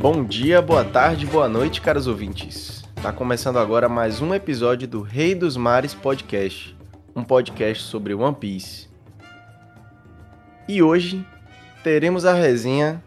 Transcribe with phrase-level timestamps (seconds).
[0.00, 2.84] Bom dia, boa tarde, boa noite, caros ouvintes.
[3.02, 6.76] Tá começando agora mais um episódio do Rei dos Mares Podcast,
[7.16, 8.88] um podcast sobre One Piece.
[10.68, 11.26] E hoje
[11.82, 13.02] teremos a resenha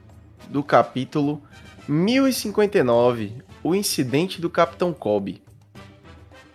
[0.49, 1.41] do capítulo
[1.87, 5.41] 1059, O Incidente do Capitão Kobe.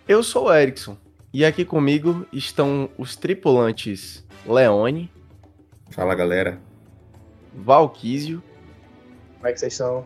[0.07, 0.95] Eu sou o Erickson
[1.33, 5.11] e aqui comigo estão os tripulantes Leone,
[5.89, 6.59] Fala galera.
[7.55, 8.43] Valquísio
[9.37, 10.05] Como é que vocês estão?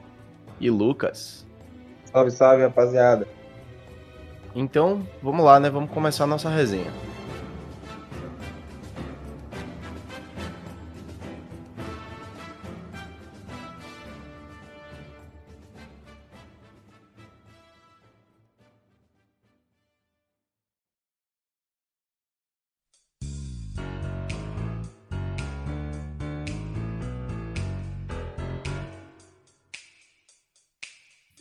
[0.61, 1.45] E Lucas.
[2.05, 3.27] Salve, salve, rapaziada.
[4.55, 5.69] Então, vamos lá, né?
[5.69, 6.91] Vamos começar a nossa resenha.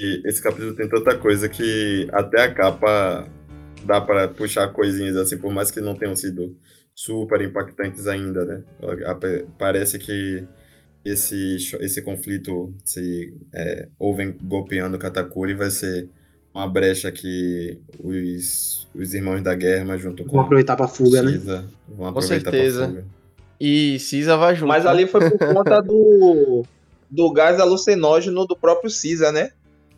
[0.00, 3.28] E esse capítulo tem tanta coisa que até a capa
[3.84, 6.56] dá para puxar coisinhas assim, por mais que não tenham sido
[6.94, 8.62] super impactantes ainda, né?
[9.58, 10.42] Parece que
[11.04, 16.08] esse, esse conflito, se é, Oven golpeando Katakuri, vai ser
[16.54, 21.32] uma brecha que os, os irmãos da guerra, junto com Vamos aproveitar pra fuga, né?
[21.32, 22.78] Caesar, vão aproveitar certeza.
[22.78, 23.04] pra fuga.
[23.60, 24.68] E Cisa vai junto.
[24.68, 24.90] Mas né?
[24.90, 26.64] ali foi por conta do,
[27.10, 29.50] do gás alucinógeno do próprio Caesar, né?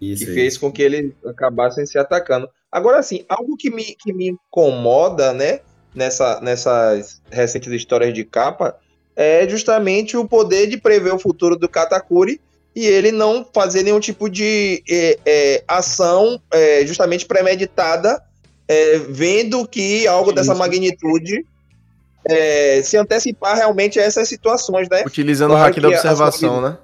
[0.02, 2.48] Isso que fez com que eles acabassem se atacando.
[2.70, 5.60] Agora, assim, algo que me, que me incomoda, né,
[5.94, 8.76] nessa, nessas recentes histórias de capa,
[9.14, 12.40] é justamente o poder de prever o futuro do Katakuri
[12.74, 18.20] e ele não fazer nenhum tipo de é, é, ação é, justamente premeditada,
[18.66, 20.58] é, vendo que algo dessa Isso.
[20.58, 21.46] magnitude
[22.24, 25.04] é, se antecipar realmente a essas situações, né?
[25.06, 26.78] Utilizando Claro o hack da as observação, né?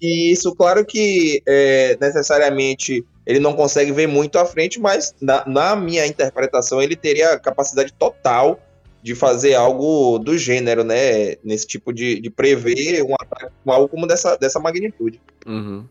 [0.00, 5.44] E isso, claro que é, necessariamente ele não consegue ver muito à frente, mas na,
[5.46, 8.60] na minha interpretação ele teria a capacidade total
[9.02, 11.36] de fazer algo do gênero, né?
[11.44, 15.20] Nesse tipo de, de prever um ataque, algo como dessa, dessa magnitude.
[15.46, 15.84] Uhum.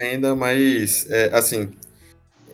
[0.00, 1.70] Ainda mais, é, assim,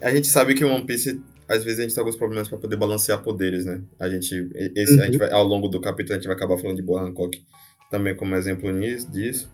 [0.00, 2.58] a gente sabe que o One Piece, às vezes a gente tem alguns problemas para
[2.58, 3.80] poder balancear poderes, né?
[3.98, 6.76] A gente, esse, a gente vai, ao longo do capítulo a gente vai acabar falando
[6.76, 7.42] de Boa Hancock
[7.90, 9.53] também como exemplo nisso, disso.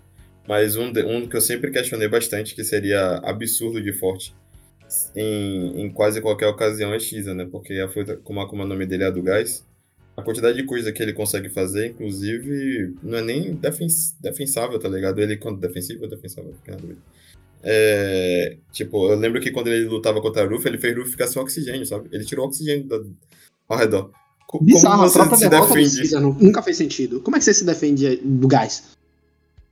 [0.50, 4.34] Mas um, de- um que eu sempre questionei bastante, que seria absurdo de forte
[5.14, 7.46] em, em quase qualquer ocasião, é Shiza, né?
[7.48, 9.64] Porque a fruta, como a, como o nome dele é a do gás,
[10.16, 14.88] a quantidade de coisa que ele consegue fazer, inclusive, não é nem defens, defensável, tá
[14.88, 15.20] ligado?
[15.20, 16.52] Ele, quando defensivo ou defensável?
[16.54, 17.00] Fiquei na dúvida.
[17.62, 21.28] É, tipo, eu lembro que quando ele lutava contra a Ruff, ele fez Ruff ficar
[21.28, 22.08] sem oxigênio, sabe?
[22.10, 23.00] Ele tirou o oxigênio da-
[23.68, 24.10] ao redor.
[24.48, 26.44] Co- Bizarro, Como a você própria se derrota do defende?
[26.44, 27.20] Nunca fez sentido.
[27.20, 28.98] Como é que você se defende do gás?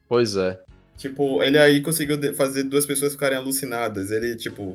[0.09, 0.61] Pois é.
[0.99, 4.11] Tipo, ele aí conseguiu fazer duas pessoas ficarem alucinadas.
[4.11, 4.75] Ele, tipo,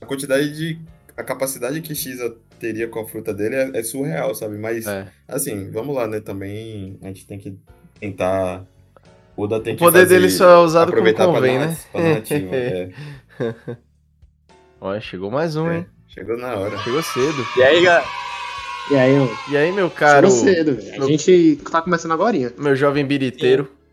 [0.00, 0.78] a quantidade de.
[1.16, 4.56] A capacidade que Xa teria com a fruta dele é, é surreal, sabe?
[4.56, 5.06] Mas, é.
[5.28, 6.20] assim, vamos lá, né?
[6.20, 7.56] Também a gente tem que
[8.00, 8.64] tentar.
[9.36, 11.70] Oda tem O que poder fazer- dele só é usado como aproveitar pra convém, narra-
[11.72, 11.76] né?
[11.92, 12.90] pra narrativa, é.
[14.80, 15.86] Olha, chegou mais um, É, hein?
[16.08, 16.78] Chegou na hora.
[16.78, 17.46] Chegou cedo.
[17.56, 18.04] E aí, galera?
[18.90, 19.38] E aí, mano?
[19.50, 20.94] E aí, meu caro, Chegou cedo, velho.
[20.94, 22.52] A meu- gente tá começando agora.
[22.58, 23.68] meu jovem biriteiro.
[23.80, 23.83] E-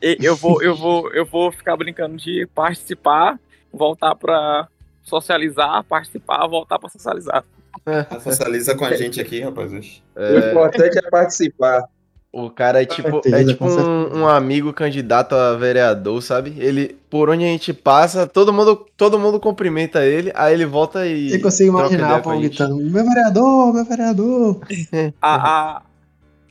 [0.00, 3.38] Eu vou, eu vou, eu vou ficar brincando de participar,
[3.72, 4.68] voltar pra
[5.02, 7.44] socializar, participar, voltar pra socializar.
[8.22, 9.72] Socializa com a gente aqui, rapaz.
[9.72, 10.02] oxe.
[10.16, 11.84] O É, importante é participar.
[12.32, 16.54] o cara é tipo, é tipo um, um amigo candidato a vereador, sabe?
[16.58, 21.06] Ele, por onde a gente passa, todo mundo, todo mundo cumprimenta ele, aí ele volta
[21.06, 21.32] e.
[21.32, 22.48] Eu consigo imaginar o povo gente.
[22.48, 24.60] gritando: Meu vereador, meu vereador.
[25.22, 25.82] A, a,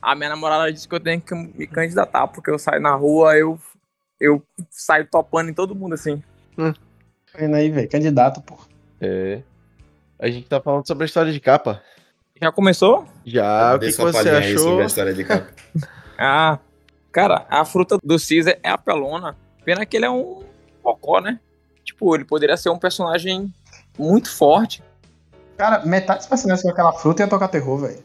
[0.00, 3.36] a minha namorada disse que eu tenho que me candidatar, porque eu saio na rua,
[3.36, 3.58] eu,
[4.20, 6.22] eu saio topando em todo mundo assim.
[7.36, 7.88] Vendo aí, velho.
[7.88, 8.56] Candidato, pô.
[9.00, 9.42] É.
[10.18, 11.82] A gente tá falando sobre a história de capa.
[12.40, 13.06] Já começou?
[13.24, 14.58] Já, o Dê que, que você achou?
[14.58, 15.48] sobre a história de capa.
[16.20, 16.58] Ah,
[17.12, 19.36] cara, a fruta do Caesar é apelona.
[19.64, 20.42] Pena que ele é um
[20.82, 21.38] cocó, né?
[21.84, 23.54] Tipo, ele poderia ser um personagem
[23.96, 24.82] muito forte.
[25.56, 28.02] Cara, metade dos personagens com aquela fruta ia tocar terror, velho.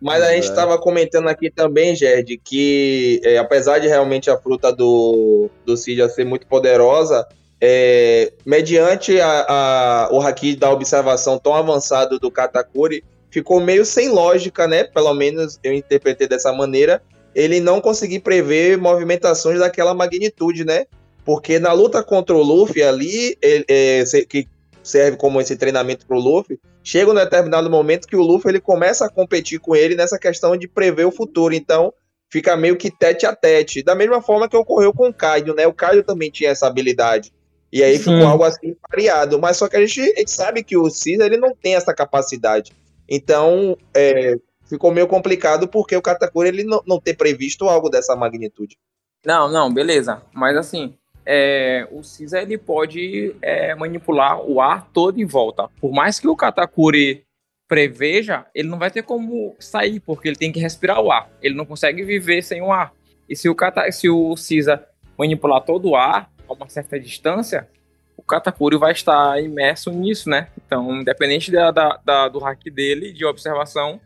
[0.00, 4.70] Mas a gente estava comentando aqui também, Gerd, que é, apesar de realmente a fruta
[4.72, 7.26] do, do Cid ser muito poderosa,
[7.60, 14.10] é, mediante a, a- o haki da observação tão avançado do Katakuri, ficou meio sem
[14.10, 14.84] lógica, né?
[14.84, 17.02] Pelo menos eu interpretei dessa maneira,
[17.34, 20.84] ele não conseguir prever movimentações daquela magnitude, né?
[21.24, 24.46] Porque na luta contra o Luffy ali, ele- é, que
[24.82, 29.04] serve como esse treinamento pro Luffy, chega um determinado momento que o Luffy ele começa
[29.04, 31.52] a competir com ele nessa questão de prever o futuro.
[31.52, 31.92] Então,
[32.30, 33.82] fica meio que tete a tete.
[33.82, 35.66] Da mesma forma que ocorreu com o Kaido, né?
[35.66, 37.32] O Kaido também tinha essa habilidade.
[37.72, 38.04] E aí Sim.
[38.04, 39.36] ficou algo assim variado.
[39.36, 41.92] Mas só que a gente, a gente sabe que o Caesar ele não tem essa
[41.92, 42.72] capacidade.
[43.08, 44.36] Então, é,
[44.68, 48.78] ficou meio complicado porque o Katakuri ele não, não ter previsto algo dessa magnitude.
[49.24, 50.22] Não, não, beleza.
[50.32, 50.96] Mas assim,
[51.26, 55.68] é, o Caesar ele pode é, manipular o ar todo em volta.
[55.80, 57.24] Por mais que o Katakuri
[57.68, 61.28] preveja, ele não vai ter como sair, porque ele tem que respirar o ar.
[61.42, 62.92] Ele não consegue viver sem o ar.
[63.28, 64.86] E se o, Kata, se o Caesar
[65.18, 67.68] manipular todo o ar a uma certa distância,
[68.16, 70.46] o Katakuri vai estar imerso nisso, né?
[70.64, 74.00] Então, independente da, da, da- do hack dele, de observação,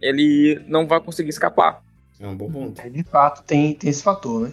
[0.00, 1.82] ele não vai conseguir escapar.
[2.18, 2.80] É um bom ponto.
[2.80, 4.52] É, de fato, tem, tem esse fator, né?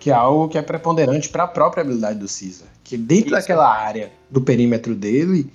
[0.00, 2.66] Que é algo que é preponderante para a própria habilidade do Caesar.
[2.82, 3.36] Que dentro Isso.
[3.36, 5.48] daquela área do perímetro dele,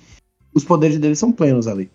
[0.54, 1.90] os poderes dele são plenos ali.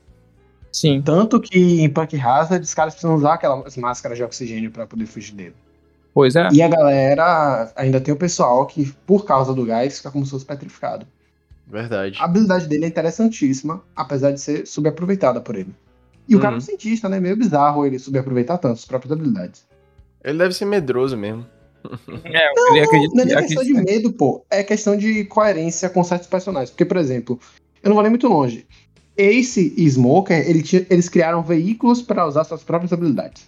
[0.71, 1.01] Sim.
[1.01, 5.05] Tanto que em Punk Hazard, os caras precisam usar aquelas máscaras de oxigênio para poder
[5.05, 5.55] fugir dele.
[6.13, 6.49] Pois é.
[6.51, 10.31] E a galera, ainda tem o pessoal que, por causa do gás, fica como se
[10.31, 11.07] fosse petrificado.
[11.65, 12.17] Verdade.
[12.19, 15.73] A habilidade dele é interessantíssima, apesar de ser subaproveitada por ele.
[16.27, 16.61] E o cara é um Uhum.
[16.61, 17.19] cientista, né?
[17.19, 19.65] Meio bizarro ele subaproveitar tanto as próprias habilidades.
[20.23, 21.45] Ele deve ser medroso mesmo.
[22.23, 24.45] É, eu queria acreditar Não é nem questão de medo, pô.
[24.49, 26.69] É questão de coerência com certos personagens.
[26.69, 27.39] Porque, por exemplo,
[27.83, 28.65] eu não vou nem muito longe.
[29.17, 33.47] Ace e Smoker, ele tinha- eles criaram veículos para usar suas próprias habilidades.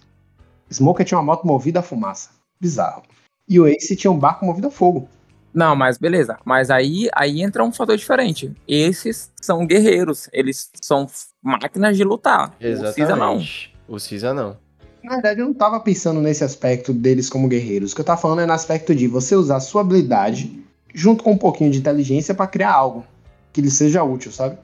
[0.70, 2.30] Smoker tinha uma moto movida a fumaça.
[2.60, 3.02] Bizarro.
[3.48, 5.08] E o Ace tinha um barco movido a fogo.
[5.52, 6.36] Não, mas beleza.
[6.44, 8.52] Mas aí, aí entra um fator diferente.
[8.66, 10.28] Esses são guerreiros.
[10.32, 11.06] Eles são
[11.42, 12.48] máquinas de lutar.
[12.48, 13.34] O Caesar não.
[13.36, 13.74] Exatamente.
[13.86, 14.56] O Caesar não.
[15.04, 17.92] Na verdade, eu não tava pensando nesse aspecto deles como guerreiros.
[17.92, 20.50] O que eu tava falando é no aspecto de você usar sua habilidade
[20.94, 23.04] junto com um pouquinho de inteligência pra criar algo
[23.52, 24.56] que lhe seja útil, sabe?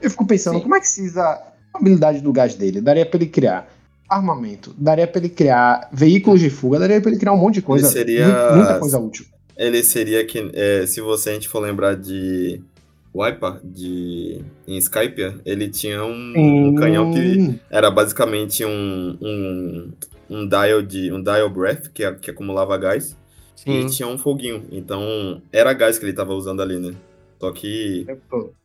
[0.00, 0.62] Eu fico pensando, Sim.
[0.62, 3.68] como é que Caesar, a habilidade do gás dele, daria pra ele criar
[4.08, 7.62] armamento, daria pra ele criar veículos de fuga, daria pra ele criar um monte de
[7.62, 9.26] coisa, Ele seria- mu- muita coisa útil.
[9.56, 12.60] Ele seria que, é, se você a gente for lembrar de
[13.14, 19.92] Wiper, de em Skype, ele tinha um, um canhão que era basicamente um, um,
[20.28, 23.16] um dial de um dial breath que, que acumulava gás
[23.54, 23.86] Sim.
[23.86, 24.64] e tinha um foguinho.
[24.72, 26.92] Então era gás que ele tava usando ali, né?
[27.40, 28.04] Só que,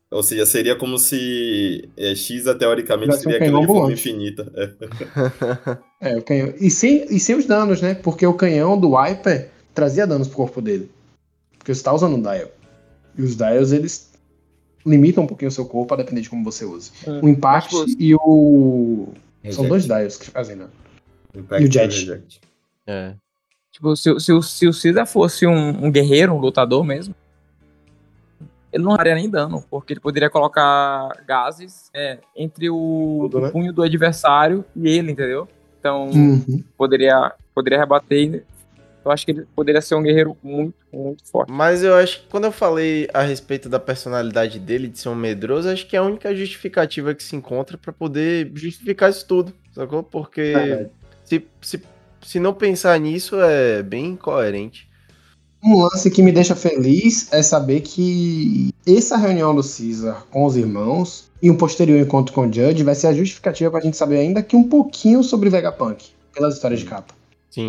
[0.10, 4.52] ou seja, seria como se é, X teoricamente um seria aquilo canhão de forma infinita.
[4.56, 5.80] É.
[6.02, 6.54] É, o canhão.
[6.62, 7.94] E sem, e sem os danos, né?
[7.94, 10.90] Porque o canhão do Wiper trazia danos pro corpo dele.
[11.58, 12.48] Porque você tá usando um dial.
[13.18, 14.09] E os dials, eles
[14.86, 16.92] limitam um pouquinho o seu corpo a depender de como você usa.
[17.08, 17.20] Hum.
[17.24, 19.10] O Impact Mas, e o.
[19.52, 19.68] São Reject.
[19.70, 20.72] dois dials que fazem dano.
[21.36, 22.00] Impact e o Jet.
[22.00, 22.42] Reject.
[22.88, 23.14] É.
[23.72, 27.14] Tipo, se, o- se, o- se o Caesar fosse um, um guerreiro, um lutador mesmo,
[28.74, 33.42] ele não faria nem dano, porque ele poderia colocar gases é, entre o, Tudo, o
[33.42, 33.50] né?
[33.52, 35.48] punho do adversário e ele, entendeu?
[35.80, 36.64] Então, Uhum.
[36.78, 38.44] poderia, poderia rebater.
[39.10, 41.52] Eu acho que ele poderia ser um guerreiro muito, muito forte.
[41.52, 45.16] Mas eu acho que quando eu falei a respeito da personalidade dele, de ser um
[45.16, 49.52] medroso, acho que é a única justificativa que se encontra pra poder justificar isso tudo,
[49.74, 50.04] sacou?
[50.04, 50.90] Porque Verdade.
[51.26, 51.82] se, se,
[52.22, 54.88] se não pensar nisso é bem incoerente.
[55.64, 60.56] Um lance que me deixa feliz é saber que essa reunião do Caesar com os
[60.56, 64.20] irmãos e um posterior encontro com o Judge vai ser a justificativa pra gente saber
[64.20, 67.19] ainda que um pouquinho sobre Vegapunk, pelas histórias de capa.
[67.50, 67.68] Sim.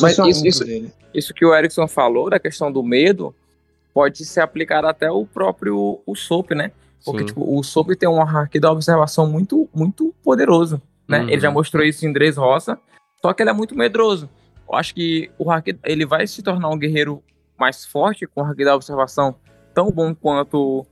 [0.00, 0.92] Mas isso- isso-.
[1.14, 3.34] Isso que o Erickson falou, da questão do medo,
[3.92, 6.72] pode ser aplicado até o próprio o Soap, né?
[7.04, 7.26] Porque, sim.
[7.26, 11.20] tipo, o Soap tem um hack da observação muito, muito poderoso, né?
[11.20, 11.28] Uhum.
[11.28, 12.78] Ele já mostrou isso em Dres Roça,
[13.22, 14.28] só que ele é muito medroso.
[14.68, 17.22] Eu acho que o hack, ele vai se tornar um guerreiro
[17.56, 19.36] mais forte com o hack da observação
[19.72, 20.84] tão bom quanto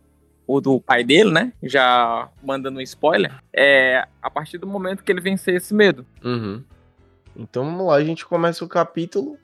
[0.47, 1.52] o do pai dele, né?
[1.62, 6.07] Já mandando um spoiler, é a partir do momento que ele vencer esse medo.
[6.23, 6.62] Uhum.
[7.37, 9.39] Então vamos lá, a gente começa o capítulo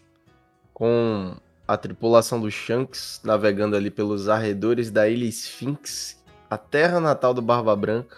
[0.74, 1.34] com
[1.66, 6.16] a tripulação do Shanks navegando ali pelos arredores da ilha Sphinx,
[6.48, 8.16] a terra natal do Barba Branca,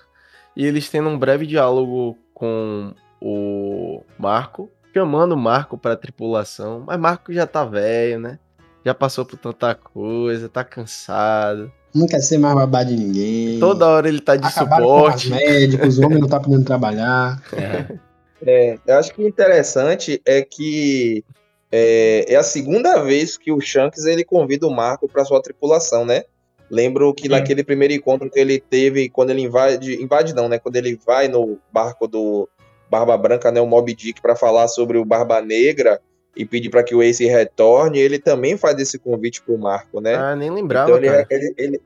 [0.57, 6.85] e eles tendo um breve diálogo com o Marco, chamando o Marco para a tripulação,
[6.87, 8.39] mas Marco já tá velho, né?
[8.85, 11.71] Já passou por tanta coisa, tá cansado.
[11.95, 13.59] Não quer ser mais babá de ninguém.
[13.59, 15.31] Toda hora ele tá de Acabaram com os suporte.
[15.31, 17.43] médicos, o homem não tá podendo trabalhar.
[17.53, 17.99] É,
[18.47, 21.25] eu acho que o interessante é que
[21.71, 26.05] é, é a segunda vez que o Shanks ele convida o Marco para sua tripulação,
[26.05, 26.25] né?
[26.71, 27.31] Lembro que Sim.
[27.31, 30.59] naquele primeiro encontro que ele teve, quando ele invade, invade não, né?
[30.59, 32.49] Quando ele vai no barco do
[32.89, 33.61] Barba Branca, né?
[33.61, 36.01] O Mob Dick, para falar sobre o Barba Negra
[36.37, 40.15] e pedir para que o Ace retorne, ele também faz esse convite pro Marco, né?
[40.15, 41.81] Ah, nem lembrava, Então ele, ele, ele,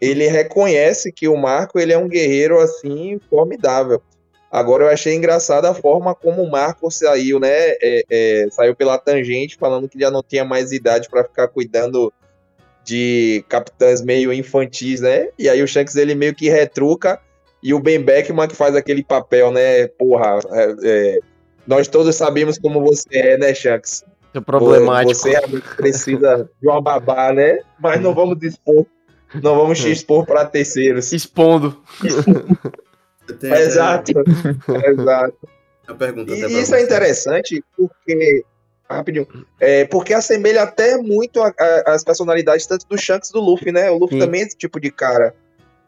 [0.00, 4.02] ele reconhece que o Marco ele é um guerreiro assim formidável.
[4.50, 7.48] Agora eu achei engraçada a forma como o Marco saiu, né?
[7.48, 12.12] É, é, saiu pela tangente falando que já não tinha mais idade para ficar cuidando
[12.84, 15.28] de capitães meio infantis, né?
[15.38, 17.20] E aí o Shanks ele meio que retruca
[17.62, 19.86] e o Ben Beckman que faz aquele papel, né?
[19.86, 21.18] Porra, é, é,
[21.64, 24.04] nós todos sabemos como você é, né, Shanks?
[24.34, 25.14] É problemático.
[25.14, 25.32] Você
[25.76, 27.60] precisa de uma babá, né?
[27.78, 28.84] Mas não vamos dispor,
[29.40, 31.12] não vamos te expor para terceiros.
[31.12, 31.80] Expondo.
[33.34, 34.12] Tem Exato,
[34.86, 35.48] exato.
[35.88, 38.44] Uma pergunta E isso é interessante porque.
[38.88, 39.26] Rapidinho.
[39.60, 43.70] É, porque assemelha até muito a- a- as personalidades tanto do Shanks e do Luffy,
[43.70, 43.88] né?
[43.90, 44.24] O Luffy Sim.
[44.26, 45.32] também é esse tipo de cara.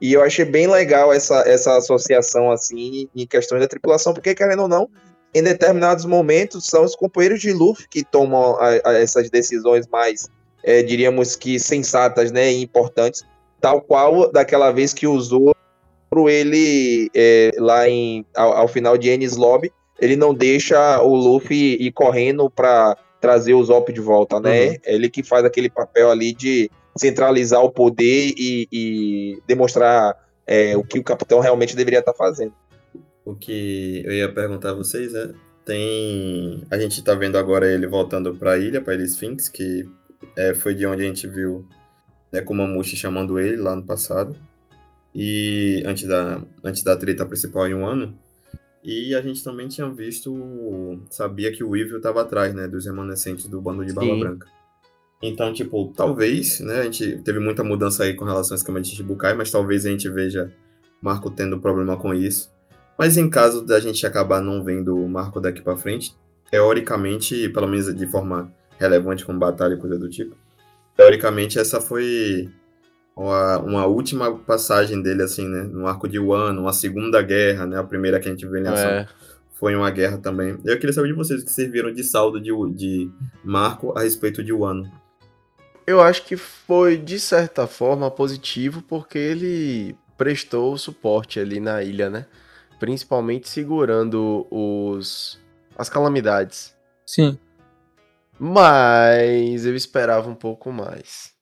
[0.00, 4.62] E eu achei bem legal essa, essa associação, assim, em questões da tripulação, porque, querendo
[4.62, 4.88] ou não,
[5.34, 10.28] em determinados momentos são os companheiros de Luffy que tomam a- a essas decisões mais,
[10.62, 12.52] é, diríamos que sensatas, né?
[12.52, 13.24] E importantes.
[13.60, 15.12] Tal qual daquela vez que o
[16.12, 21.14] Zoro, ele, é, lá em, ao, ao final de Enies Lobby, ele não deixa o
[21.14, 24.70] Luffy ir correndo pra trazer o Zop de volta, né?
[24.70, 24.76] Uhum.
[24.84, 30.16] Ele que faz aquele papel ali de centralizar o poder e, e demonstrar
[30.46, 32.52] é, o que o capitão realmente deveria estar fazendo.
[33.24, 35.30] O que eu ia perguntar a vocês é,
[35.64, 36.64] tem...
[36.70, 39.88] A gente tá vendo agora ele voltando pra ilha, pra Ilha Sphinx, que
[40.36, 41.64] é, foi de onde a gente viu
[42.32, 44.36] né, Kumamushi chamando ele lá no passado.
[45.14, 48.18] E antes da, antes da treta principal em um ano.
[48.82, 53.46] E a gente também tinha visto, sabia que o Weevil tava atrás, né, dos remanescentes
[53.46, 54.20] do bando de Barba Sim.
[54.20, 54.48] Branca.
[55.22, 58.88] Então, tipo, talvez, né, a gente teve muita mudança aí com relação ao esquema de
[58.88, 60.52] Shichibukai, mas talvez a gente veja
[61.00, 62.50] Marco tendo problema com isso.
[62.98, 66.14] Mas em caso da gente acabar não vendo o Marco daqui pra frente,
[66.50, 70.36] teoricamente, pelo menos de forma relevante como batalha e coisa do tipo,
[70.96, 72.50] teoricamente essa foi
[73.16, 77.78] uma, uma última passagem dele, assim, né, no arco de Wano, uma segunda guerra, né,
[77.78, 79.08] a primeira que a gente vê em ação É.
[79.52, 80.58] foi uma guerra também.
[80.64, 83.10] Eu queria saber de vocês o que serviram de saldo de, de
[83.44, 84.90] Marco a respeito de Wano.
[85.86, 92.08] Eu acho que foi, de certa forma, positivo, porque ele prestou suporte ali na ilha,
[92.08, 92.26] né?
[92.78, 95.40] Principalmente segurando os
[95.76, 96.74] as calamidades.
[97.04, 97.38] Sim.
[98.38, 101.32] Mas eu esperava um pouco mais.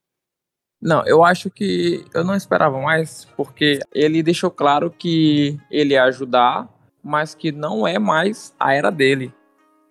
[0.81, 6.05] Não, eu acho que eu não esperava mais, porque ele deixou claro que ele ia
[6.05, 6.69] ajudar,
[7.03, 9.33] mas que não é mais a era dele.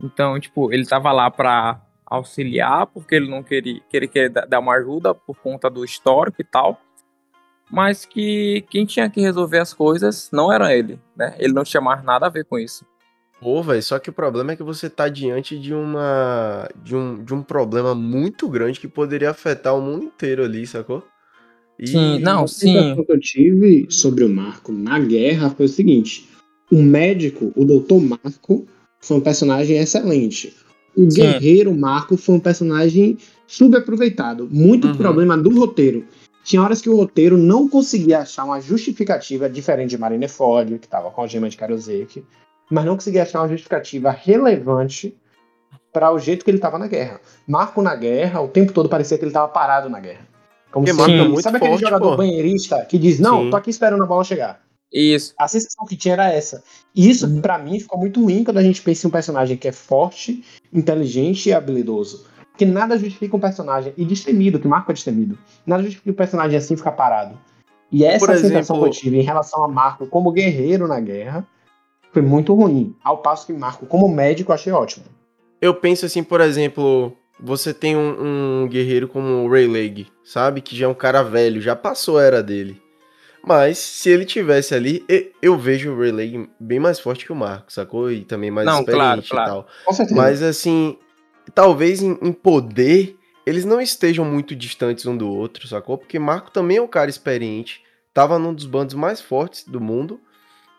[0.01, 4.59] Então, tipo, ele tava lá pra auxiliar, porque ele não queria, queria, queria da- dar
[4.59, 6.79] uma ajuda por conta do histórico e tal.
[7.69, 11.35] Mas que quem tinha que resolver as coisas não era ele, né?
[11.37, 12.83] Ele não tinha mais nada a ver com isso.
[13.39, 17.23] Pô, velho, só que o problema é que você tá diante de uma de um,
[17.23, 21.03] de um problema muito grande que poderia afetar o mundo inteiro ali, sacou?
[21.79, 22.73] E Sim, não, sim.
[22.73, 26.27] sensação que eu tive sobre o Marco na guerra foi o seguinte:
[26.69, 28.01] o médico, o Dr.
[28.01, 28.65] Marco,
[28.99, 30.53] foi um personagem excelente.
[30.97, 31.21] O Sim.
[31.21, 33.17] guerreiro Marco foi um personagem
[33.47, 34.49] subaproveitado.
[34.51, 34.97] Muito Uhum.
[34.97, 36.05] problema do roteiro.
[36.43, 41.09] Tinha horas que o roteiro não conseguia achar uma justificativa diferente de Marineford, que estava
[41.11, 42.23] com a gema de Karosek,
[42.69, 45.17] mas não conseguia achar uma justificativa relevante
[45.91, 47.19] para o jeito que ele estava na guerra.
[47.47, 50.27] Marco na guerra, o tempo todo parecia que ele estava parado na guerra.
[50.71, 52.17] Como se, Marco é muito sabe aquele forte, jogador pô.
[52.17, 53.49] banheirista que diz, não, Sim.
[53.49, 54.61] tô aqui esperando a bola chegar.
[54.93, 55.33] Isso.
[55.37, 56.63] A sensação que tinha era essa.
[56.95, 57.41] E isso, Uhum.
[57.41, 60.43] pra mim, ficou muito ruim quando a gente pensa em um personagem que é forte,
[60.73, 62.25] inteligente e habilidoso.
[62.51, 66.57] Porque nada justifica um personagem, e destemido, que Marco é destemido, nada justifica um personagem
[66.57, 67.37] assim ficar parado.
[67.91, 70.99] E essa Por sensação exemplo- que eu tive em relação a Marco como guerreiro na
[70.99, 71.47] guerra
[72.11, 72.95] foi muito ruim.
[73.03, 75.05] Ao passo que Marco como médico achei ótimo.
[75.61, 80.61] Eu penso assim, por exemplo, você tem um, um guerreiro como o Rayleigh, sabe?
[80.61, 82.81] Que já é um cara velho, já passou a era dele.
[83.45, 85.05] Mas se ele tivesse ali,
[85.41, 88.11] eu vejo o Rayleigh bem mais forte que o Marco, sacou?
[88.11, 89.49] E também mais Não, claro, experiente claro.
[89.49, 89.67] e tal.
[89.85, 90.21] Com certeza.
[90.21, 90.97] Mas assim,
[91.53, 93.17] talvez em, em poder
[93.49, 95.97] eles não estejam muito distantes um do outro, sacou?
[95.97, 97.81] Porque Marco também é um cara experiente,
[98.13, 100.19] tava num dos bandos mais fortes do mundo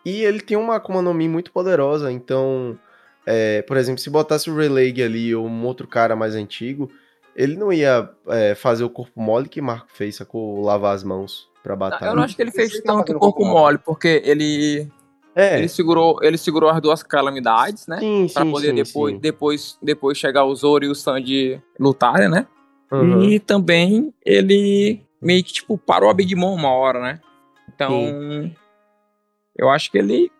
[0.05, 2.11] e ele tem uma Akuma no Mi muito poderosa.
[2.11, 2.77] Então,
[3.25, 6.89] é, por exemplo, se botasse o Rayleigh ali ou um outro cara mais antigo,
[7.35, 10.61] ele não ia é, fazer o corpo mole que Marco fez, sacou?
[10.61, 12.09] Lavar as mãos pra batalha.
[12.09, 14.87] Eu não acho que ele fez Ele tanto corpo corpo mole, porque ele,
[15.35, 17.99] É, ele, segurou, ele segurou as duas calamidades, né?
[17.99, 19.19] sim, Pra sim, poder sim, depois, sim.
[19.19, 22.47] depois, depois chegar o Zoro e o Sandy lutarem, né?
[22.91, 23.23] Uhum.
[23.23, 27.21] E também ele meio que, tipo, parou a Big Mom uma hora, né?
[27.73, 28.51] Então,
[29.57, 30.31] eu acho que ele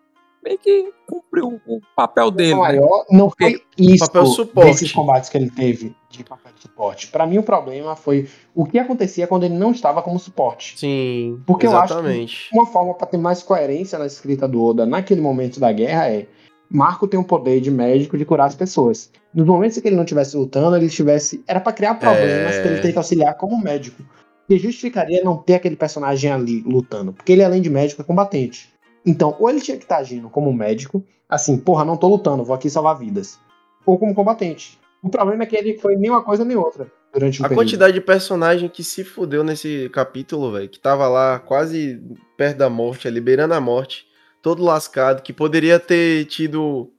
[0.44, 2.62] meio que cumpriu o papel dele, o né?
[2.64, 4.72] maior não foi isso Papel suporte.
[4.72, 7.08] desses combates que ele teve de papel de suporte.
[7.10, 10.80] Pra mim o problema foi o que acontecia quando ele não estava como suporte.
[10.80, 12.50] Sim, Porque eu acho que- exatamente.
[12.54, 16.26] Uma forma pra ter mais coerência na escrita do Oda naquele momento da guerra é
[16.74, 19.12] Marco tem o poder de médico de curar as pessoas.
[19.34, 21.44] Nos momentos em que ele não estivesse lutando, ele estivesse.
[21.46, 22.62] Era pra criar problemas É.
[22.62, 24.02] pra ele ter que auxiliar como médico.
[24.48, 27.14] que justificaria não ter aquele personagem ali lutando.
[27.14, 28.71] Porque ele, além de médico, é combatente.
[29.06, 32.56] Então, ou ele tinha que estar agindo como médico, assim, porra, não tô lutando, vou
[32.56, 33.40] aqui salvar vidas.
[33.86, 34.80] Ou como combatente.
[35.02, 37.66] O problema é que ele foi nem uma coisa nem outra durante o A período.
[37.66, 42.00] quantidade de personagem que se fudeu nesse capítulo, velho, que tava lá quase
[42.38, 44.06] perto da morte, ali, beirando a morte,
[44.42, 46.92] todo lascado, que poderia ter tido.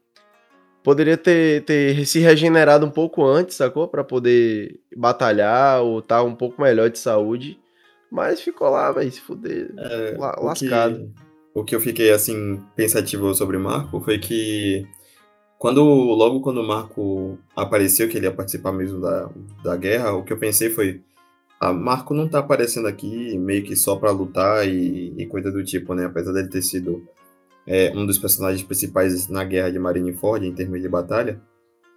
[0.82, 3.87] Poderia ter, ter se regenerado um pouco antes, sacou?
[3.87, 7.56] Pra poder batalhar ou estar um pouco melhor de saúde.
[8.11, 9.73] Mas ficou lá, velho, se fuder.
[9.78, 10.97] É, La- lascado.
[10.97, 14.87] Que, o que eu fiquei, assim, pensativo sobre o Marco foi que
[15.59, 19.30] quando, logo quando o Marco apareceu, que ele ia participar mesmo da,
[19.62, 21.00] da guerra, o que eu pensei foi,
[21.61, 25.62] ah, Marco não tá aparecendo aqui meio que só pra lutar e, e coisa do
[25.62, 26.06] tipo, né?
[26.06, 27.04] Apesar dele ter sido
[27.66, 31.40] é, um dos personagens principais na guerra de Marineford, em termos de batalha,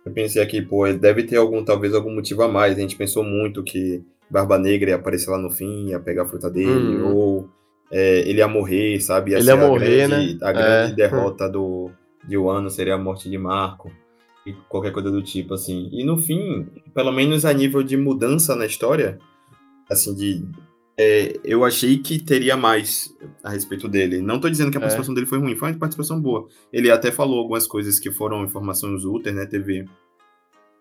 [0.06, 2.78] eu pensei aqui, pô, ele deve ter algum, talvez algum motivo a mais.
[2.78, 6.28] A gente pensou muito que Barba Negra ia aparecer lá no fim, ia pegar a
[6.28, 7.16] fruta dele, Uhum.
[7.16, 7.50] ou
[7.98, 9.32] é, ele ia morrer, sabe?
[9.32, 10.40] Ia Ele ia a morrer, grande, né?
[10.42, 10.96] A grande É.
[10.96, 11.92] derrota do,
[12.28, 13.90] de Wano seria a morte de Marco,
[14.46, 15.90] e qualquer coisa do tipo, assim.
[15.94, 19.18] E no fim, pelo menos a nível de mudança na história,
[19.90, 20.46] assim, de.
[20.98, 24.22] é, eu achei que teria mais a respeito dele.
[24.22, 24.82] Não tô dizendo que a É.
[24.82, 26.48] participação dele foi ruim, foi uma participação boa.
[26.74, 29.46] Ele até falou algumas coisas que foram informações úteis, né?
[29.46, 29.86] Teve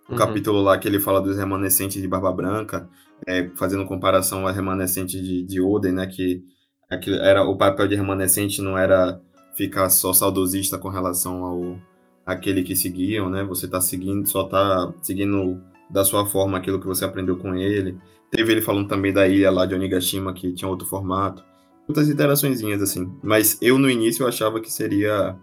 [0.08, 0.18] o Uhum.
[0.18, 2.88] capítulo lá que ele fala dos remanescentes de Barba Branca,
[3.26, 6.06] é, fazendo comparação ao remanescente de, de Oden, né?
[6.06, 6.42] Que
[6.90, 9.20] aquilo era o papel de remanescente não era
[9.56, 11.78] ficar só saudosista com relação ao
[12.26, 13.44] aquele que seguiam, né?
[13.44, 15.60] Você tá seguindo, só tá seguindo
[15.90, 17.98] da sua forma aquilo que você aprendeu com ele.
[18.30, 21.44] Teve ele falando também da ilha lá de Onigashima, que tinha outro formato.
[21.86, 23.12] Outras interaçõezinhas, assim.
[23.22, 25.36] Mas eu, no início, eu achava que seria...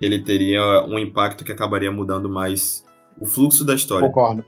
[0.00, 2.84] Ele teria um impacto que acabaria mudando mais
[3.20, 4.08] o fluxo da história.
[4.08, 4.44] Concordo.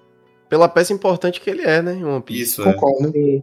[0.49, 2.43] Pela peça importante que ele é, né, One Piece.
[2.43, 2.73] Isso, é.
[2.73, 3.13] Concordo.
[3.15, 3.43] É,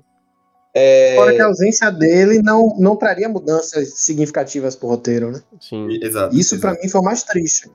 [1.16, 5.42] Fora que a ausência dele não, não traria mudanças significativas pro roteiro, né?
[5.60, 5.88] Sim.
[6.02, 6.36] Exato.
[6.36, 6.84] Isso pra exato.
[6.84, 7.70] mim foi o mais triste.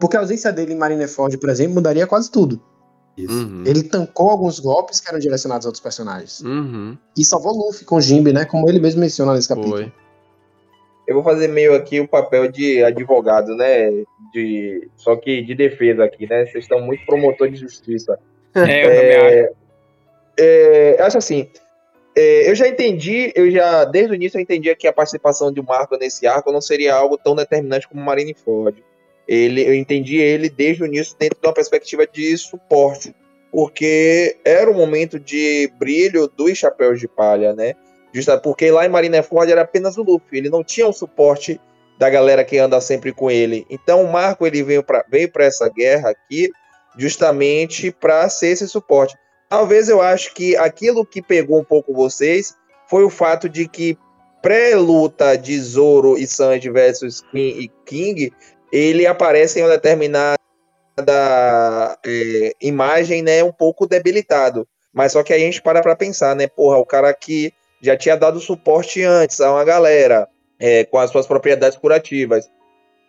[0.00, 2.60] Porque a ausência dele em Marineford, por exemplo, mudaria quase tudo.
[3.16, 3.32] Isso.
[3.32, 3.64] Uhum.
[3.66, 6.40] Ele tancou alguns golpes que eram direcionados a outros personagens.
[6.40, 6.96] Uhum.
[7.16, 8.44] E salvou Luffy com o Jimbe, né?
[8.44, 9.76] Como ele mesmo menciona nesse capítulo.
[9.76, 9.92] Foi.
[11.06, 13.90] eu vou fazer meio aqui o papel de advogado, né?
[14.32, 16.46] De, só que de defesa aqui, né?
[16.46, 18.18] Vocês estão muito promotor de justiça.
[18.52, 19.54] É, eu também acho.
[20.36, 21.48] É, acho assim,
[22.16, 25.62] é, eu já entendi, eu já, desde o início eu entendia que a participação de
[25.62, 28.82] Marco nesse arco não seria algo tão determinante como Marineford.
[29.28, 33.14] Ele, eu entendi ele desde o início dentro de uma perspectiva de suporte,
[33.52, 37.74] porque era o momento de brilho dos chapéus de palha, né?
[38.12, 41.60] Justa porque lá em Marineford era apenas o Luffy, ele não tinha o suporte
[41.96, 43.64] da galera que anda sempre com ele.
[43.70, 46.50] Então o Marco ele veio para veio para essa guerra aqui
[46.98, 49.14] justamente para ser esse suporte.
[49.50, 52.54] Talvez eu acho que aquilo que pegou um pouco vocês
[52.88, 53.98] foi o fato de que
[54.40, 58.32] pré-luta de Zoro e Sanji versus Queen e King,
[58.72, 60.38] ele aparece em uma determinada
[62.06, 64.68] é, imagem, né, um pouco debilitado.
[64.92, 68.16] Mas só que a gente para pra pensar, né, porra, o cara que já tinha
[68.16, 70.28] dado suporte antes a uma galera
[70.60, 72.48] é, com as suas propriedades curativas,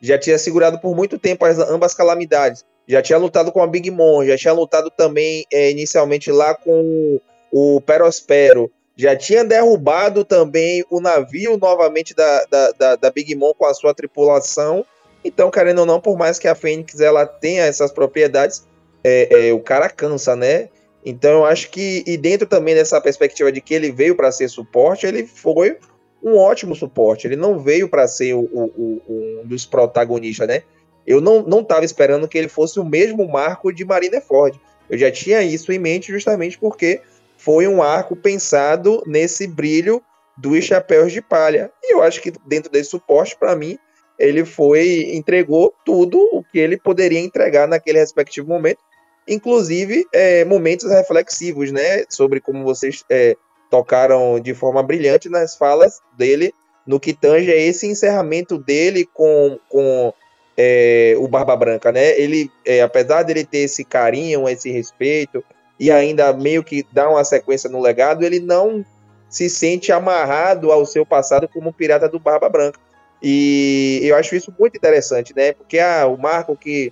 [0.02, 3.90] já tinha segurado por muito tempo as ambas calamidades, já tinha lutado com a Big
[3.90, 7.20] Mom, já tinha lutado também é, inicialmente lá com
[7.52, 13.54] o Perospero, já tinha derrubado também o navio novamente da, da, da, da Big Mom
[13.54, 14.86] com a sua tripulação.
[15.24, 18.66] Então, querendo ou não, por mais que a Fênix ela tenha essas propriedades,
[19.04, 20.70] é, é, o cara cansa, né?
[21.04, 24.48] Então, eu acho que, e dentro também dessa perspectiva de que ele veio para ser
[24.50, 25.78] suporte, ele foi
[26.24, 27.26] um ótimo suporte.
[27.26, 30.64] Ele não veio para ser o, o, o, um dos protagonistas, né?
[31.06, 34.60] Eu não, não tava esperando que ele fosse o mesmo marco de Marineford.
[34.90, 37.02] Eu já tinha isso em mente justamente porque
[37.38, 40.02] foi um arco pensado nesse brilho
[40.38, 41.72] dos chapéus de palha.
[41.84, 43.78] E eu acho que dentro desse suporte, para mim,
[44.18, 48.80] ele foi entregou tudo o que ele poderia entregar naquele respectivo momento,
[49.28, 53.36] inclusive é, momentos reflexivos, né, sobre como vocês é,
[53.70, 56.54] tocaram de forma brilhante nas falas dele
[56.86, 60.14] no que tange a esse encerramento dele com, com
[60.58, 62.20] é, o Barba Branca, né?
[62.20, 65.44] Ele, é, apesar dele ter esse carinho, esse respeito
[65.80, 68.86] e ainda meio que dar uma sequência no legado, ele não
[69.30, 72.80] se sente amarrado ao seu passado como pirata do Barba Branca.
[73.24, 75.54] E eu acho isso muito interessante, né?
[75.54, 76.92] Porque ah, o Marco que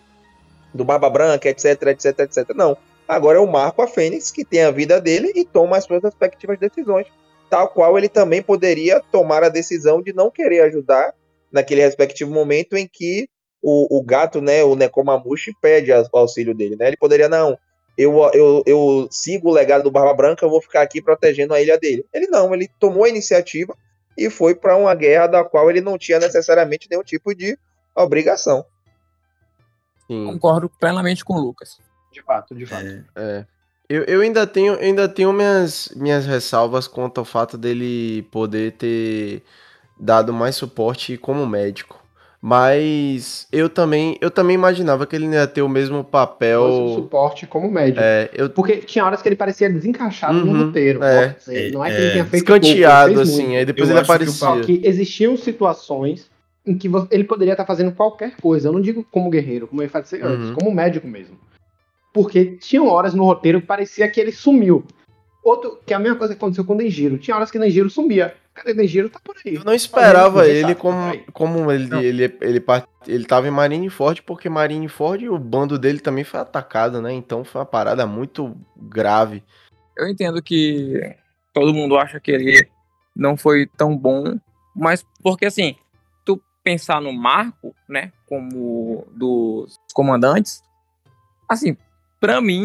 [0.73, 2.49] do Barba Branca, etc, etc, etc.
[2.55, 2.77] Não.
[3.07, 6.03] Agora é o Marco a Fênix que tem a vida dele e toma as suas
[6.03, 7.07] respectivas decisões,
[7.49, 11.13] tal qual ele também poderia tomar a decisão de não querer ajudar
[11.51, 13.27] naquele respectivo momento em que
[13.61, 16.87] o, o gato, né, o Nekomamushi pede o auxílio dele, né?
[16.87, 17.57] Ele poderia não,
[17.97, 21.61] eu, eu, eu sigo o legado do Barba Branca, eu vou ficar aqui protegendo a
[21.61, 22.05] ilha dele.
[22.13, 23.75] Ele não, ele tomou a iniciativa
[24.17, 27.57] e foi para uma guerra da qual ele não tinha necessariamente nenhum tipo de
[27.93, 28.65] obrigação.
[30.07, 30.25] Sim.
[30.27, 31.77] Concordo plenamente com o Lucas.
[32.11, 32.85] De fato, de fato.
[32.85, 33.03] É.
[33.17, 33.45] é.
[33.89, 39.43] Eu, eu ainda tenho, ainda tenho minhas, minhas ressalvas quanto ao fato dele poder ter
[39.99, 41.98] dado mais suporte como médico.
[42.41, 46.61] Mas eu também, eu também imaginava que ele ia ter o mesmo papel.
[46.61, 47.99] O suporte como médico.
[48.01, 48.49] É, eu...
[48.49, 51.03] Porque tinha horas que ele parecia desencaixado uhum, no roteiro.
[51.03, 51.35] É,
[51.73, 54.33] não é que ele tinha feito escanteado pouco, assim, aí depois eu ele aparecia.
[54.33, 56.29] Só que existiam situações
[56.65, 58.69] em que ele poderia estar fazendo qualquer coisa.
[58.69, 60.55] Eu não digo como guerreiro, como eu falei antes, uhum.
[60.55, 61.37] como médico mesmo.
[62.13, 64.85] Porque tinham horas no roteiro que parecia que ele sumiu.
[65.43, 67.17] Outro, que é a mesma coisa que aconteceu com o Denjiro.
[67.17, 68.35] Tinha horas que o Denjiro sumia.
[68.53, 69.55] Cara, o Denjiro tá por aí.
[69.55, 72.65] Eu não esperava ele como, como ele, ele, ele, ele,
[73.07, 77.13] ele tava em Marineford, porque Marineford, o bando dele também foi atacado, né?
[77.13, 79.43] Então foi uma parada muito grave.
[79.97, 81.15] Eu entendo que
[81.53, 82.69] todo mundo acha que ele
[83.15, 84.39] não foi tão bom,
[84.75, 85.75] mas porque assim,
[86.25, 90.61] tu pensar no Marco, né, como dos comandantes,
[91.47, 91.75] assim,
[92.19, 92.63] para mim,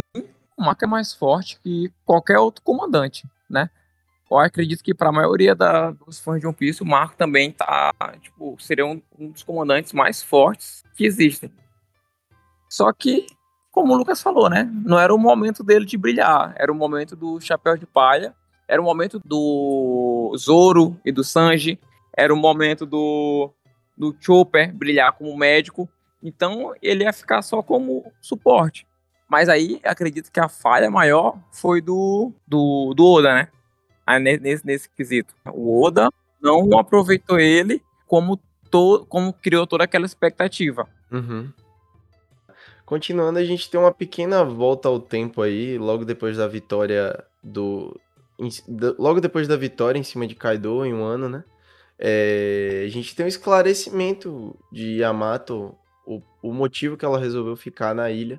[0.57, 3.71] o Marco é mais forte que qualquer outro comandante, né?
[4.31, 7.53] Eu acredito que para a maioria da, dos fãs de One Piece, o Marco também
[7.53, 11.53] tá, tipo, seria um, um, dos comandantes mais fortes que existem.
[12.69, 13.27] Só que,
[13.71, 14.69] como o Lucas falou, né?
[14.85, 18.35] Não era o momento dele de brilhar, era o momento do Chapéu de Palha,
[18.67, 21.79] era o momento do Zoro e do Sanji,
[22.17, 23.53] era o momento do,
[23.97, 25.89] do Chopper brilhar como médico,
[26.23, 28.87] então ele ia ficar só como suporte.
[29.29, 33.49] Mas aí acredito que a falha maior foi do, do, do Oda, né?
[34.07, 35.35] Aí, nesse, nesse quesito.
[35.53, 36.11] O Oda
[36.41, 38.39] não aproveitou ele como,
[38.71, 40.87] to, como criou toda aquela expectativa.
[41.11, 41.51] Uhum.
[42.85, 47.99] Continuando, a gente tem uma pequena volta ao tempo aí, logo depois da vitória do.
[48.99, 51.45] Logo depois da vitória em cima de Kaido em um ano, né?
[51.99, 57.95] É, a gente tem um esclarecimento de Yamato, o, o motivo que ela resolveu ficar
[57.95, 58.39] na ilha.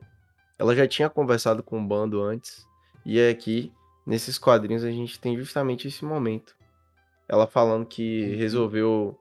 [0.57, 2.65] Ela já tinha conversado com o bando antes,
[3.05, 3.71] e é aqui,
[4.05, 6.55] nesses quadrinhos, a gente tem justamente esse momento.
[7.27, 8.37] Ela falando que uhum.
[8.37, 9.19] resolveu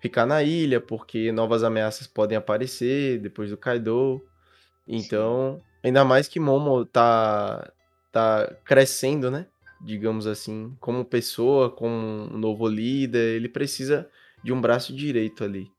[0.00, 4.22] ficar na ilha porque novas ameaças podem aparecer depois do Kaido.
[4.86, 7.72] Então, ainda mais que Momo tá,
[8.12, 9.46] tá crescendo, né?
[9.80, 11.94] Digamos assim, como pessoa, como
[12.32, 14.08] um novo líder, ele precisa
[14.42, 15.70] de um braço direito ali.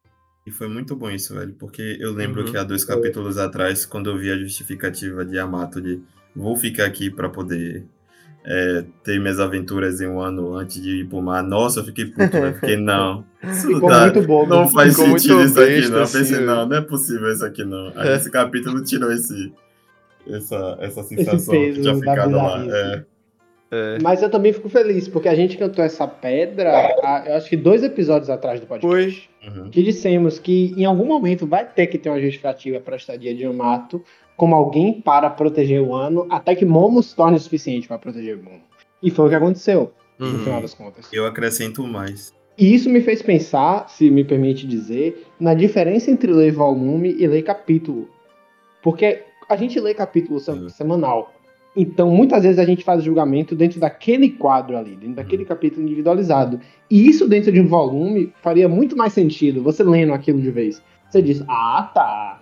[0.47, 2.49] E foi muito bom isso, velho, porque eu lembro uhum.
[2.49, 6.01] que há dois capítulos atrás, quando eu vi a justificativa de Yamato de
[6.33, 7.85] vou ficar aqui para poder
[8.45, 12.05] é, ter minhas aventuras em um ano antes de ir pro mar, nossa, eu fiquei
[12.05, 13.25] puto, velho, fiquei não.
[13.43, 14.47] Isso Ficou dá, muito bom.
[14.47, 15.97] Não faz Ficou sentido isso aqui, não.
[15.97, 17.91] Eu pensei, assim, não, não é possível isso aqui, não.
[17.93, 19.53] Aí esse capítulo tirou esse,
[20.29, 22.65] essa, essa sensação que tinha ficado lá.
[22.65, 23.05] É.
[23.69, 23.97] É.
[24.01, 27.83] Mas eu também fico feliz, porque a gente cantou essa pedra, eu acho que dois
[27.83, 29.29] episódios atrás do podcast.
[29.45, 29.69] Uhum.
[29.69, 33.33] Que dissemos que em algum momento vai ter que ter uma justificativa para a estadia
[33.33, 34.03] de Yamato
[34.37, 38.37] como alguém para proteger o ano, até que Momo se torne o suficiente para proteger
[38.37, 38.61] o Momo.
[39.01, 40.31] E foi o que aconteceu, uhum.
[40.31, 41.09] no final das contas.
[41.11, 42.33] Eu acrescento mais.
[42.57, 47.27] E isso me fez pensar, se me permite dizer, na diferença entre ler volume e
[47.27, 48.09] ler capítulo.
[48.81, 50.69] Porque a gente lê capítulo uhum.
[50.69, 51.33] semanal.
[51.79, 55.47] Então, muitas vezes a gente faz julgamento dentro daquele quadro ali, dentro daquele uhum.
[55.47, 56.59] capítulo individualizado.
[56.89, 60.81] E isso dentro de um volume faria muito mais sentido, você lendo aquilo de vez.
[61.07, 62.41] Você diz, ah, tá.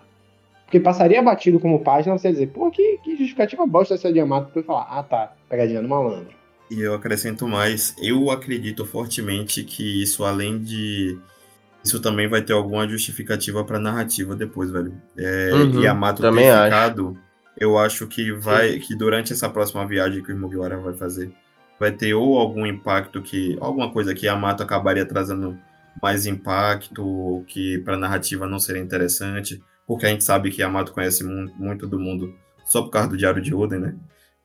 [0.64, 4.54] Porque passaria batido como página, você dizer, pô, que, que justificativa bosta essa de Yamato,
[4.54, 6.34] pra falar, ah, tá, pegadinha no malandro.
[6.72, 11.20] E eu acrescento mais, eu acredito fortemente que isso, além de
[11.84, 14.94] isso também vai ter alguma justificativa para narrativa depois, velho.
[15.18, 17.25] É, uhum, Yamato ter ficado, acho
[17.58, 21.32] eu acho que vai que durante essa próxima viagem que o Mugiwara vai fazer,
[21.80, 25.58] vai ter ou algum impacto que alguma coisa que a Mato acabaria trazendo
[26.02, 30.70] mais impacto, que para a narrativa não seria interessante, porque a gente sabe que a
[30.70, 32.34] Mato conhece muito do mundo
[32.66, 33.96] só por causa do Diário de Oden, né?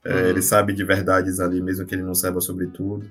[0.05, 0.29] É, uhum.
[0.29, 3.11] Ele sabe de verdades ali, mesmo que ele não saiba sobre tudo.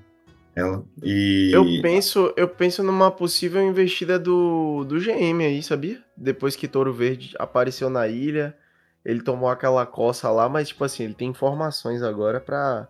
[0.55, 0.83] Ela.
[1.03, 6.01] E eu penso, eu penso numa possível investida do, do GM aí, sabia?
[6.17, 8.55] Depois que Touro Verde apareceu na ilha,
[9.03, 12.87] ele tomou aquela coça lá, mas tipo assim, ele tem informações agora para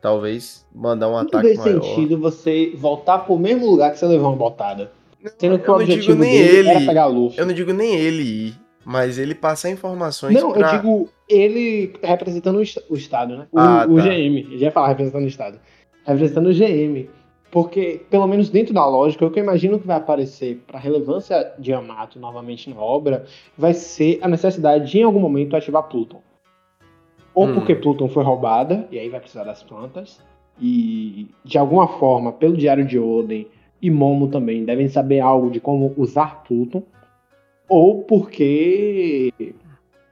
[0.00, 1.74] talvez mandar um ataque maior.
[1.74, 4.90] Não sentido você voltar pro mesmo lugar que você levou uma botada.
[5.38, 7.38] Sendo que o objetivo dele ele, era pegar a Luffy.
[7.38, 10.72] Eu não digo nem ele ir, mas ele passar informações Não, pra...
[10.72, 13.46] eu digo ele representando o Estado, né?
[13.52, 14.02] O, ah, o tá.
[14.02, 14.58] GM.
[14.58, 15.60] Já ia falar representando o Estado.
[16.06, 17.08] Representando o GM.
[17.50, 20.80] Porque, pelo menos dentro da lógica, o que eu imagino que vai aparecer para a
[20.80, 23.26] relevância de Yamato novamente na obra
[23.58, 26.22] vai ser a necessidade de, em algum momento, ativar Pluton.
[27.34, 27.54] Ou Hum.
[27.54, 30.20] porque Pluton foi roubada, e aí vai precisar das plantas.
[30.60, 33.48] E de alguma forma, pelo Diário de Oden
[33.82, 36.82] e Momo também, devem saber algo de como usar Pluton.
[37.68, 39.32] Ou porque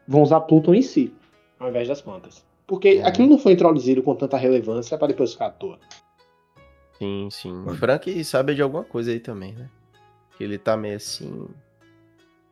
[0.07, 1.12] vão usar Pluton em si,
[1.61, 2.44] ao invés das plantas.
[2.66, 3.07] Porque É.
[3.07, 5.79] aquilo não foi introduzido com tanta relevância para depois ficar à toa.
[6.98, 7.64] Sim, sim.
[7.66, 9.68] O Frank sabe de alguma coisa aí também, né?
[10.37, 11.48] Que ele tá meio assim.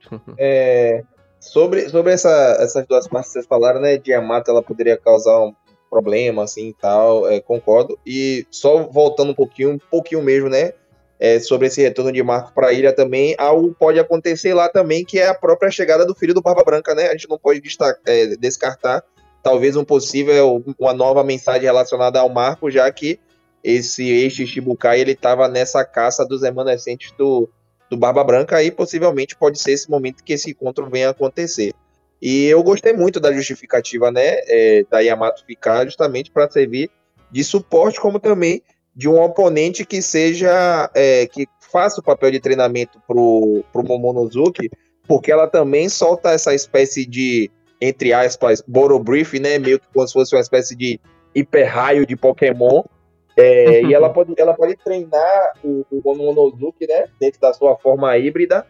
[0.38, 1.02] É,
[1.40, 2.30] sobre sobre essa,
[2.60, 3.96] essas duas partes que vocês falaram, né?
[3.96, 5.52] De Yamato, ela poderia causar um
[5.90, 7.98] problema, assim, e tal, é, concordo.
[8.06, 10.72] E só voltando um pouquinho, um pouquinho mesmo, né?
[11.18, 15.04] é, sobre esse retorno de Marco para a ilha também, algo pode acontecer lá também,
[15.04, 17.08] que é a própria chegada do filho do Barba Branca, né?
[17.08, 19.02] A gente não pode destacar, é, descartar
[19.42, 23.18] talvez um possível, uma nova mensagem relacionada ao Marco, já que
[23.66, 27.48] esse ex-Shichibukai, ele estava nessa caça dos remanescentes do,
[27.90, 31.74] do Barba Branca e possivelmente pode ser esse momento que esse encontro venha a acontecer.
[32.22, 36.88] E eu gostei muito da justificativa, né, é, da Yamato ficar justamente para servir
[37.28, 38.62] de suporte, como também
[38.94, 44.70] de um oponente que seja, é, que faça o papel de treinamento pro, pro Momonosuke,
[45.08, 47.50] porque ela também solta essa espécie de,
[47.80, 51.00] entre aspas, Borobrief, né, meio que como se fosse uma espécie de
[51.34, 52.84] hiper-raio de Pokémon,
[53.36, 58.16] é, e ela pode, ela pode treinar o, o Momonosuke, né, dentro da sua forma
[58.16, 58.66] híbrida,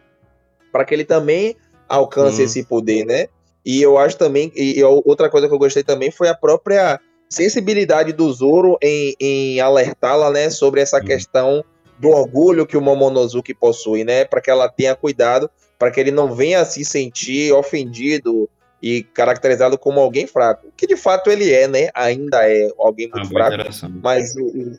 [0.71, 1.55] para que ele também
[1.87, 2.45] alcance Hum.
[2.45, 3.27] esse poder, né?
[3.65, 6.99] E eu acho também, e eu- outra coisa que eu gostei também foi a própria
[7.29, 11.05] sensibilidade do Zoro em, em alertá-la, né, sobre essa Sim.
[11.05, 11.63] questão
[11.99, 16.11] do orgulho que o Momonosuke possui, né, para que ela tenha cuidado, para que ele
[16.11, 18.49] não venha se sentir ofendido
[18.87, 23.17] e caracterizado como alguém fraco, que de fato ele é, né, ainda é alguém Ah,
[23.17, 23.69] muito boa fraco,
[24.01, 24.77] mas o,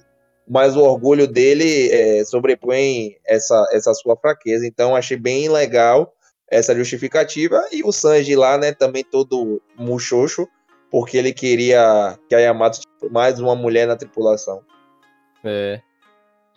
[0.48, 4.66] mas o orgulho dele é, sobrepõe essa, essa sua fraqueza.
[4.66, 6.14] Então achei bem legal
[6.50, 10.48] essa justificativa e o Sanji lá, né, também todo muxoxo,
[10.90, 14.62] porque ele queria que a Yamato tivesse mais uma mulher na tripulação.
[15.44, 15.82] É.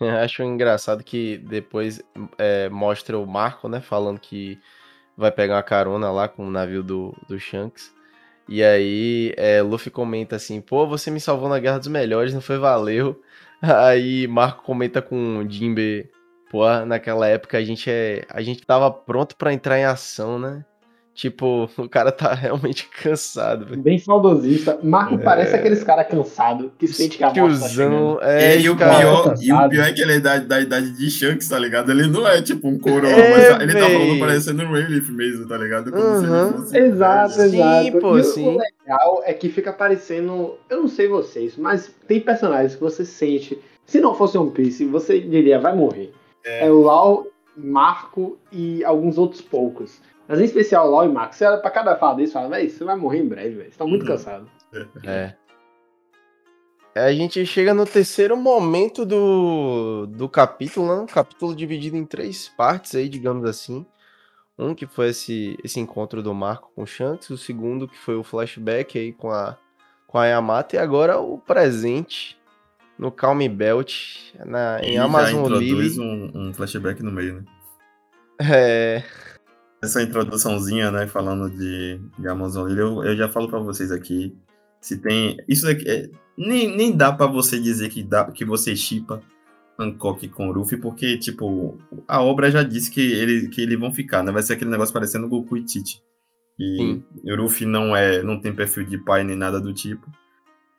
[0.24, 2.00] Acho engraçado que depois
[2.38, 3.80] é, mostra o Marco, né?
[3.80, 4.58] Falando que
[5.16, 7.92] vai pegar uma carona lá com o navio do, do Shanks.
[8.48, 12.40] E aí, é, Luffy comenta assim: pô, você me salvou na Guerra dos Melhores, não
[12.40, 12.58] foi?
[12.58, 13.20] Valeu.
[13.62, 16.10] Aí, Marco comenta com Jinbe:
[16.50, 20.64] pô, naquela época a gente, é, a gente tava pronto pra entrar em ação, né?
[21.14, 23.82] Tipo, o cara tá realmente cansado, velho.
[23.82, 24.78] Bem saudosista.
[24.82, 27.90] Marco parece aqueles caras cansados que sente que a morte tá chegando.
[27.90, 28.98] Tiozão, é, e, o cara.
[28.98, 29.42] pior, cansado.
[29.44, 31.90] e o pior é que ele é da, da idade de Shanks, tá ligado?
[31.92, 35.46] Ele não é tipo um coroa, É, mas ele tá falando parecendo um Relief mesmo,
[35.46, 35.92] tá ligado?
[35.92, 36.46] Como se Aham.
[36.48, 36.78] ele fosse.
[36.78, 37.98] Exato, Sim, exato.
[37.98, 38.48] pô, e o- sim.
[38.48, 40.54] o legal é que fica parecendo.
[40.70, 43.58] Eu não sei vocês, mas tem personagens que você sente.
[43.84, 46.10] Se não fosse One Piece, você diria, vai morrer.
[46.42, 46.66] É.
[46.66, 50.00] É, o Lau, Marco e alguns outros poucos.
[50.32, 51.34] Mas em especial o Lau e Marco.
[51.34, 53.70] Você olha pra cada fala desse e fala, véi, você vai morrer em breve, velho.
[53.70, 54.08] Você tá muito Uhum.
[54.08, 54.50] cansado.
[55.04, 55.34] É.
[56.94, 61.02] A gente chega no terceiro momento do, do capítulo, né?
[61.02, 63.84] Um capítulo dividido em três partes aí, digamos assim.
[64.58, 68.14] Um que foi esse, esse encontro do Marco com o Shanks, o segundo que foi
[68.14, 69.58] o flashback aí com a,
[70.06, 72.38] com a Yamato, e agora o presente
[72.98, 76.00] no Calm Belt, na, em já Amazon introduz Lily.
[76.00, 77.44] um, um flashback no meio, né?
[78.50, 79.02] É,
[79.82, 84.32] Essa introduçãozinha, né, falando de, de Amazon Lily, eu, eu já falo pra vocês aqui,
[84.80, 85.36] se tem...
[85.48, 89.20] Isso daqui, é, nem, nem dá pra você dizer que, dá, que você chipa
[89.78, 94.22] Hancock com Ruffy, porque, tipo, a obra já disse que, ele, que eles vão ficar,
[94.22, 94.30] né?
[94.30, 96.02] Vai ser aquele negócio parecendo Goku e Tite.
[96.58, 100.06] E o Ruffy não, é, não tem perfil de pai nem nada do tipo,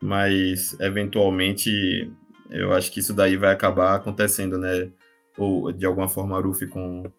[0.02, 2.12] mas, eventualmente,
[2.50, 4.90] eu acho que isso daí vai acabar acontecendo, né?
[5.38, 7.12] Ou, de alguma forma, Ruffy com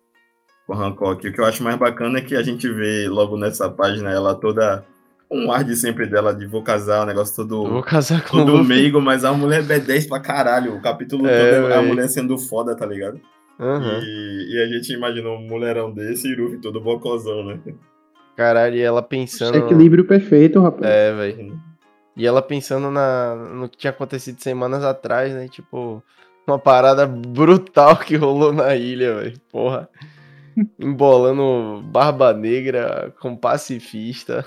[0.66, 1.26] com Hancock.
[1.26, 4.34] O que eu acho mais bacana é que a gente vê logo nessa página ela
[4.34, 4.84] toda
[5.30, 8.38] um ar de sempre dela de vou casar, um negócio eu vou todo, casar com
[8.38, 10.76] o todo meigo, mas a mulher é B10 pra caralho.
[10.76, 13.20] O capítulo É, todo é a mulher sendo foda, tá ligado?
[13.58, 14.00] Aham.
[14.02, 17.58] E, e a gente imaginou um mulherão desse e Ruffy todo bocozão, né?
[18.36, 19.56] Caralho, e ela pensando.
[19.56, 20.84] Equilíbrio perfeito, rapaz.
[20.84, 21.60] É, velho.
[22.16, 25.48] E ela pensando na, no que tinha acontecido semanas atrás, né?
[25.48, 26.02] Tipo,
[26.46, 29.40] uma parada brutal que rolou na ilha, velho.
[29.50, 29.88] Porra.
[30.78, 34.44] Embolando Barba Negra com pacifista.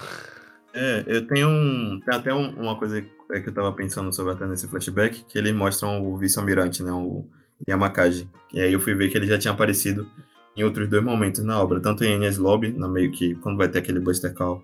[0.73, 1.99] É, eu tenho um.
[2.05, 5.37] Tem até um- uma coisa é, que eu tava pensando sobre até nesse flashback, que
[5.37, 6.91] eles mostram o vice-almirante, né?
[6.91, 7.25] O
[7.67, 8.29] Yamakage.
[8.53, 10.07] E aí eu fui ver que ele já tinha aparecido
[10.55, 13.79] em outros dois momentos na obra, tanto em Enies Lobby, meio que quando vai ter
[13.79, 14.63] aquele Buster Call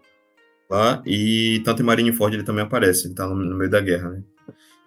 [0.70, 4.10] lá, e tanto em Marineford ele também aparece, ele tá no, no meio da guerra,
[4.10, 4.24] né?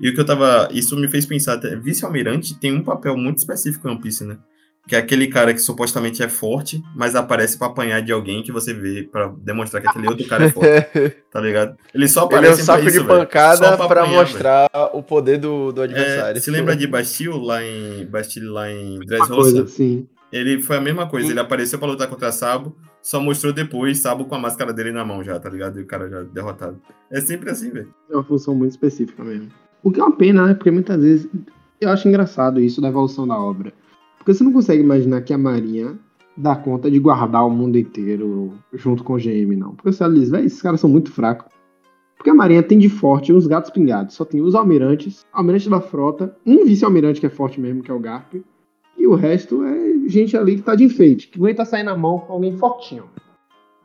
[0.01, 0.69] E o que eu tava.
[0.73, 1.57] Isso me fez pensar.
[1.81, 4.38] Vice-almirante tem um papel muito específico em One Piece, né?
[4.87, 8.53] Que é aquele cara que supostamente é forte, mas aparece pra apanhar de alguém que
[8.53, 11.77] você vê pra demonstrar que aquele outro cara é forte, tá ligado?
[11.92, 15.38] Ele só Ele é aparece um saco pra isso, de pancada apanhar, mostrar o poder
[15.38, 15.92] do, do velho.
[15.92, 16.38] adversário.
[16.38, 19.64] É, se lembra de Bastille lá em Bastille lá em Dressrosa?
[19.64, 20.07] assim.
[20.33, 24.25] Ele foi a mesma coisa, ele apareceu pra lutar contra Sabo, só mostrou depois Sabo
[24.25, 25.79] com a máscara dele na mão já, tá ligado?
[25.79, 26.81] E o cara já derrotado.
[27.11, 27.92] É sempre assim, velho.
[28.11, 29.49] É uma função muito específica mesmo.
[29.83, 30.55] O que é uma pena, né?
[30.55, 31.29] Porque muitas vezes
[31.81, 33.72] eu acho engraçado isso da evolução da obra.
[34.27, 35.97] Porque você não consegue imaginar que a Marinha
[36.37, 39.77] dá conta de guardar o mundo inteiro junto com o GM, não.
[39.77, 41.47] Porque você diz, velho, esses caras são muito fracos.
[42.17, 44.17] Porque a Marinha tem de forte uns gatos pingados.
[44.17, 47.95] Só tem os almirantes, almirante da frota, um vice-almirante que é forte mesmo, que é
[47.95, 48.35] o Garp.
[48.99, 51.97] E o resto é gente ali que tá de enfeite, que vai estar saindo na
[51.97, 53.05] mão com alguém fortinho.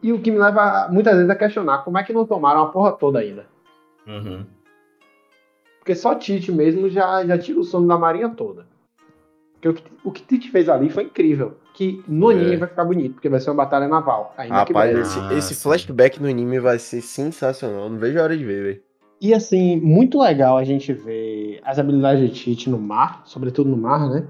[0.02, 2.70] E o que me leva muitas vezes a questionar como é que não tomaram a
[2.70, 3.46] porra toda ainda.
[4.08, 4.44] Uhum.
[5.78, 8.71] Porque só Tite mesmo já, já tira o sono da Marinha toda.
[9.62, 11.54] Porque o que, o que Tite fez ali foi incrível.
[11.74, 12.36] Que no É.
[12.36, 14.34] anime vai ficar bonito, porque vai ser uma batalha naval.
[14.38, 17.88] Ainda que Rapaz, esse, Ah, esse flashback no anime vai ser sensacional.
[17.90, 18.82] Não vejo a hora de ver, velho.
[19.22, 23.78] E assim, muito legal a gente ver as habilidades de Tite no mar, sobretudo no
[23.78, 24.26] mar, né?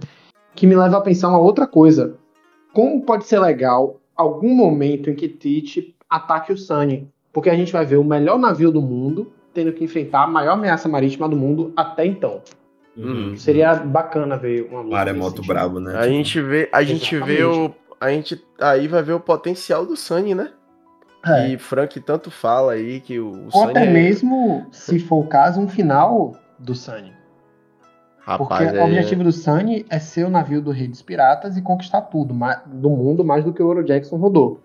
[0.54, 2.18] Que me leva a pensar uma outra coisa.
[2.74, 7.08] Como pode ser legal algum momento em que Tite ataque o Sunny?
[7.32, 10.54] Porque a gente vai ver o melhor navio do mundo tendo que enfrentar a maior
[10.54, 12.42] ameaça marítima do mundo até então.
[12.96, 13.38] Uhum.
[13.38, 14.96] Seria bacana ver uma luta.
[14.96, 15.54] Maremoto nesse sentido.
[15.54, 15.96] brabo, né?
[15.98, 17.74] A gente vê, a gente vê o.
[18.00, 20.52] A gente aí vai ver o potencial do Sunny, né?
[21.26, 21.50] É.
[21.50, 25.24] E Frank tanto fala aí que o, o Ou Sunny até é- mesmo, se for
[25.24, 27.14] o caso, um final do Sunny.
[28.38, 31.58] Porque Rapaz, o é- objetivo do Sunny é ser o navio do Rei dos Piratas
[31.58, 32.36] e conquistar tudo
[32.68, 34.60] do mundo mais do que o Oro Jackson rodou.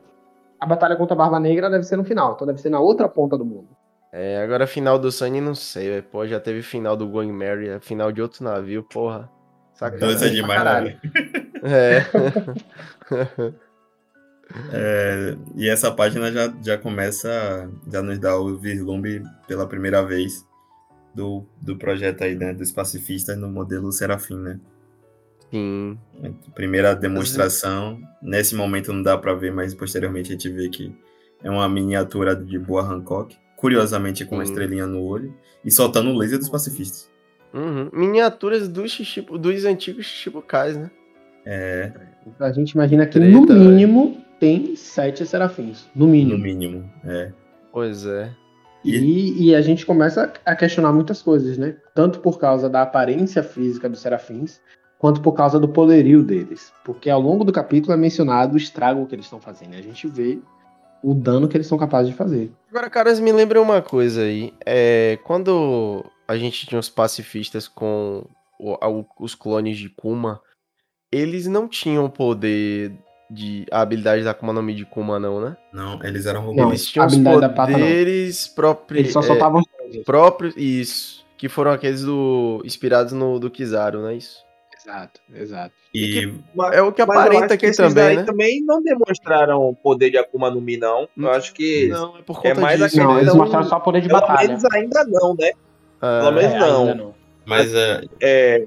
[0.61, 3.09] A batalha contra a Barba Negra deve ser no final, então deve ser na outra
[3.09, 3.69] ponta do mundo.
[4.19, 6.03] É, agora final do Sunny não sei, velho.
[6.05, 9.31] Pô, já teve final do Going Mary, é final de outro navio, porra.
[9.75, 10.33] Então isso é Sacanagem.
[10.33, 10.57] demais, né?
[10.57, 11.01] caralho.
[11.63, 13.57] É.
[14.73, 20.47] É, e essa página já, já começa, já nos dá o vislumbre pela primeira vez
[21.13, 22.55] do, do projeto aí, né?
[22.55, 24.61] Dos pacifistas no modelo Serafim, né?
[25.51, 25.99] Sim.
[26.55, 28.01] Primeira demonstração.
[28.23, 30.97] Nesse momento não dá pra ver, mas posteriormente a gente vê que
[31.43, 33.37] é uma miniatura de Boa Hancock.
[33.57, 34.53] Curiosamente com uma Sim.
[34.53, 35.35] estrelinha no olho.
[35.65, 37.11] E soltando o laser dos pacifistas.
[37.53, 37.89] Uhum.
[37.93, 38.99] Miniaturas dos,
[39.41, 40.91] dos antigos Chichibukais, né?
[41.45, 41.93] É,
[42.41, 45.89] A gente imagina que Treta, no mínimo tem sete serafins.
[45.95, 46.39] No no mínimo.
[46.39, 46.91] mínimo.
[47.05, 47.33] É.
[47.73, 48.31] Pois é.
[48.85, 51.77] E, e a gente começa a questionar muitas coisas, né?
[51.95, 54.61] Tanto por causa da aparência física dos serafins,
[54.99, 56.73] quanto por causa do poderio deles.
[56.85, 59.75] Porque ao longo do capítulo é mencionado o estrago que eles estão fazendo.
[59.75, 60.39] A gente vê
[61.09, 62.51] o dano que eles são capazes de fazer.
[62.69, 64.53] Agora, caras, me lembra uma coisa aí.
[64.67, 68.25] É, quando a gente tinha os pacifistas com
[68.59, 70.41] o- a- o- os clones de Kuma,
[71.13, 72.93] eles não tinham o poder
[73.31, 73.65] de.
[73.71, 75.57] a habilidade da Akuma no Mi de Kuma, não, né?
[75.73, 76.69] Não, eles eram Não, robôs.
[76.69, 79.01] Eles tinham os poderes próprios.
[79.01, 79.63] Eles só é, soltavam.
[80.05, 80.55] próprios.
[80.57, 81.25] Isso.
[81.39, 82.63] Que foram aqueles do.
[82.65, 84.45] inspirados no do Kizaru, não é isso?
[84.87, 85.75] Exato, exato.
[85.93, 88.23] E Mas- É o que aparenta acho que aqui esses também, né?
[88.23, 91.09] também não demonstraram o poder de Akuma no Mi, não.
[91.19, 92.97] Eu acho que, Não, é por conta é mais disso.
[92.99, 94.47] Não, aquele eles não- mostraram só poder de pelo batalha.
[94.49, 95.51] menos ainda não, né?
[96.01, 96.95] Ah, pelo menos É, não.
[96.95, 97.15] não.
[97.45, 98.67] Mas é, É,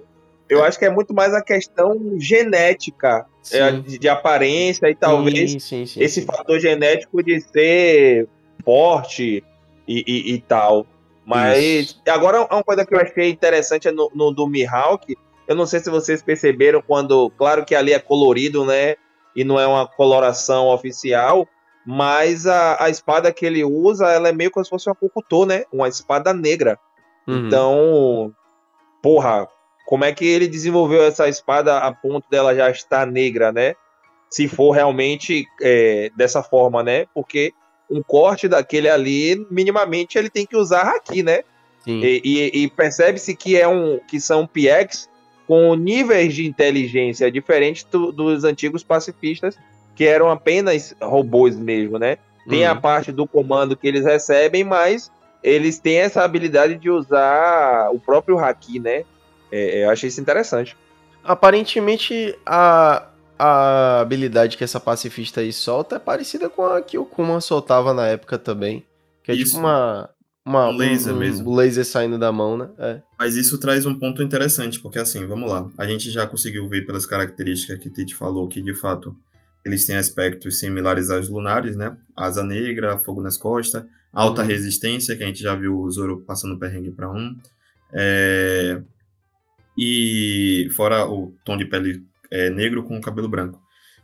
[0.49, 5.51] eu acho que é muito mais a questão genética, é, de, de aparência e talvez
[5.53, 6.27] Sim, sim, sim, esse sim.
[6.27, 8.27] fator genético de ser
[8.65, 9.41] forte
[9.87, 10.85] e, e- e tal.
[11.25, 12.01] Mas Isso.
[12.09, 15.15] agora uma coisa que eu achei interessante é no, no do Mihawk.
[15.49, 18.95] Eu não sei se vocês perceberam quando, claro que ali é colorido, né?
[19.35, 21.47] E não é uma coloração oficial,
[21.85, 25.45] mas a, a espada que ele usa, ela é meio como se fosse uma Kokutô,
[25.45, 25.63] né?
[25.73, 26.77] Uma espada negra.
[27.27, 27.47] Uhum.
[27.47, 28.33] Então,
[29.01, 29.47] porra,
[29.87, 33.73] como é que ele desenvolveu essa espada a ponto dela já estar negra, né?
[34.29, 37.07] Se for realmente é, dessa forma, né?
[37.13, 37.51] Porque
[37.89, 41.41] um corte daquele ali, minimamente, ele tem que usar haki, né?
[42.03, 45.09] E, e- e percebe-se que é um que são PX
[45.49, 49.57] com níveis de inteligência diferentes do- dos antigos pacifistas,
[49.95, 52.19] que eram apenas robôs mesmo, né?
[52.47, 52.79] Tem a Uhum.
[52.81, 55.11] parte do comando que eles recebem, mas
[55.43, 59.03] eles têm essa habilidade de usar o próprio haki, né?
[59.51, 60.77] É, eu achei isso interessante.
[61.23, 67.05] Aparentemente, a, a habilidade que essa pacifista aí solta é parecida com a que o
[67.05, 68.85] Kuma soltava na época também.
[69.23, 69.45] Que é Isso.
[69.55, 70.09] tipo uma.
[70.49, 71.49] Uma Um laser um, mesmo.
[71.51, 72.69] Um laser saindo da mão, né?
[72.77, 73.01] É.
[73.17, 75.69] Mas isso traz um ponto interessante, porque assim, vamos lá.
[75.77, 79.15] A gente já conseguiu ver pelas características que Tite falou que, de fato,
[79.65, 81.95] eles têm aspectos similares aos lunares, né?
[82.15, 84.47] Asa negra, fogo nas costas, alta Uhum.
[84.47, 87.35] resistência, que a gente já viu o Zoro passando perrengue para um.
[87.93, 88.81] É,
[89.77, 93.61] E fora o tom de pele é, negro com cabelo branco.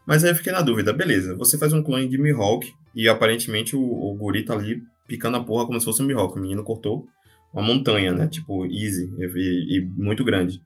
[0.07, 3.75] Mas aí eu fiquei na dúvida, beleza, você faz um clone de Mihawk e aparentemente
[3.75, 6.37] o, o guri tá ali picando a porra como se fosse um Mihawk.
[6.37, 7.07] O menino cortou
[7.53, 8.27] uma montanha, né?
[8.27, 10.61] Tipo, easy e, e muito grande.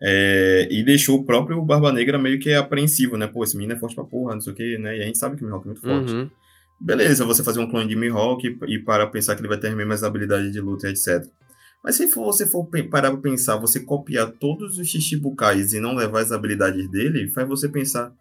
[0.00, 3.26] É, e deixou o próprio Barba Negra meio que apreensivo, né?
[3.26, 4.98] Pô, esse menino é forte pra porra, não sei o que, né?
[4.98, 6.12] E a gente sabe que o Mihawk é muito forte.
[6.12, 6.30] Uhum.
[6.80, 9.68] Beleza, você fazer um clone de Mihawk e, e para pensar que ele vai ter
[9.68, 11.24] as mesmas habilidades de luta, etc.
[11.82, 15.94] Mas se for, você for parar pra pensar, você copiar todos os Shichibukais e não
[15.94, 18.12] levar as habilidades dele, faz você pensar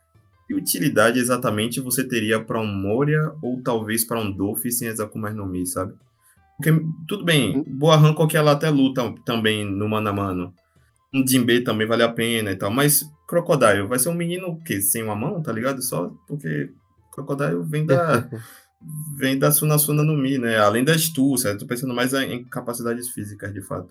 [0.53, 5.35] utilidade exatamente você teria para um Moria ou talvez para um Dolphin sem as Akumas
[5.35, 5.93] no Mi, sabe?
[6.57, 6.71] Porque,
[7.07, 10.53] tudo bem, Boa Hancock ela até luta também no mano a mano.
[11.13, 14.81] Um Jinbe também vale a pena e tal, mas Crocodile vai ser um menino que
[14.81, 15.81] sem uma mão, tá ligado?
[15.81, 16.71] Só porque
[17.11, 18.27] Crocodile vem da
[19.17, 20.57] vem da Sunasuna no Mi, né?
[20.57, 23.89] Além da astúcia, tô pensando mais em capacidades físicas, de fato.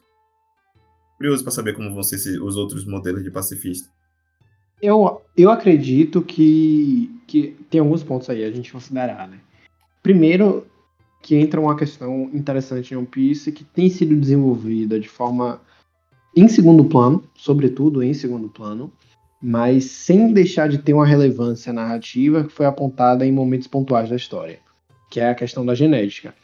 [1.16, 3.88] Curioso para saber como vão ser os outros modelos de pacifista.
[4.83, 9.39] Eu, eu acredito que, que tem alguns pontos aí a gente considerar, né?
[10.03, 10.66] Primeiro,
[11.22, 15.61] que entra uma questão interessante em One Piece que tem sido desenvolvida de forma
[16.37, 18.93] em segundo plano, sobretudo em segundo plano,
[19.41, 24.16] mas sem deixar de ter uma relevância narrativa que foi apontada em momentos pontuais da
[24.16, 24.59] história,
[25.09, 26.35] que é a questão da genética.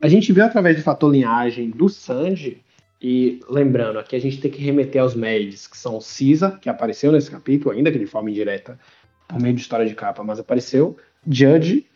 [0.00, 2.62] A gente viu através do fator linhagem do Sanji
[3.00, 7.12] e lembrando, aqui a gente tem que remeter aos Maids, que são Cisa, que apareceu
[7.12, 8.78] nesse capítulo, ainda que de forma indireta,
[9.28, 10.96] por meio de história de capa, mas apareceu,
[11.26, 11.86] Judge,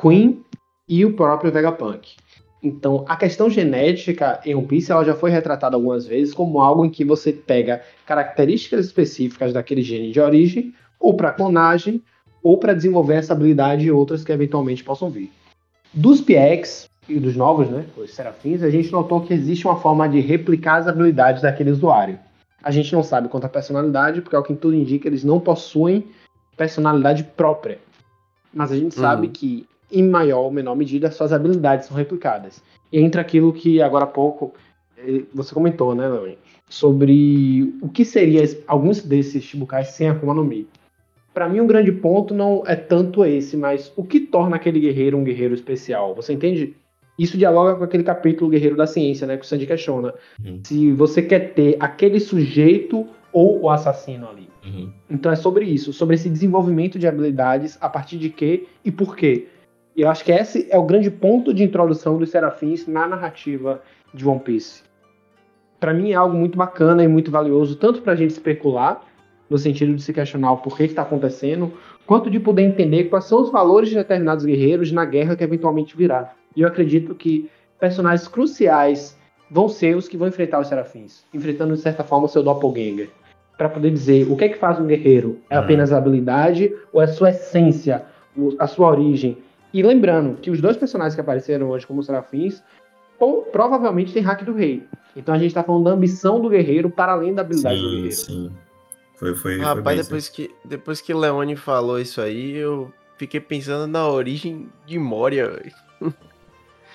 [0.00, 0.42] Queen
[0.88, 2.16] e o próprio Vegapunk.
[2.62, 6.84] Então, a questão genética em One Piece ela já foi retratada algumas vezes como algo
[6.84, 12.02] em que você pega características específicas daquele gene de origem, ou para clonagem,
[12.42, 15.30] ou para desenvolver essa habilidade e outras que eventualmente possam vir.
[15.92, 20.08] Dos PX, e dos novos, né, os serafins, a gente notou que existe uma forma
[20.08, 22.18] de replicar as habilidades daquele usuário.
[22.62, 26.06] A gente não sabe quanto à personalidade, porque ao que tudo indica, eles não possuem
[26.56, 27.78] personalidade própria.
[28.52, 29.02] Mas a gente uhum.
[29.02, 32.62] sabe que, em maior ou menor medida, suas habilidades são replicadas.
[32.92, 34.52] E entra aquilo que agora há pouco
[34.98, 36.38] eh, você comentou, né, Leone?
[36.68, 40.68] Sobre o que seria alguns desses Shibukais sem Akuma no Mi.
[41.32, 45.16] Para mim, um grande ponto não é tanto esse, mas o que torna aquele guerreiro
[45.16, 46.14] um guerreiro especial?
[46.16, 46.74] Você entende
[47.18, 49.36] isso dialoga com aquele capítulo Guerreiro da Ciência, né?
[49.36, 50.14] Que o Sandy questiona.
[50.44, 50.60] Uhum.
[50.62, 54.48] Se você quer ter aquele sujeito ou o assassino ali.
[54.64, 54.92] Uhum.
[55.10, 59.16] Então é sobre isso, sobre esse desenvolvimento de habilidades, a partir de quê e por
[59.16, 59.48] quê.
[59.96, 63.82] E eu acho que esse é o grande ponto de introdução dos serafins na narrativa
[64.14, 64.82] de One Piece.
[65.80, 69.02] Para mim é algo muito bacana e muito valioso, tanto para a gente especular,
[69.48, 71.72] no sentido de se questionar o porquê que está acontecendo,
[72.06, 75.96] quanto de poder entender quais são os valores de determinados guerreiros na guerra que eventualmente
[75.96, 76.32] virá.
[76.56, 79.16] E eu acredito que personagens cruciais
[79.50, 83.10] vão ser os que vão enfrentar os serafins, enfrentando de certa forma o seu doppelganger.
[83.56, 85.40] Para poder dizer o que é que faz um guerreiro?
[85.50, 85.62] É hum.
[85.62, 88.04] apenas a habilidade ou é a sua essência,
[88.58, 89.38] a sua origem?
[89.72, 92.62] E lembrando que os dois personagens que apareceram hoje como serafins
[93.52, 94.86] provavelmente têm hack do rei.
[95.16, 97.90] Então a gente está falando da ambição do guerreiro para além da habilidade sim, do
[97.90, 98.12] guerreiro.
[98.12, 98.52] Sim.
[99.16, 103.90] Foi, foi, Rapaz, foi depois, que, depois que Leone falou isso aí, eu fiquei pensando
[103.90, 105.60] na origem de Moria.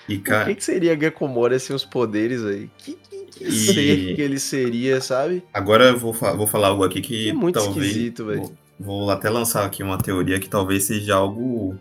[0.08, 0.44] E, cara...
[0.44, 2.70] O que, que seria Gekomori sem os poderes aí?
[2.78, 3.52] Que, que, que e...
[3.52, 5.42] ser que ele seria, sabe?
[5.52, 7.86] Agora eu vou, vou falar algo aqui que é muito talvez...
[7.86, 8.40] esquisito, velho.
[8.40, 11.78] Vou, vou, até lançar aqui uma teoria que talvez seja algo,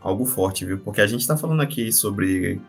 [0.00, 0.78] algo forte, viu?
[0.78, 2.60] Porque a gente tá falando aqui sobre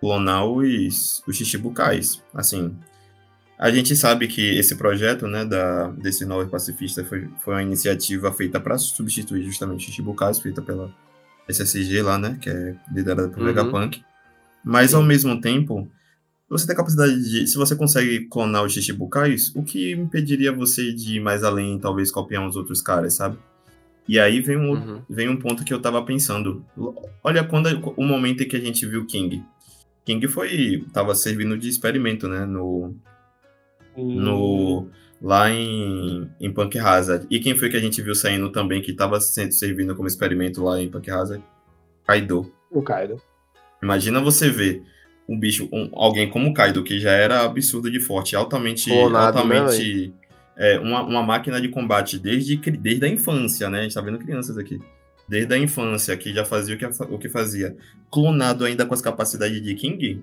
[0.00, 2.22] clonar os, os Shichibukais.
[2.34, 2.76] Assim,
[3.58, 8.30] a gente sabe que esse projeto, né, da, desse novo pacifista foi, foi uma iniciativa
[8.32, 10.92] feita para substituir justamente os Shichibukais, feita pela
[11.48, 13.46] SSG lá, né, que é liderada por uhum.
[13.46, 14.04] Vegapunk.
[14.64, 15.88] Mas ao mesmo tempo,
[16.48, 17.46] você tem a capacidade de.
[17.46, 22.10] Se você consegue clonar os Shichibukais, o que impediria você de ir mais além, talvez
[22.10, 23.38] copiar uns outros caras, sabe?
[24.06, 25.02] E aí vem um, uhum.
[25.08, 26.64] vem um ponto que eu tava pensando.
[27.22, 29.42] Olha quando o momento em que a gente viu King.
[30.04, 30.84] King foi.
[30.92, 32.44] tava servindo de experimento, né?
[32.44, 32.94] No.
[33.96, 34.20] Uhum.
[34.20, 34.88] No.
[35.22, 37.26] Lá em, em Punk Hazard.
[37.30, 40.80] E quem foi que a gente viu saindo também, que tava servindo como experimento lá
[40.80, 41.42] em Punk Hazard?
[42.06, 42.52] Kaido.
[42.70, 43.20] O Kaido.
[43.84, 44.82] Imagina você ver
[45.28, 48.88] um bicho, um, alguém como o Kaido, que já era absurdo de forte, altamente.
[48.88, 50.08] Clonado, né, altamente.
[50.08, 50.14] Né,
[50.56, 53.80] é, uma, uma máquina de combate desde, desde a infância, né?
[53.80, 54.80] A gente tá vendo crianças aqui.
[55.28, 57.76] Desde a infância, que já fazia o que, o que fazia.
[58.10, 60.22] Clonado ainda com as capacidades de King.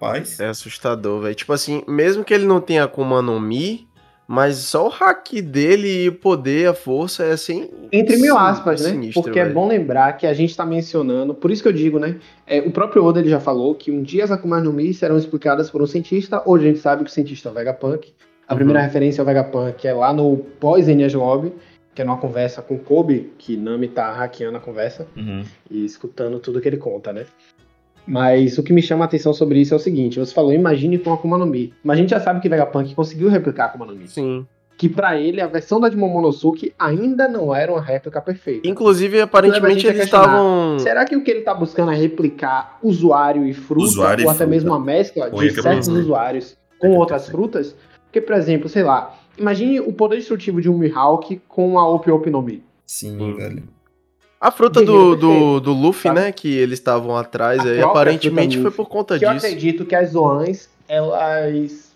[0.00, 0.40] Paz.
[0.40, 1.34] É assustador, velho.
[1.34, 3.86] Tipo assim, mesmo que ele não tenha Akuma no Mi,
[4.32, 7.68] mas só o hack dele e o poder, a força é assim.
[7.90, 8.90] Entre mil aspas, né?
[8.90, 9.50] Sinistro, Porque véio.
[9.50, 12.14] é bom lembrar que a gente está mencionando, por isso que eu digo, né?
[12.46, 15.18] É, o próprio Oda ele já falou que um dia as Akuma no Mi serão
[15.18, 16.40] explicadas por um cientista.
[16.46, 18.12] Hoje a gente sabe que o cientista é o Vegapunk.
[18.46, 21.52] A primeira referência ao Vegapunk é lá no pós-Enies Lobby,
[21.92, 25.42] que é numa conversa com Kobe, que Nami tá hackeando a conversa Uhum.
[25.68, 27.26] e escutando tudo que ele conta, né?
[28.06, 30.98] Mas o que me chama a atenção sobre isso é o seguinte: você falou, imagine
[30.98, 31.72] com Akuma no Mi.
[31.82, 34.08] Mas a gente já sabe que Vegapunk conseguiu replicar Akuma no Mi.
[34.08, 34.46] Sim.
[34.76, 38.66] Que pra ele, a versão da de Momonosuke ainda não era uma réplica perfeita.
[38.66, 40.78] Inclusive, aparentemente, gente a eles estavam.
[40.78, 44.30] Será que o que ele tá buscando é replicar usuário e fruta, Usuário e ou
[44.30, 44.50] até fruta.
[44.50, 45.98] mesmo uma mescla Com de certos uhum.
[45.98, 47.76] usuários com outras frutas?
[48.06, 52.10] Porque, por exemplo, sei lá, imagine o poder destrutivo de um Mihawk com a Opi
[52.10, 52.64] Opi no Mi.
[52.86, 53.36] Sim, Sim.
[53.36, 53.62] velho.
[54.40, 56.20] A fruta do, do, do Luffy, sabe?
[56.20, 56.32] né?
[56.32, 59.44] Que eles estavam atrás aí, aparentemente foi por conta Que eu disso.
[59.46, 61.90] acredito que as Zoans, elas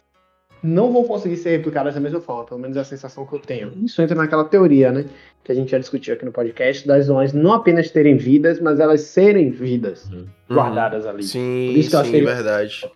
[0.63, 3.39] não vão conseguir ser replicadas da mesma forma, pelo menos é a sensação que eu
[3.39, 3.73] tenho.
[3.83, 5.05] Isso entra naquela teoria, né?
[5.43, 8.79] Que a gente já discutiu aqui no podcast, das Zoans não apenas terem vidas, mas
[8.81, 10.27] elas serem vidas Uhum.
[10.51, 11.23] guardadas ali.
[11.23, 12.91] Sim, eu sim, verdade.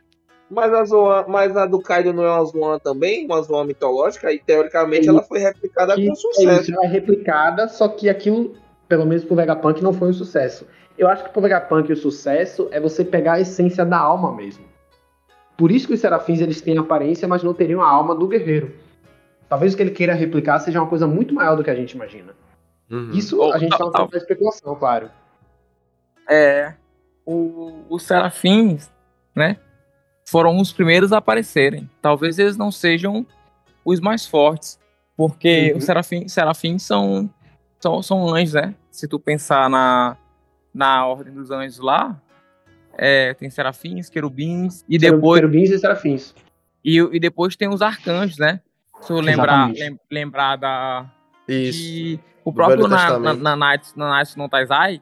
[0.50, 4.32] Mas a, Zoan, mas a do Kaido não é uma Zoan também, uma Zoan mitológica,
[4.32, 5.10] e teoricamente Sim.
[5.10, 6.62] ela foi replicada com é sucesso.
[6.62, 8.54] isso, ela é replicada, só que aquilo,
[8.88, 10.66] pelo menos pro Vegapunk, não foi um sucesso.
[10.96, 14.64] Eu acho que pro Vegapunk o sucesso é você pegar a essência da alma mesmo.
[15.56, 18.74] Por isso que os serafins eles têm aparência, mas não teriam a alma do guerreiro.
[19.48, 21.92] Talvez o que ele queira replicar seja uma coisa muito maior do que a gente
[21.92, 22.32] imagina.
[22.90, 23.10] Uhum.
[23.12, 25.10] Isso Ou- a gente tá tal- uma especulação, claro.
[26.28, 26.74] É,
[27.24, 28.90] o, os serafins,
[29.34, 29.56] né,
[30.26, 31.88] foram os primeiros a aparecerem.
[32.02, 33.26] Talvez eles não sejam
[33.84, 34.78] os mais fortes,
[35.16, 35.78] porque Uhum.
[35.78, 37.28] os serafins, serafins são,
[37.80, 38.74] são, são anjos, né?
[38.90, 40.16] Se tu pensar na,
[40.74, 42.20] na ordem dos anjos lá,
[42.96, 46.34] é, tem serafins, querubins, e depois, Querubins e serafins.
[46.84, 48.60] e, e depois tem os arcanjos, né?
[49.02, 51.06] Se eu lembrar, lem- lembrar da,
[51.46, 51.78] Isso.
[51.78, 55.00] que o próprio na, na, na, Night, na Night no Taizai,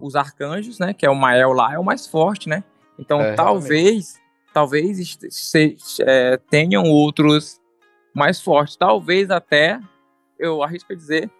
[0.00, 2.64] os arcanjos, né, que é o Mael lá, é o mais forte, né?
[2.98, 4.20] Então É, talvez,
[4.52, 7.60] talvez est- se- é, tenham outros
[8.12, 8.76] mais fortes.
[8.76, 9.78] Talvez até,
[10.38, 11.30] eu arrisco a dizer,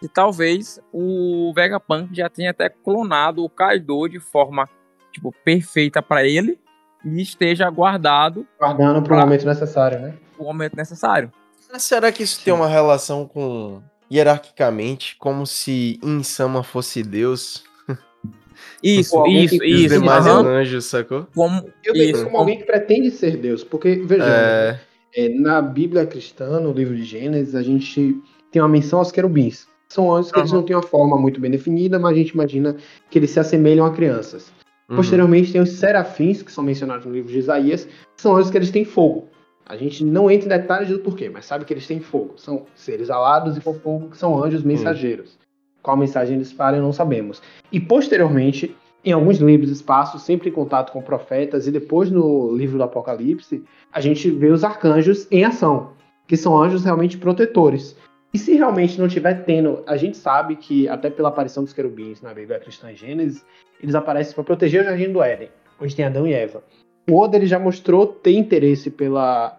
[0.00, 4.68] que talvez o Vegapunk já tenha até clonado o Kaido de forma,
[5.12, 6.58] tipo, perfeita para ele
[7.04, 9.20] e esteja guardado Guardando pro Ah.
[9.20, 10.14] momento necessário, né?
[10.38, 11.30] no momento necessário.
[11.72, 13.82] Mas Será que isso tem uma relação com
[14.12, 17.64] hierarquicamente, como se Insama fosse Deus
[18.82, 19.98] Isso, alguém isso, que- e os isso.
[20.00, 20.46] demais aham.
[20.46, 21.26] anjos, sacou?
[21.34, 24.80] Como, Eu isso, como alguém que pretende ser Deus, porque, vejamos, É,
[25.16, 28.20] É, na Bíblia cristã, no livro de Gênesis, a gente
[28.50, 29.66] tem uma menção aos querubins.
[29.88, 30.60] São anjos que eles Aham.
[30.60, 32.76] não têm uma forma muito bem definida, mas a gente imagina
[33.10, 34.52] que eles se assemelham a crianças.
[34.88, 34.96] uhum.
[34.96, 38.58] Posteriormente, tem os serafins, que são mencionados no livro de Isaías, que são anjos que
[38.58, 39.28] eles têm fogo.
[39.66, 42.34] A gente não entra em detalhes do porquê, mas sabe que eles têm fogo.
[42.36, 45.38] São seres alados e com fogo, que são anjos mensageiros.
[45.82, 47.40] Qual mensagem eles falam, não sabemos.
[47.72, 52.54] E posteriormente, em alguns livros de espaço, sempre em contato com profetas, e depois no
[52.54, 53.62] livro do Apocalipse,
[53.92, 55.90] a gente vê os arcanjos em ação,
[56.26, 57.96] que são anjos realmente protetores.
[58.34, 62.20] E se realmente não tiver tendo, a gente sabe que, até pela aparição dos querubins
[62.20, 63.46] na Bíblia cristã em Gênesis,
[63.80, 66.64] eles aparecem para proteger o jardim do Éden, onde tem Adão e Eva.
[67.08, 69.56] O Oda ele já mostrou ter interesse pela,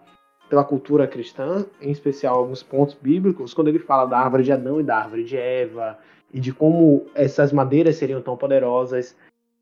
[0.49, 4.81] pela cultura cristã, em especial alguns pontos bíblicos, quando ele fala da árvore de Adão
[4.81, 5.97] e da árvore de Eva,
[6.33, 9.15] e de como essas madeiras seriam tão poderosas.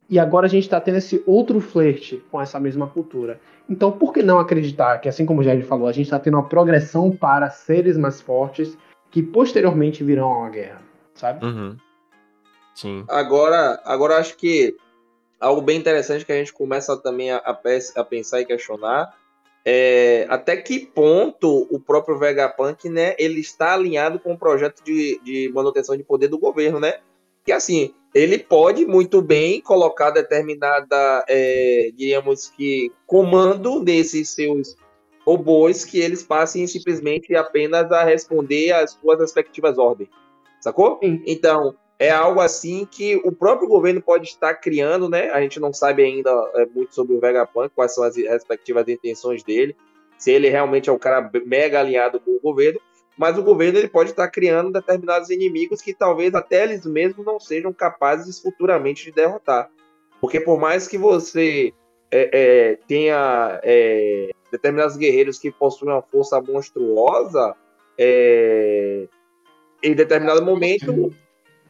[0.09, 3.39] E agora a gente está tendo esse outro flerte com essa mesma cultura.
[3.69, 6.33] Então, por que não acreditar que, assim como o Jair falou, a gente está tendo
[6.33, 8.75] uma progressão para seres mais fortes
[9.13, 10.81] que posteriormente virão a uma guerra,
[11.13, 11.45] sabe?
[11.45, 11.77] Uhum.
[12.73, 13.05] Sim.
[13.07, 14.75] Agora, agora acho que
[15.39, 19.15] algo bem interessante que a gente começa também a, a pensar e questionar
[19.63, 25.21] é até que ponto o próprio Vegapunk, né, ele está alinhado com o projeto de,
[25.23, 26.95] de manutenção de poder do governo, né?
[27.45, 34.75] Que assim, ele pode muito bem colocar determinada, é, diríamos que, comando desses seus
[35.25, 40.09] robôs que eles passem simplesmente apenas a responder às suas respectivas ordens.
[40.59, 40.99] Sacou?
[41.01, 41.21] Sim.
[41.25, 45.29] Então, é algo assim que o próprio governo pode estar criando, né?
[45.29, 49.43] A gente não sabe ainda é, muito sobre o Vegapunk, quais são as respectivas intenções
[49.43, 49.75] dele,
[50.17, 52.79] se ele realmente é um cara mega alinhado com o governo,
[53.17, 57.39] mas o governo ele pode estar criando determinados inimigos que talvez até eles mesmos não
[57.39, 59.69] sejam capazes futuramente de derrotar.
[60.19, 61.73] Porque por mais que você
[62.15, 67.55] é, é, tenha é, determinados guerreiros que possuem uma força monstruosa,
[67.97, 69.07] é,
[69.81, 71.11] em determinado momento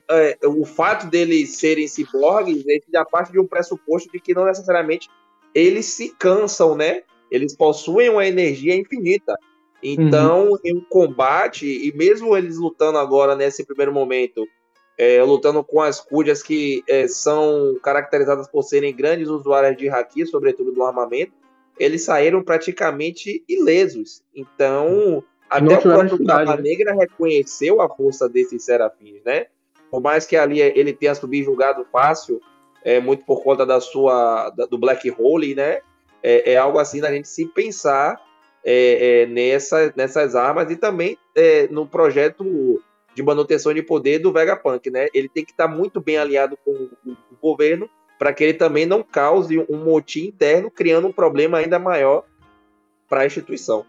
[0.10, 4.44] é, o fato deles serem ciborgues ele já parte de um pressuposto de que não
[4.44, 5.10] necessariamente
[5.56, 7.04] eles se cansam, né?
[7.32, 9.38] Eles possuem uma energia infinita.
[9.82, 14.46] Então, em um combate, e mesmo eles lutando agora nesse primeiro momento,
[14.98, 20.26] é, lutando com as Kujas que é, são caracterizadas por serem grandes usuárias de haki,
[20.26, 21.34] sobretudo do armamento,
[21.80, 24.24] eles saíram praticamente ilesos.
[24.36, 26.62] Então, até o próprio Capa né?
[26.62, 29.48] Negra reconheceu a força desses serafins, né?
[29.90, 32.42] Por mais que ali ele tenha subjugado fácil,
[32.84, 35.82] é, muito por conta da sua da- do Black Hole, né?
[36.22, 38.20] É, é algo assim da gente se pensar
[38.64, 42.82] é, é, nessa, nessas armas e também é, no projeto
[43.16, 45.08] de manutenção de poder do Vegapunk, né?
[45.14, 46.72] Ele tem que estar muito bem alinhado com
[47.06, 51.58] o, o governo para que ele também não cause um motim interno, criando um problema
[51.58, 52.24] ainda maior
[53.10, 53.86] para a instituição.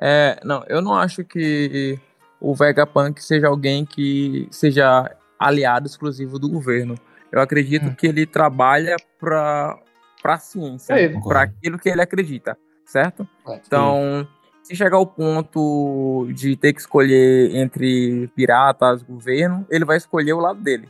[0.00, 1.98] É, não, eu não acho que
[2.40, 6.94] o Vegapunk seja alguém que seja aliado exclusivo do governo.
[7.30, 7.94] Eu acredito Hum.
[7.94, 9.78] que ele trabalha para
[10.24, 12.56] a ciência, É, para aquilo que ele acredita,
[12.86, 13.26] certo?
[13.48, 13.60] É.
[13.66, 14.28] Então,
[14.64, 20.40] se chegar ao ponto de ter que escolher entre piratas, governo, ele vai escolher o
[20.40, 20.88] lado dele.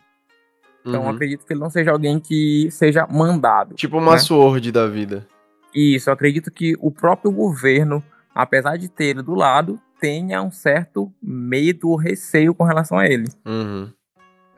[0.87, 1.09] Então, Uhum.
[1.11, 3.75] acredito que ele não seja alguém que seja mandado.
[3.75, 4.19] Tipo uma né?
[4.19, 5.27] sword da vida.
[5.75, 8.03] Isso, eu acredito que o próprio governo,
[8.33, 13.07] apesar de ter ele do lado, tenha um certo medo ou receio com relação a
[13.09, 13.27] ele.
[13.45, 13.91] Uhum.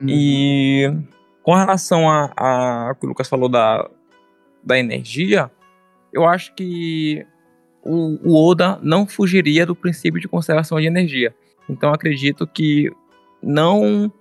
[0.07, 0.93] E
[1.43, 3.89] com relação a, a, o que o Lucas falou da,
[4.63, 5.51] da energia,
[6.13, 7.25] eu acho que
[7.87, 11.35] o, o Oda não fugiria do princípio de conservação de energia.
[11.69, 12.91] Então acredito que
[13.43, 14.13] não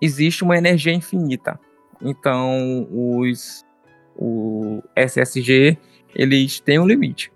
[0.00, 1.58] existe uma energia infinita.
[2.00, 3.64] Então os
[4.14, 5.78] o SSG
[6.14, 7.32] eles têm um limite,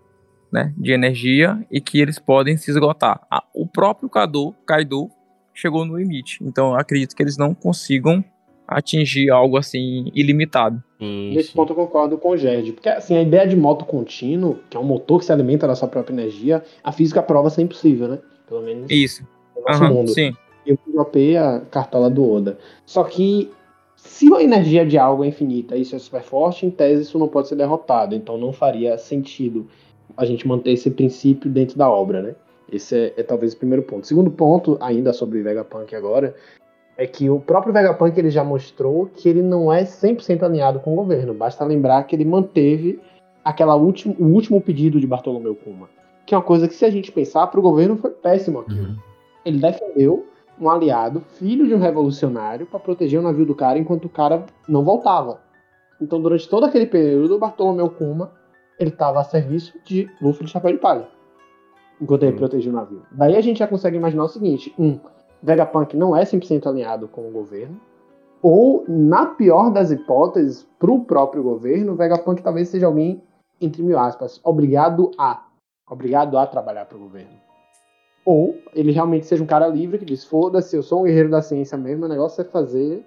[0.53, 3.27] né, de energia e que eles podem se esgotar.
[3.55, 5.11] O próprio Kaido, Kaido
[5.55, 6.39] chegou no limite.
[6.43, 8.23] Então acredito que eles não consigam
[8.67, 10.83] atingir algo assim ilimitado.
[10.99, 11.55] Sim, Nesse sim.
[11.55, 12.73] ponto eu concordo com o Gerd.
[12.73, 15.75] Porque assim, a ideia de moto contínuo, que é um motor que se alimenta da
[15.75, 18.19] sua própria energia, a física prova ser impossível, né?
[18.49, 19.23] Pelo menos Isso.
[19.55, 20.11] no nosso Aham, mundo.
[20.11, 20.33] sim.
[20.65, 22.59] Eu dropei a cartola do Oda.
[22.85, 23.51] Só que
[23.95, 27.19] se a energia de algo é infinita e isso é super forte, em tese isso
[27.19, 28.15] não pode ser derrotado.
[28.15, 29.69] Então não faria sentido
[30.17, 32.35] a gente manter esse princípio dentro da obra, né?
[32.71, 34.07] Esse é, é talvez o primeiro ponto.
[34.07, 36.35] Segundo ponto, ainda sobre o Vegapunk agora,
[36.97, 40.93] é que o próprio Vegapunk ele já mostrou que ele não é 100% alinhado com
[40.93, 41.35] o governo.
[41.35, 43.01] Basta lembrar que ele manteve
[43.45, 45.89] aquela último, o último pedido de Bartolomeu Kuma.
[46.25, 48.89] Que é uma coisa que, se a gente pensar, para o governo foi péssimo aquilo
[48.89, 48.97] Uhum.
[49.45, 50.27] ele defendeu
[50.61, 54.47] um aliado, filho de um revolucionário, para proteger o navio do cara enquanto o cara
[54.67, 55.41] não voltava.
[56.01, 58.33] Então, durante todo aquele período, o Bartolomeu Kuma
[58.81, 61.09] ele estava a serviço de Luffy de Chapéu de Palha,
[62.01, 62.37] enquanto ele Hum.
[62.37, 63.03] protegia o navio.
[63.13, 64.99] Daí a gente já consegue imaginar o seguinte: um,
[65.47, 67.81] Vegapunk não é 100% alinhado com o governo,
[68.43, 73.23] ou, na pior das hipóteses, para o próprio governo, o Vegapunk talvez seja alguém,
[73.61, 75.47] entre mil aspas, obrigado a.
[75.89, 77.31] Obrigado a trabalhar para o governo.
[78.25, 81.41] Ou ele realmente seja um cara livre que diz: foda-se, eu sou um guerreiro da
[81.41, 83.07] ciência mesmo, o negócio é fazer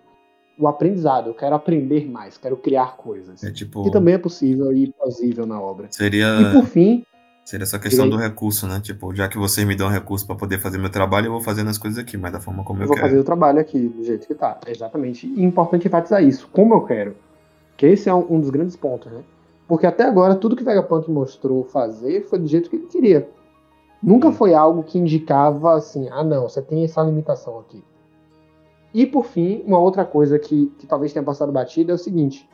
[0.58, 3.44] o aprendizado, eu quero aprender mais, quero criar coisas.
[3.44, 3.84] É tipo.
[3.84, 5.88] Que também é possível e plausível na obra.
[5.92, 7.06] Seria, E por fim,
[7.46, 8.80] seria essa questão do recurso, né?
[8.80, 11.42] Tipo, já que vocês me dão um recurso pra poder fazer meu trabalho, eu vou
[11.42, 13.08] fazendo as coisas aqui, mas da forma como eu eu, vou quero.
[13.08, 14.60] fazer o trabalho aqui do jeito que tá.
[14.68, 15.28] Exatamente.
[15.28, 17.16] E é importante enfatizar isso, como eu quero.
[17.76, 19.24] Que esse é um, um dos grandes pontos, né?
[19.68, 23.30] Porque até agora, tudo que o Vegapunk mostrou fazer foi do jeito que ele queria.
[24.02, 27.84] Nunca foi algo que indicava assim, ah não, você tem essa limitação aqui.
[28.94, 32.50] E por fim, uma outra coisa que, que talvez tenha passado batida é o seguinte.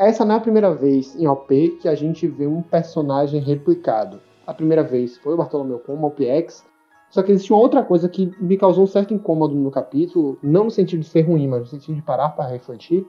[0.00, 4.18] Essa não é a primeira vez em OP que a gente vê um personagem replicado.
[4.46, 6.64] A primeira vez foi o Bartolomeu Kuma, o PX,
[7.10, 10.64] só que existe uma outra coisa que me causou um certo incômodo no capítulo, não
[10.64, 13.06] no sentido de ser ruim, mas no sentido de parar para refletir,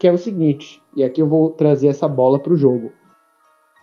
[0.00, 2.90] que é o seguinte, e aqui eu vou trazer essa bola para o jogo.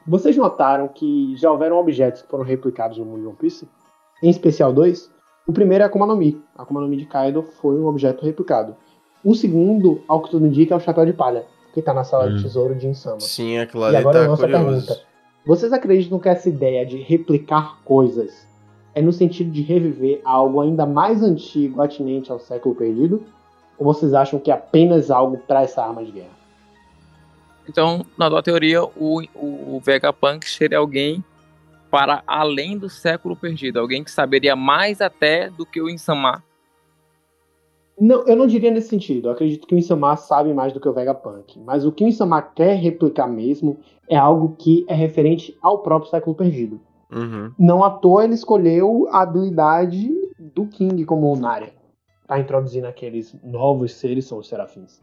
[0.06, 3.70] Vocês notaram que já houveram objetos que foram replicados no mundo de One Piece?
[4.22, 5.10] Em especial dois?
[5.48, 6.44] O primeiro é a Akuma no Mi.
[6.58, 8.76] A Akuma no Mi de Kaido foi um objeto replicado.
[9.24, 12.28] O segundo, ao que tudo indica, é o Chapéu de Palha, que tá na sala
[12.28, 12.36] Hum.
[12.36, 13.20] de tesouro de Insama.
[13.20, 14.66] Sim, aquilo E ali agora a tá nossa curioso.
[14.88, 15.02] pergunta.
[15.46, 18.48] Vocês acreditam que essa ideia de replicar coisas
[18.96, 23.24] é no sentido de reviver algo ainda mais antigo, atinente ao século perdido?
[23.78, 26.30] Ou vocês acham que é apenas algo para essa arma de guerra?
[27.68, 31.24] Então, na tua teoria, o, o Vegapunk seria alguém
[31.90, 36.44] para além do século perdido, alguém que saberia mais até do que o Insama.
[38.04, 39.30] Não, eu não diria nesse sentido.
[39.30, 41.58] Eu acredito que o Insama sabe mais do que o Vegapunk.
[41.62, 43.78] Mas o que o Insama quer replicar mesmo
[44.10, 46.82] é algo que é referente ao próprio século perdido.
[47.10, 47.54] Uhum.
[47.58, 51.72] Não à toa ele escolheu a habilidade do King como o Narya.
[52.28, 55.00] Pra introduzir naqueles novos seres são os serafins.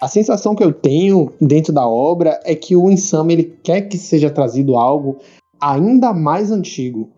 [0.00, 3.98] A sensação que eu tenho dentro da obra é que o Insama ele quer que
[3.98, 5.18] seja trazido algo
[5.60, 7.10] ainda mais antigo.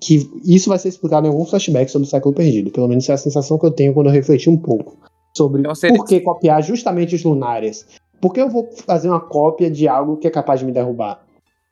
[0.00, 2.70] Que isso vai ser explicado em algum flashback sobre o século perdido.
[2.70, 4.96] Pelo menos essa é a sensação que eu tenho quando eu refleti um pouco
[5.36, 7.86] sobre Então seria- por que copiar justamente os lunárias.
[8.20, 11.22] Por que eu vou fazer uma cópia de algo que é capaz de me derrubar?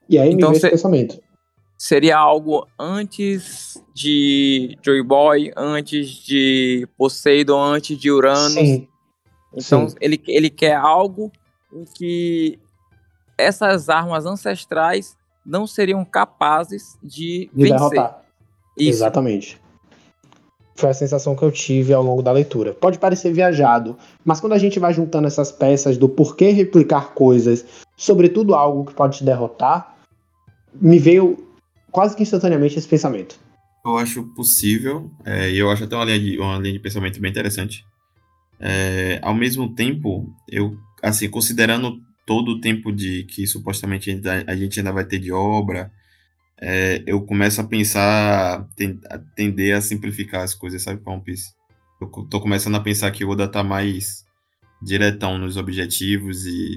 [0.08, 1.20] E aí Então me veio cê- esse pensamento.
[1.76, 8.52] Seria algo antes de Joy Boy, antes de Poseidon, antes de Uranus.
[8.54, 8.88] Sim,
[9.54, 9.96] Então Sim.
[10.00, 11.30] ele, ele quer algo
[11.72, 12.58] em que
[13.36, 15.16] essas armas ancestrais
[15.48, 17.78] não seriam capazes de, de vencer.
[17.78, 18.22] derrotar.
[18.76, 18.98] Isso.
[18.98, 19.58] Exatamente.
[20.76, 22.72] Foi a sensação que eu tive ao longo da leitura.
[22.72, 27.64] Pode parecer viajado, mas quando a gente vai juntando essas peças do porquê replicar coisas,
[27.96, 29.96] sobretudo algo que pode te derrotar,
[30.80, 31.48] me veio
[31.90, 33.40] quase que instantaneamente esse pensamento.
[33.84, 37.18] Eu acho possível, é, e eu acho até uma linha de, uma linha de pensamento
[37.20, 37.84] bem interessante.
[38.60, 41.98] É, ao mesmo tempo, eu, assim, considerando
[42.28, 44.10] todo o tempo de que supostamente
[44.46, 45.90] a gente ainda vai ter de obra,
[46.60, 48.68] é, eu começo a pensar,
[49.10, 51.52] a tender a simplificar as coisas, sabe, One Piece.
[52.00, 54.24] Eu tô começando a pensar que o Oda tá mais
[54.82, 56.76] diretão nos objetivos e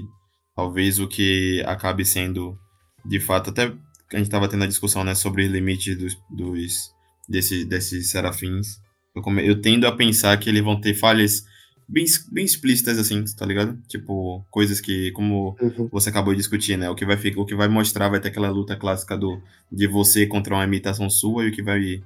[0.56, 2.58] talvez o que acabe sendo,
[3.04, 3.72] de fato, até
[4.14, 6.90] a gente tava tendo a discussão, né, sobre os limites dos, dos
[7.28, 8.78] desse, desses serafins.
[9.14, 11.44] Eu, come- eu tendo a pensar que eles vão ter falhas
[11.88, 13.78] bem, bem explícitas, assim, tá ligado?
[13.88, 15.56] Tipo, coisas que, como
[15.90, 16.88] você acabou de discutir, né?
[16.90, 20.26] O que vai, o que vai mostrar vai ter aquela luta clássica do, de você
[20.26, 22.02] contra uma imitação sua e o que vai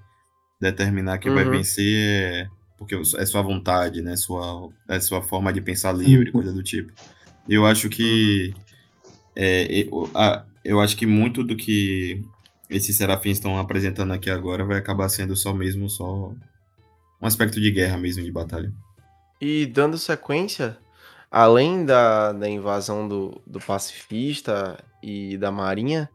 [0.61, 1.51] determinar que vai Uhum.
[1.51, 2.49] vencer é
[2.79, 4.17] porque é sua vontade, né?
[4.17, 6.33] Sua, é sua forma de pensar livre, Uhum.
[6.33, 6.93] coisa do tipo.
[7.49, 8.55] Eu acho que
[9.35, 12.23] é, eu, a- eu acho que muito do que
[12.69, 16.33] esses serafins estão apresentando aqui agora vai acabar sendo só mesmo só
[17.23, 18.73] um aspecto de guerra mesmo, de batalha.
[19.41, 20.79] E dando sequência,
[21.31, 26.09] além da, da invasão do, do pacifista e da marinha,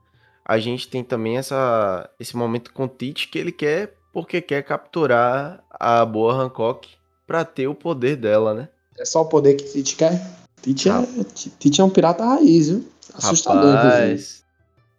[0.44, 4.64] a gente tem também essa, esse momento com o Tite que ele quer porque quer
[4.64, 6.90] capturar a boa Hancock
[7.26, 8.70] pra ter o poder dela, né?
[8.98, 10.22] É só o poder que Tite quer?
[10.62, 10.94] Tite é.
[11.60, 12.88] Tite é um pirata raiz, viu?
[13.14, 14.02] Assustador, inclusive.
[14.02, 14.42] Rapaz,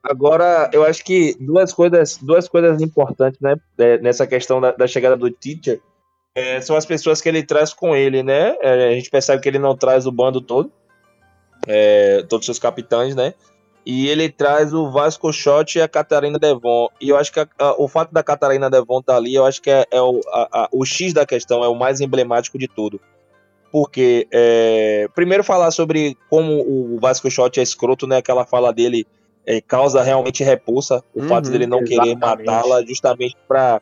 [0.02, 4.86] Agora, eu acho que duas coisas, duas coisas importantes, né, é, nessa questão da, da
[4.86, 5.80] chegada do teacher,
[6.34, 8.56] é, são as pessoas que ele traz com ele, né?
[8.60, 10.72] É, a gente percebe que ele não traz o bando todo,
[11.66, 13.34] é, todos os seus capitães, né?
[13.84, 16.88] E ele traz o Vasco Shot e a Catarina Devon.
[17.00, 19.60] E eu acho que a- a- o fato da Catarina Devon estar ali, eu acho
[19.60, 23.00] que é, é o, a- o X da questão, é o mais emblemático de tudo.
[23.72, 28.18] Porque, é, primeiro, falar sobre como o Vasco Shot é escroto, né?
[28.18, 29.04] Aquela fala dele
[29.44, 32.46] é, causa realmente repulsa, o Uhum, fato dele não querer exatamente.
[32.46, 33.80] matá-la justamente para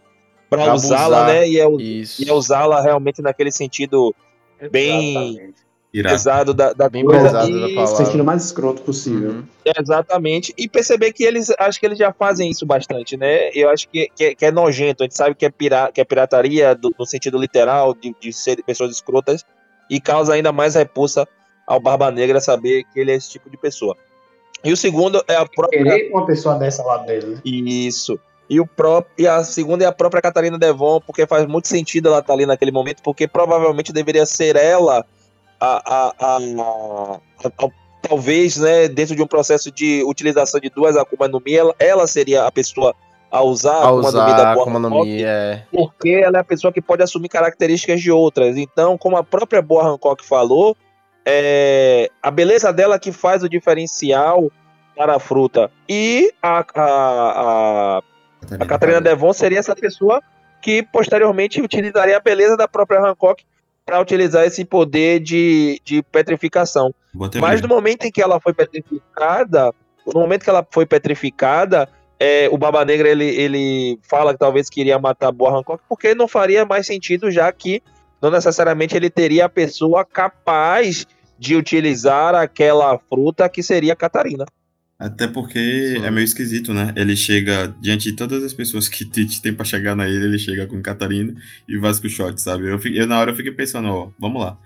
[0.51, 1.49] Pra usá-la, né?
[1.49, 4.15] E é, e é usá-la realmente naquele sentido
[4.71, 5.55] bem
[5.93, 6.15] Irado.
[6.15, 7.23] pesado da, da Bem coisa.
[7.23, 8.05] pesado e- da palavra.
[8.05, 9.31] sentido mais escroto possível.
[9.31, 9.45] Uhum.
[9.79, 10.53] Exatamente.
[10.57, 13.51] E perceber que eles, acho que eles já fazem isso bastante, né?
[13.55, 15.03] Eu acho que, que, é- que é nojento.
[15.03, 18.33] A gente sabe que é, pira, que é pirataria do- no sentido literal, de, de
[18.33, 19.45] ser pessoas escrotas,
[19.89, 21.27] e causa ainda mais repulsa
[21.67, 23.97] ao Barba Negra saber que ele é esse tipo de pessoa.
[24.63, 25.83] E o segundo é a própria.
[25.83, 27.41] Querer uma pessoa dessa lado dele, né?
[27.45, 28.19] Isso.
[28.51, 32.09] E, o próprio, e a segunda é a própria Catarina Devon, porque faz muito sentido
[32.09, 35.07] ela estar ali naquele momento, porque provavelmente deveria ser ela
[35.61, 37.69] a, a, a, a-
[38.03, 42.07] talvez, né, dentro de um processo de utilização de duas Akuma no Mi, ela, ela
[42.09, 42.93] seria a pessoa
[43.31, 45.63] a usar a Akuma no Mi da Boa Akuma Hancock, Mi, é.
[45.71, 48.57] porque ela é a pessoa que pode assumir características de outras.
[48.57, 50.77] Então, como a própria Boa Hancock falou,
[51.25, 54.51] é, a beleza dela que faz o diferencial
[54.97, 55.71] para a fruta.
[55.89, 58.03] E a, a, a,
[58.59, 60.23] a Catarina Devon seria essa pessoa
[60.61, 63.45] que posteriormente utilizaria a beleza da própria Hancock
[63.85, 66.95] para utilizar esse poder de, de petrificação.
[67.41, 69.73] Mas no momento em que ela foi petrificada,
[70.07, 71.89] no momento que ela foi petrificada,
[72.19, 76.15] é, o Baba Negra ele, ele fala que talvez queria matar a Boa Hancock, porque
[76.15, 77.83] não faria mais sentido, já que
[78.21, 81.07] não necessariamente ele teria a pessoa capaz
[81.39, 84.45] de utilizar aquela fruta que seria a Catarina.
[85.01, 86.05] Até porque Sim.
[86.05, 86.93] é meio esquisito, né?
[86.95, 90.39] Ele chega diante de todas as pessoas que Tite tem pra chegar na ilha, ele
[90.39, 91.35] chega com Catarina
[91.67, 92.65] e Vasco Shot, sabe?
[92.71, 94.59] Eu, eu, na hora eu fiquei pensando, ó, vamos lá.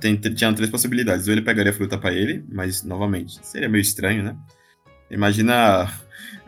[0.00, 1.26] Tem, tinham três possibilidades.
[1.26, 4.36] Ou ele pegaria a fruta pra ele, mas, novamente, seria meio estranho, né?
[5.10, 5.92] Imagina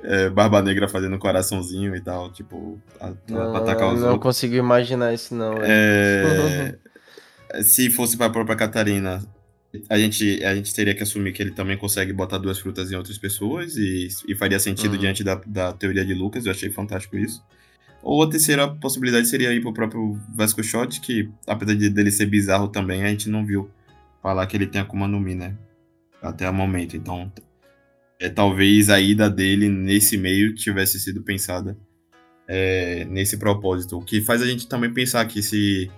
[0.05, 4.22] é, Barba Negra fazendo coraçãozinho e tal, tipo, a, a- Não, atacar os não outros.
[4.22, 5.55] consigo imaginar isso, não.
[5.61, 6.76] É,
[7.64, 9.20] se fosse para a própria Catarina,
[9.88, 12.94] a gente, a gente teria que assumir que ele também consegue botar duas frutas em
[12.94, 14.98] outras pessoas e, e faria sentido Uhum.
[14.98, 17.42] diante da, da teoria de Lucas, eu achei fantástico isso.
[18.02, 22.26] Ou a terceira possibilidade seria ir pro próprio Vasco Shot, que apesar de dele ser
[22.26, 23.70] bizarro também, a gente não viu
[24.20, 25.56] falar que ele tem Akuma no Mi, né?
[26.20, 26.96] Até o momento.
[26.96, 27.32] Então,
[28.20, 31.76] é, talvez a ida dele nesse meio tivesse sido pensada
[32.46, 33.98] é, nesse propósito.
[33.98, 35.90] O que faz a gente também pensar que se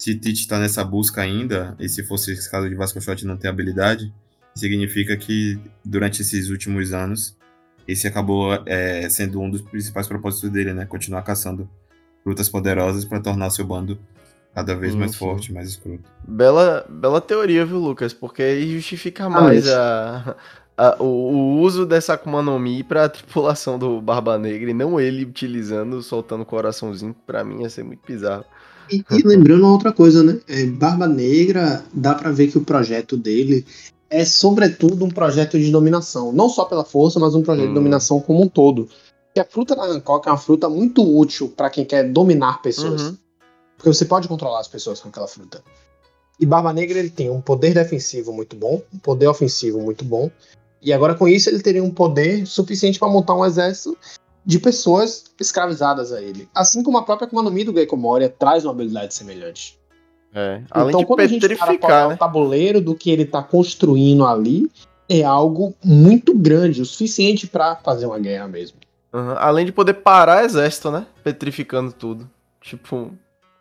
[0.00, 3.36] se Tite tá nessa busca ainda, e se fosse esse caso de Vasco Shot não
[3.36, 4.10] ter habilidade,
[4.54, 7.36] significa que durante esses últimos anos,
[7.86, 10.86] esse acabou é, sendo um dos principais propósitos dele, né?
[10.86, 11.68] Continuar caçando
[12.24, 13.98] frutas poderosas para tornar seu bando
[14.54, 16.10] cada vez mais Sim, forte, mais escroto.
[16.26, 18.14] Bela, bela teoria, viu, Lucas?
[18.14, 20.34] Porque aí justifica Ah, mais a,
[20.78, 24.98] a- o, o uso dessa Akuma no Mi pra tripulação do Barba Negra e não
[24.98, 27.14] ele utilizando, soltando o coraçãozinho.
[27.26, 28.44] Pra mim ia ser muito bizarro.
[28.90, 30.40] E, e lembrando uma outra coisa, né?
[30.48, 33.64] É, Barba Negra, dá pra ver que o projeto dele
[34.10, 36.32] é, sobretudo, um projeto de dominação.
[36.32, 37.68] Não só pela força, mas um projeto Hum.
[37.68, 38.88] de dominação como um todo.
[39.34, 43.02] E a fruta da Hancock é uma fruta muito útil pra quem quer dominar pessoas.
[43.02, 43.16] Uhum.
[43.76, 45.62] Porque você pode controlar as pessoas com aquela fruta.
[46.38, 50.30] E Barba Negra ele tem um poder defensivo muito bom, um poder ofensivo muito bom.
[50.82, 53.96] E agora com isso ele teria um poder suficiente para montar um exército
[54.44, 56.48] de pessoas escravizadas a ele.
[56.54, 59.78] Assim como a própria Akuma no Mi do Gecko Moria traz uma habilidade semelhante.
[60.34, 60.62] É.
[60.70, 62.16] Além então de quando a gente para petrificar, o né?
[62.16, 64.70] tabuleiro do que ele tá construindo ali,
[65.08, 68.78] é algo muito grande, o suficiente para fazer uma guerra mesmo.
[69.12, 69.34] Uhum.
[69.36, 71.04] Além de poder parar exército, né?
[71.24, 72.30] Petrificando tudo.
[72.60, 73.10] Tipo,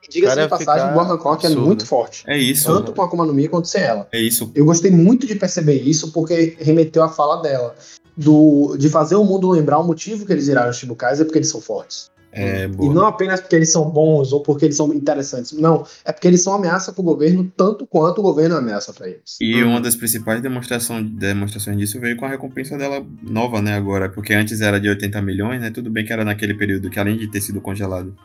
[0.03, 2.23] E Diga-se de passagem, o Boa Hancock é muito forte.
[2.27, 4.07] É isso, Tanto com a Akuma no Mi quanto sem ela.
[4.11, 4.51] é isso.
[4.53, 7.75] Eu gostei muito de perceber isso porque remeteu à fala dela.
[8.19, 11.49] Do, de fazer o mundo lembrar o motivo que eles viraram Shibukais é porque eles
[11.49, 12.11] são fortes.
[12.31, 15.51] É E não apenas porque eles são bons ou porque eles são interessantes.
[15.53, 19.07] Não, é porque eles são ameaça pro governo tanto quanto o governo é ameaça pra
[19.07, 19.37] eles.
[19.41, 24.09] E uma das principais demonstração, demonstrações disso veio com a recompensa dela nova, né, agora.
[24.09, 25.71] Porque antes era de 80 milhões, né?
[25.71, 28.15] Tudo bem que era naquele período que além de ter sido congelado,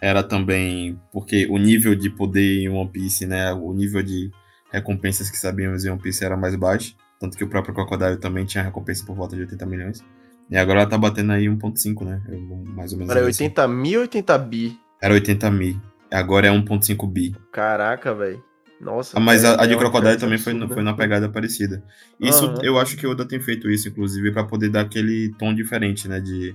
[0.00, 3.52] era também porque o nível de poder em One Piece, né?
[3.52, 4.30] O nível de
[4.72, 6.94] recompensas que sabíamos em One Piece era mais baixo.
[7.20, 10.04] Tanto que o próprio Crocodile também tinha recompensa por volta de 80 milhões.
[10.50, 12.20] E agora ela tá batendo aí 1.5, né?
[12.28, 12.40] Eu-
[12.74, 13.10] Mais ou menos.
[13.14, 13.44] era assim.
[13.44, 14.78] 80 mil 80 bi.
[15.00, 15.80] Era 80 mil.
[16.12, 17.34] Agora é 1.5 bi.
[17.50, 18.42] Caraca, velho.
[18.80, 19.16] Nossa.
[19.16, 21.82] Ah, mas é- a, a de é Crocodile também foi, foi na pegada parecida.
[22.20, 22.58] Isso, Aham.
[22.62, 26.06] eu acho que o Oda tem feito isso, inclusive, pra poder dar aquele tom diferente,
[26.08, 26.20] né?
[26.20, 26.54] De.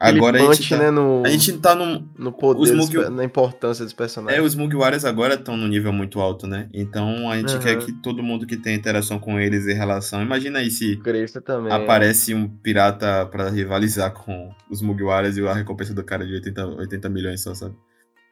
[0.00, 2.06] Agora a punch, gente, tá, né, no, a gente tá num.
[2.16, 4.44] no poder, os dos na importância dos É, personagens.
[4.44, 6.68] os Mugiwaras agora estão no nível muito alto, né?
[6.72, 7.58] Então a gente Aham.
[7.60, 10.22] quer que todo mundo que tem interação com eles e relação.
[10.22, 11.00] Imagina aí se
[11.70, 16.66] aparece um pirata pra rivalizar com os Mugiwaras e a recompensa do cara de 80,
[16.66, 17.74] 80 milhões só, sabe?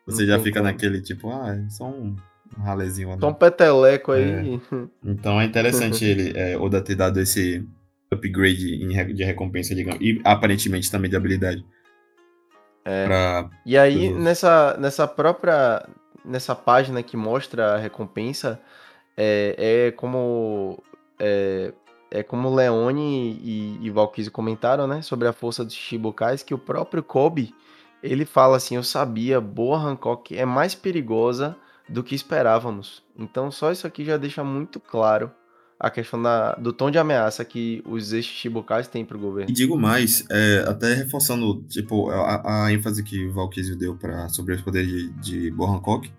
[0.07, 0.71] Você Não já fica como.
[0.71, 2.14] naquele tipo, ah, é só um,
[2.57, 3.19] um ralezinho lá.
[3.19, 4.61] Só um peteleco aí.
[5.05, 7.67] Então é interessante ele, é, Oda ter dado esse
[8.11, 11.64] upgrade em de recompensa, digamos, e aparentemente também de habilidade.
[12.84, 13.04] É.
[13.04, 14.20] Pra, E aí, Uhum.
[14.20, 15.86] nessa, nessa própria.
[16.24, 18.61] Nessa página que mostra a recompensa,
[19.16, 20.82] é, é como.
[21.20, 21.72] É,
[22.11, 25.02] é como Leone e, e Valkyrie comentaram, né?
[25.02, 27.54] Sobre a força dos Shibukais, que o próprio Kobe
[28.02, 31.57] ele fala assim: Eu sabia, boa Hancock é mais perigosa
[31.88, 33.04] do que esperávamos.
[33.16, 35.30] Então, só isso aqui já deixa muito claro
[35.79, 39.53] a questão da, do tom de ameaça que os ex-Shibukais têm pro e governo.
[39.53, 44.55] digo mais, é, até reforçando tipo, a, a ênfase que o Valkyrie deu pra, sobre
[44.55, 46.11] os poderes de, de Bo Hancock,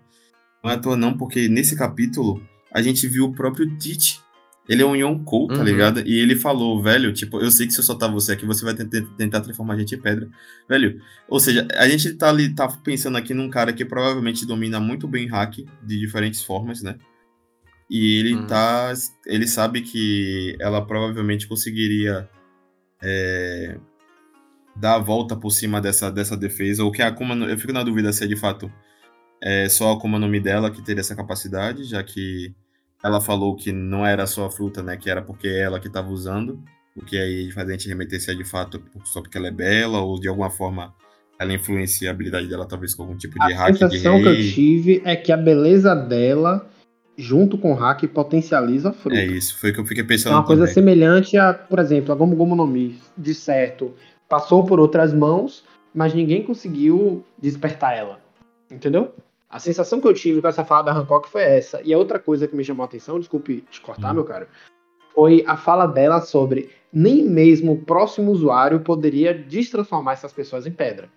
[0.62, 2.40] não é à toa não, porque nesse capítulo
[2.72, 4.20] a gente viu o próprio Tite.
[4.68, 5.62] Ele é um Yonkou, tá Uhum.
[5.62, 6.00] ligado?
[6.06, 8.74] E ele falou, velho, tipo, eu sei que se eu soltar você aqui, você vai
[8.74, 10.28] tentar, tentar transformar a gente em pedra.
[10.68, 14.78] Velho, ou seja, a gente tá ali, tá pensando aqui num cara que provavelmente domina
[14.78, 16.96] muito bem hack de diferentes formas, né?
[17.90, 18.46] E ele Uhum.
[18.46, 18.92] tá.
[19.26, 22.28] Ele sabe que ela provavelmente conseguiria
[23.02, 23.78] é,
[24.76, 26.84] dar a volta por cima dessa, dessa defesa.
[26.84, 27.34] Ou que a Akuma.
[27.46, 28.70] Eu fico na dúvida se é de fato
[29.40, 32.54] é só a Akuma no Mi dela que teria essa capacidade, já que
[33.04, 34.96] ela falou que não era só a fruta, né?
[34.96, 36.62] Que era porque é ela que tava usando.
[36.96, 39.52] O que aí faz a gente remeter se é de fato só porque ela é
[39.52, 40.92] bela, ou de alguma forma
[41.38, 44.26] ela influencia a habilidade dela, talvez com algum tipo de A hack de sensação que
[44.26, 46.68] eu tive é que a beleza dela,
[47.18, 49.18] junto com o hack, potencializa a fruta.
[49.18, 50.34] É isso, foi o que eu fiquei É pensando.
[50.34, 50.74] uma coisa também.
[50.74, 53.92] semelhante a, por exemplo, a Gomu Gomu no Mi, de certo,
[54.28, 58.20] passou por outras mãos, mas ninguém conseguiu despertar ela.
[58.70, 59.12] Entendeu?
[59.50, 61.80] A sensação que eu tive com essa fala da Hancock foi essa.
[61.82, 64.14] E a outra coisa que me chamou a atenção, desculpe te cortar, Hum.
[64.14, 64.46] meu caro,
[65.14, 70.70] foi a fala dela sobre nem mesmo o próximo usuário poderia destransformar essas pessoas em
[70.70, 71.08] pedra.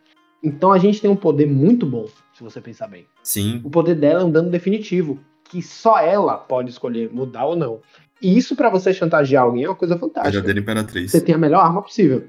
[0.43, 3.05] Então a gente tem um poder muito bom, se você pensar bem.
[3.21, 5.19] Sim, O poder dela é um dano definitivo,
[5.51, 7.81] que só ela pode escolher mudar ou não.
[8.21, 10.31] E isso pra você chantagear alguém é uma coisa fantástica.
[10.31, 11.11] verdadeira imperatriz.
[11.11, 12.25] Você tem a melhor arma possível.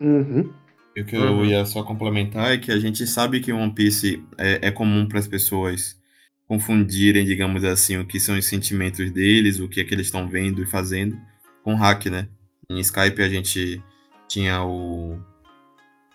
[0.00, 0.48] Uhum.
[0.94, 4.22] E o que eu ia só complementar é que a gente sabe que One Piece
[4.38, 6.00] é, é comum para as pessoas
[6.46, 10.28] confundirem, digamos assim, o que são os sentimentos deles, o que é que eles estão
[10.28, 11.18] vendo e fazendo,
[11.64, 12.28] com hack, né?
[12.70, 13.82] Em Skype a gente
[14.28, 15.18] tinha o,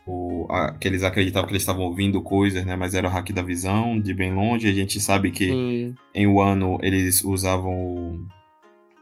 [0.06, 2.76] o, a, que eles acreditavam que eles estavam ouvindo coisas, né?
[2.76, 4.68] Mas era o hack da visão, de bem longe.
[4.68, 5.96] A gente sabe que Sim.
[6.14, 8.26] em Wano eles usavam o,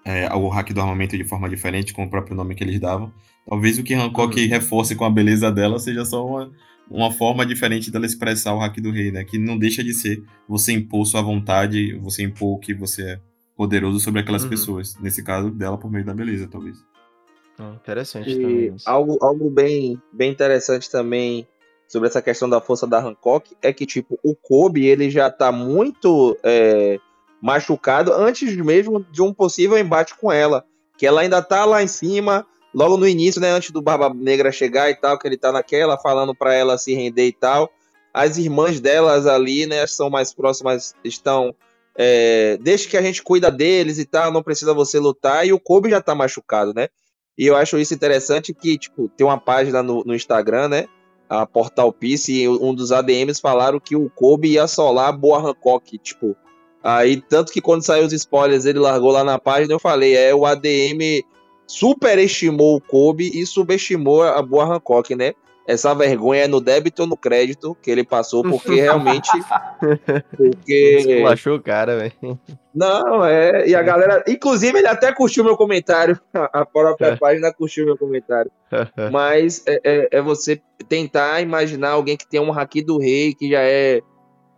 [0.05, 3.11] é, o hack do armamento de forma diferente, com o próprio nome que eles davam.
[3.47, 4.47] Talvez o que Hancock Uhum.
[4.49, 6.51] reforce com a beleza dela seja só uma,
[6.89, 9.23] uma forma diferente dela expressar o hack do rei, né?
[9.23, 13.19] Que não deixa de ser você impor sua vontade, você impor que você é
[13.55, 14.49] poderoso sobre aquelas Uhum.
[14.49, 14.95] pessoas.
[15.01, 16.77] Nesse caso, dela por meio da beleza, talvez.
[17.75, 18.75] Interessante E também.
[18.75, 18.89] isso.
[18.89, 21.47] algo, algo bem, bem interessante também
[21.87, 25.51] sobre essa questão da força da Hancock é que, tipo, o Kobe, ele já tá
[25.51, 26.99] muito é,
[27.41, 30.63] machucado antes mesmo de um possível embate com ela.
[30.97, 34.51] Que ela ainda tá lá em cima, logo no início, né, antes do Barba Negra
[34.51, 37.71] chegar e tal, que ele tá naquela, falando pra ela se render e tal.
[38.13, 41.55] As irmãs delas ali, né, são mais próximas, estão...
[42.01, 45.59] É, deixa que a gente cuida deles e tal, não precisa você lutar, e o
[45.59, 46.87] Kobe já tá machucado, né?
[47.39, 50.87] E eu acho isso interessante que, tipo, tem uma página no, no Instagram, né?
[51.29, 55.39] A Portal Peace, e um dos ADMs falaram que o Kobe ia solar a Boa
[55.39, 56.35] Hancock, tipo.
[56.83, 60.35] Aí, tanto que quando saiu os spoilers, ele largou lá na página, eu falei, é,
[60.35, 61.23] o ADM
[61.65, 65.33] superestimou o Kobe e subestimou a Boa Hancock, né?
[65.71, 69.29] Essa vergonha é no débito ou no crédito que ele passou, porque realmente.
[70.35, 70.97] Porque.
[70.99, 72.39] Esculachou o cara, velho.
[72.73, 73.67] Não, é.
[73.67, 74.23] E a galera.
[74.27, 76.19] Inclusive, ele até curtiu meu comentário.
[76.33, 77.15] A própria É.
[77.15, 78.51] página curtiu meu comentário.
[79.11, 83.51] Mas é, é- é você tentar imaginar alguém que tem um haki do rei, que
[83.51, 84.01] já é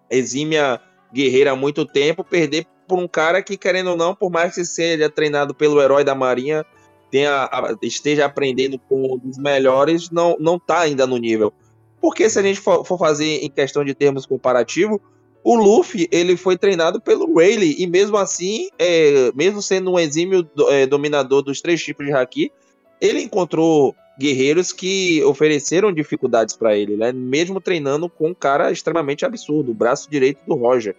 [0.09, 0.79] exímia
[1.13, 4.63] guerreira há muito tempo, perder por um cara que, querendo ou não, por mais que
[4.65, 6.65] seja treinado pelo herói da marinha,
[7.11, 7.49] tenha,
[7.81, 11.53] esteja aprendendo com dos melhores, não, não tá ainda no nível.
[11.99, 14.99] Porque se a gente for, for fazer em questão de termos comparativos,
[15.43, 20.43] o Luffy, ele foi treinado pelo Rayleigh, e mesmo assim, é, mesmo sendo um exímio
[20.43, 22.51] do- é, dominador dos três tipos de Haki,
[22.99, 27.11] ele encontrou guerreiros que ofereceram dificuldades pra ele, né?
[27.11, 30.95] Mesmo treinando com um cara extremamente absurdo, o braço direito do Roger.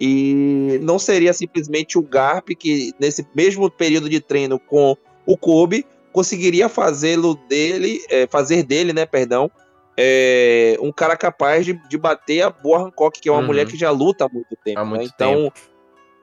[0.00, 5.86] E não seria simplesmente o Garp que, nesse mesmo período de treino com o Kobe,
[6.12, 9.50] conseguiria fazê-lo dele, é, fazer dele, né, perdão,
[9.96, 13.46] é, um cara capaz de, de bater a boa Hancock, que é uma Uhum.
[13.46, 14.80] mulher que já luta há muito tempo.
[14.80, 14.90] Há né?
[14.90, 15.52] muito Então,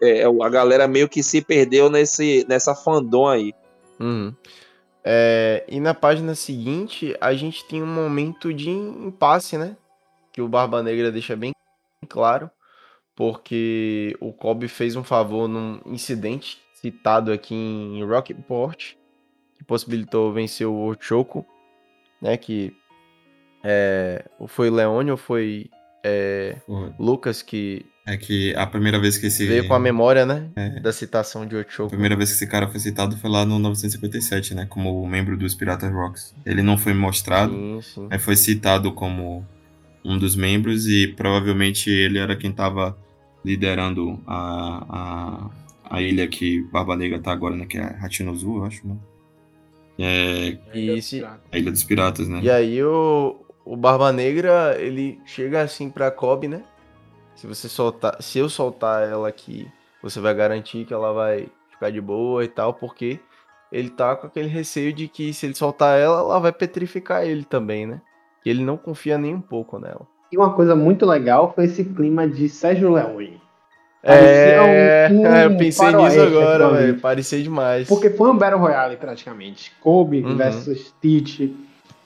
[0.01, 3.53] é, a galera meio que se perdeu nesse, nessa fandom aí.
[3.99, 4.33] Uhum.
[5.03, 9.75] É, e na página seguinte, a gente tem um momento de impasse, né?
[10.31, 11.53] Que o Barba Negra deixa bem
[12.07, 12.49] claro,
[13.15, 18.93] porque o Kobe fez um favor num incidente citado aqui em Rockport,
[19.57, 21.45] que possibilitou vencer o Ochoco,
[22.21, 22.37] né?
[22.37, 22.73] Que
[23.63, 25.69] é, foi Leone ou foi
[26.03, 26.55] é,
[26.97, 29.45] Lucas que É que a primeira vez que esse.
[29.45, 30.49] veio com a memória, né?
[30.55, 30.79] É.
[30.79, 31.89] Da citação de A Ochoco.
[31.91, 34.65] primeira vez que esse cara foi citado foi lá no 957, né?
[34.67, 36.33] Como membro dos Piratas Rocks.
[36.45, 38.07] Ele não foi mostrado, Sim, sim.
[38.09, 39.45] mas foi citado como
[40.03, 42.97] um dos membros e provavelmente ele era quem estava
[43.45, 45.49] liderando a, a,
[45.91, 47.65] a ilha que Barba Negra tá agora, né?
[47.65, 48.97] Que é Hachinozu, eu acho, né?
[49.99, 52.39] É esse, a Ilha dos Piratas, né?
[52.41, 53.35] E aí o,
[53.65, 56.63] o Barba Negra, ele chega assim pra Kobe, né?
[57.35, 59.67] Se você soltar, se eu soltar ela aqui,
[60.01, 63.19] você vai garantir que ela vai ficar de boa e tal, porque
[63.71, 67.43] ele tá com aquele receio de que se ele soltar ela, ela vai petrificar ele
[67.43, 68.01] também, né?
[68.43, 70.07] Que ele não confia nem um pouco nela.
[70.31, 73.41] E uma coisa muito legal foi esse clima de Sérgio Leone.
[74.03, 76.99] É, um- um eu pensei nisso agora, velho.
[76.99, 77.87] Parecia demais.
[77.87, 79.71] Porque foi um Battle Royale praticamente.
[79.81, 80.35] Kobe Uhum.
[80.35, 81.55] versus Teach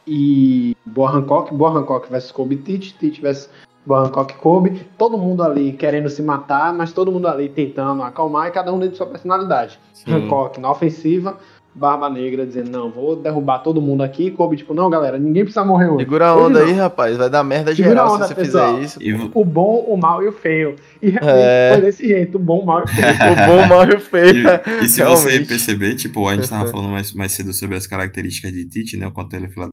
[0.07, 1.53] e Boa Hancock.
[1.53, 2.93] Boa Hancock versus Kobe e Teach.
[2.95, 3.49] Teach versus
[3.85, 4.81] Boa Hancock e Kobe.
[4.97, 8.79] Todo mundo ali querendo se matar, mas todo mundo ali tentando acalmar e cada um
[8.79, 9.79] dentro de sua personalidade.
[9.93, 10.11] Sim.
[10.13, 11.37] Hancock na ofensiva,
[11.76, 14.32] Barba Negra dizendo, não, vou derrubar todo mundo aqui.
[14.32, 15.99] Kobe, tipo, não, galera, ninguém precisa morrer hoje.
[16.05, 16.67] Segura a Hoje onda não.
[16.67, 17.17] aí, rapaz.
[17.17, 18.73] Vai dar merda Segura geral onda, se você pessoal.
[18.76, 19.03] fizer isso.
[19.03, 20.76] E O bom, o mal e o feio.
[21.01, 21.71] E realmente É.
[21.73, 23.05] foi desse jeito, o bom, o mal e o feio.
[23.32, 24.47] O bom, o mal e o feio.
[24.82, 27.86] E, e se você perceber, tipo, a gente tava falando mais, mais cedo sobre as
[27.86, 29.07] características de Tite, né?
[29.07, 29.67] O quanto ele é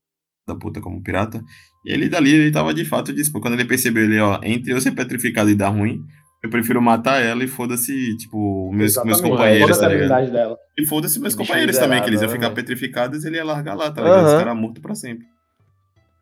[0.49, 1.41] da puta como pirata.
[1.87, 3.31] E ele dali, ele tava de fato disso.
[3.33, 6.01] Quando ele percebeu, ele, ó, entre eu ser petrificado e dar ruim,
[6.43, 10.33] eu prefiro matar ela e foda-se, tipo, meus, meus companheiros, toda tá ligado?
[10.33, 10.59] dela.
[10.77, 13.45] E foda-se meus companheiros também, que eles iam miserável, ficar né, petrificados e ele ia
[13.45, 14.25] largar lá, tá ligado?
[14.25, 14.39] Os Aham.
[14.39, 15.27] caras mortos pra sempre.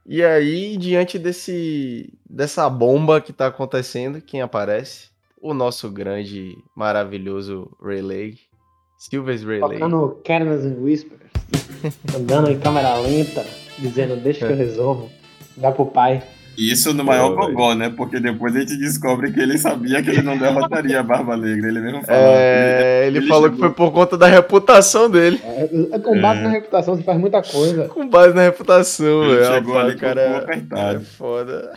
[0.06, 5.08] E aí, diante desse dessa bomba que tá acontecendo, quem aparece?
[5.40, 8.36] O nosso grande, maravilhoso Rayleigh.
[8.98, 9.78] Silver's Rayleigh.
[9.78, 11.20] Tocando Careless and Whispers.
[12.14, 13.44] andando em câmera lenta,
[13.78, 15.10] dizendo, deixa que eu resolvo.
[15.56, 16.22] Dá pro pai.
[16.60, 17.88] Isso no maior gogó, né?
[17.96, 21.68] Porque depois a gente descobre que ele sabia que ele não derrotaria a Barba Negra.
[21.68, 22.32] Ele mesmo falou.
[22.34, 25.40] É, ele, ele falou chegou- que foi por conta da reputação dele.
[25.44, 26.42] É, com base É.
[26.44, 27.88] na reputação, você faz muita coisa.
[27.88, 29.54] Com base na reputação, Ele velho.
[29.54, 31.04] chegou Rapaz, ali cara é apertado.
[31.16, 31.72] foda.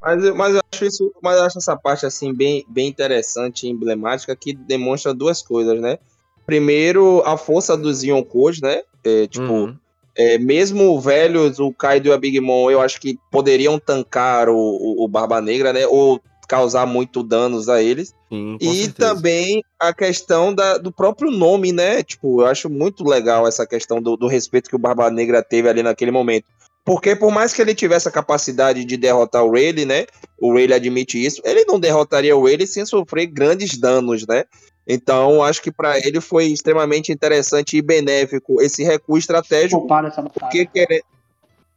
[0.00, 3.66] Mas, eu- mas eu acho isso, mas eu acho essa parte assim bem, bem interessante
[3.66, 5.98] e emblemática que demonstra duas coisas, né?
[6.46, 8.80] Primeiro, a força dos Yonkos, né?
[9.04, 9.76] É, tipo, Uhum.
[10.18, 14.56] É, mesmo velhos, o Kaido e a Big Mom, eu acho que poderiam tancar o,
[14.56, 15.86] o, o Barba Negra, né?
[15.86, 18.12] Ou causar muito danos a eles.
[18.28, 19.14] Sim, E certeza.
[19.14, 22.02] também a questão da, do próprio nome, né?
[22.02, 25.68] Tipo, eu acho muito legal essa questão do, do respeito que o Barba Negra teve
[25.68, 26.46] ali naquele momento.
[26.84, 30.06] Porque por mais que ele tivesse a capacidade de derrotar o Rayleigh, né?
[30.40, 34.44] O Rayleigh admite isso, ele não derrotaria o Rayleigh sem sofrer grandes danos, né?
[34.88, 40.22] Então, acho que para ele foi extremamente interessante e benéfico esse recuo estratégico Poupar essa
[40.22, 40.40] batalha.
[40.40, 41.04] porque querendo.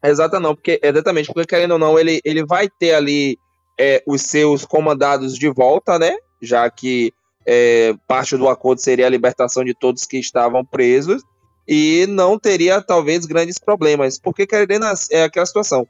[0.04, 3.38] Exata não, porque exatamente, porque querendo ou não, ele, ele vai ter ali
[3.78, 6.18] é, os seus comandados de volta, né?
[6.42, 7.14] Já que
[7.46, 11.22] é, parte do acordo seria a libertação de todos que estavam presos
[11.68, 15.88] e não teria talvez grandes problemas, porque querendo é aquela situação.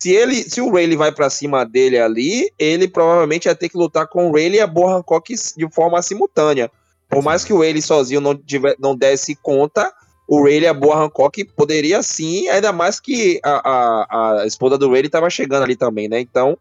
[0.00, 3.76] Se ele, se o Rayleigh vai pra cima dele ali, ele provavelmente ia ter que
[3.76, 6.70] lutar com o Rayleigh e a Boa Hancock de forma simultânea.
[7.08, 9.92] Por mais que o Rayleigh sozinho não, tiver, não desse conta,
[10.26, 14.78] o Rayleigh e a Boa Hancock poderia sim, ainda mais que a, a, a esposa
[14.78, 16.18] do Rayleigh estava chegando ali também, né?
[16.18, 16.56] Então,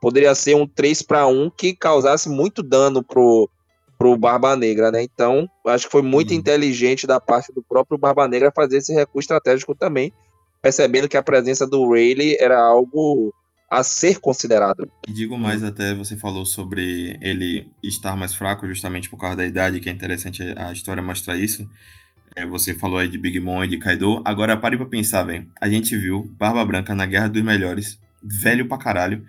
[0.00, 3.50] poderia ser um 3 para 1 que causasse muito dano pro,
[3.98, 5.02] pro Barba Negra, né?
[5.02, 6.36] Então, acho que foi muito Hum.
[6.36, 10.10] inteligente da parte do próprio Barba Negra fazer esse recuo estratégico também,
[10.62, 13.32] percebendo que a presença do Rayleigh era algo
[13.70, 14.90] a ser considerado.
[15.06, 19.46] E digo mais até, você falou sobre ele estar mais fraco justamente por causa da
[19.46, 21.68] idade, que é interessante a história mostrar isso.
[22.34, 24.22] É, você falou aí de Big Mom e de Kaido.
[24.24, 25.46] Agora pare pra pensar, velho.
[25.60, 29.24] A gente viu Barba Branca na Guerra dos Melhores, velho pra caralho,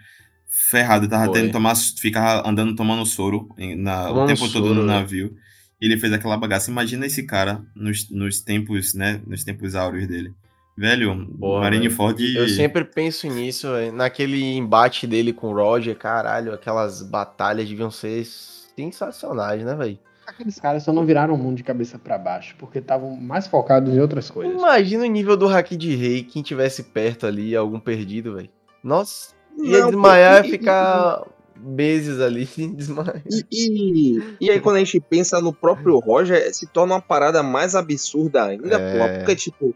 [0.48, 1.34] ferrado, tava Foi.
[1.34, 4.94] tendo que tomar, ficava andando tomando soro na, o tempo todo no soro, né?
[4.94, 5.36] navio.
[5.82, 6.72] E ele fez aquela bagaça.
[6.72, 10.34] Imagina esse cara nos, nos tempos, né, nos tempos áureos dele.
[10.80, 12.36] Velho, Porra, Marineford...
[12.38, 13.92] Eu sempre penso nisso, velho.
[13.92, 20.00] naquele embate dele com o Roger, caralho, aquelas batalhas deviam ser sensacionais, né, velho?
[20.26, 23.94] Aqueles caras só não viraram o mundo de cabeça pra baixo, porque estavam mais focados
[23.94, 24.54] em outras coisas.
[24.56, 28.50] Imagina o nível do Haki de Rei, quem tivesse perto ali, algum perdido, velho.
[28.84, 31.24] Nossa, ia Não, desmaiar e- e ficar
[31.58, 33.22] meses ali sem desmaiar.
[33.30, 37.42] E, e, e aí, quando a gente pensa no próprio Roger, se torna uma parada
[37.44, 38.94] mais absurda ainda, É.
[38.98, 39.14] porra.
[39.18, 39.76] Porque, tipo,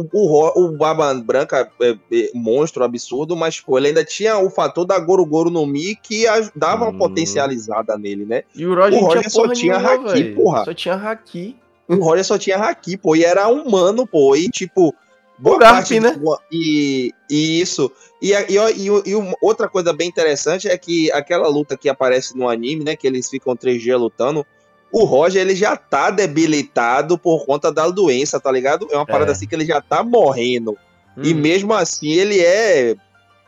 [0.00, 4.48] o, o, o Baba Branca é, é monstro absurdo, mas, pô, ele ainda tinha o
[4.48, 6.98] fator da Goro Goro no Mi que aj- dava uma Hum.
[6.98, 8.42] potencializada nele, né?
[8.54, 10.34] E o Roger, O Roger tinha só tinha nenhuma, Haki, velho.
[10.36, 10.64] porra.
[10.64, 11.56] Só tinha Haki.
[11.88, 14.94] O Roger só tinha Haki, pô, e era humano, pô, e tipo.
[15.38, 16.12] Boa Garp, parte né?
[16.12, 17.90] do- E, e isso.
[18.20, 21.88] E, a- e, e, e uma outra coisa bem interessante é que aquela luta que
[21.88, 22.94] aparece no anime, né?
[22.94, 24.46] Que eles ficam três dias lutando.
[24.92, 28.86] O Roger, ele já tá debilitado por conta da doença, tá ligado?
[28.90, 29.32] É uma parada É.
[29.32, 30.76] assim que ele já tá morrendo.
[31.16, 31.38] E Hum.
[31.38, 32.94] mesmo assim, ele é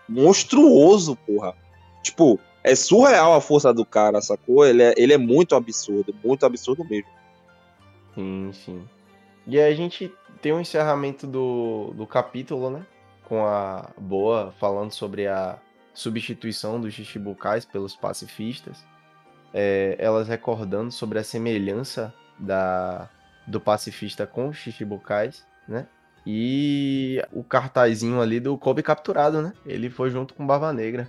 [0.09, 1.55] monstruoso, porra.
[2.03, 4.67] Tipo, é surreal a força do cara, sacou?
[4.67, 7.09] Ele é, ele é muito absurdo, muito absurdo mesmo.
[8.15, 8.85] Sim, sim.
[9.47, 12.87] E aí a gente tem um encerramento do, do capítulo, né?
[13.29, 15.59] Com a Boa falando sobre a
[15.93, 18.85] substituição dos Shichibukais pelos pacifistas.
[19.57, 23.09] É, elas recordando sobre a semelhança da,
[23.47, 25.87] do pacifista com os Shichibukais, né?
[26.27, 29.53] E o cartazinho ali do Kobe capturado, né?
[29.65, 31.09] Ele foi junto com Barba Negra.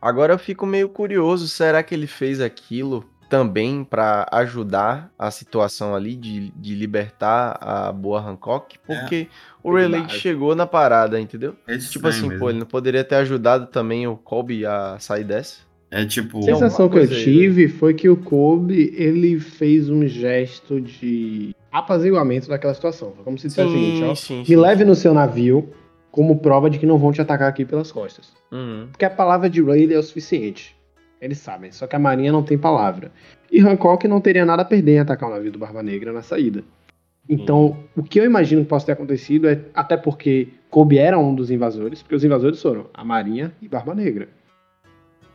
[0.00, 5.94] Agora eu fico meio curioso, será que ele fez aquilo também para ajudar a situação
[5.94, 8.78] ali de, de libertar a boa Hancock?
[8.80, 9.28] Porque
[9.62, 10.20] o foi Rayleigh demais.
[10.20, 11.54] chegou na parada, entendeu?
[11.68, 12.40] É Tipo assim, mesmo.
[12.40, 15.60] pô, ele não poderia ter ajudado também o Kobe a sair dessa?
[15.92, 16.38] É tipo...
[16.38, 21.54] A sensação que eu aí, tive foi que o Kobe, ele fez um gesto de
[21.70, 23.12] apaziguamento daquela situação.
[23.14, 24.14] Foi como se dissesse o seguinte, ó.
[24.14, 25.68] sim, Me leve no seu navio
[26.10, 28.32] como prova de que não vão te atacar aqui pelas costas.
[28.50, 28.88] Uhum.
[28.90, 30.74] Porque a palavra de Rayleigh é o suficiente.
[31.20, 33.12] Eles sabem, só que a marinha não tem palavra.
[33.50, 36.22] E Hancock não teria nada a perder em atacar o navio do Barba Negra na
[36.22, 36.64] saída.
[37.28, 41.34] Então, o que eu imagino que possa ter acontecido é, até porque Kobe era um
[41.34, 44.28] dos invasores, porque os invasores foram a Marinha e Barba Negra.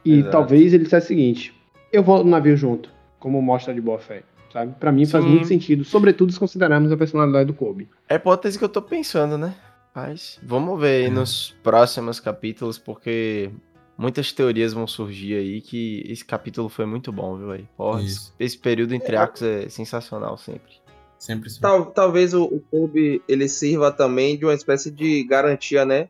[0.10, 0.32] E Exato.
[0.32, 1.54] talvez ele dissesse o seguinte:
[1.92, 2.90] eu vou no navio junto,
[3.20, 4.24] como mostra de boa fé.
[4.54, 4.74] Sabe?
[4.80, 5.30] Pra mim faz Sim.
[5.32, 7.90] muito sentido, sobretudo se considerarmos a personalidade do Kobe.
[8.08, 9.54] É a hipótese que eu tô pensando, né?
[9.94, 13.50] Mas vamos ver aí nos próximos capítulos, porque
[13.98, 17.66] muitas teorias vão surgir aí que esse capítulo foi muito bom, viu aí?
[17.76, 18.34] Porra, esse, Isso.
[18.40, 20.72] esse período entre arcos é sensacional sempre.
[21.20, 21.60] Sempre sim.
[21.60, 26.08] Tal- talvez o, o Kobe ele sirva também de uma espécie de garantia, né?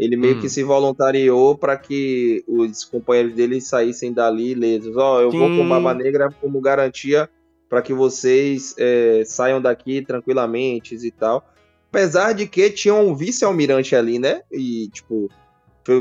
[0.00, 0.40] Ele meio Hum.
[0.40, 4.96] que se voluntariou para que os companheiros dele saíssem dali ilesos.
[4.96, 5.58] Ó, eu vou Sim.
[5.58, 7.28] com Barba Negra como garantia
[7.68, 11.44] para que vocês é, saiam daqui tranquilamente e tal.
[11.90, 14.40] Apesar de que tinha um vice-almirante ali, né?
[14.50, 15.28] E, tipo,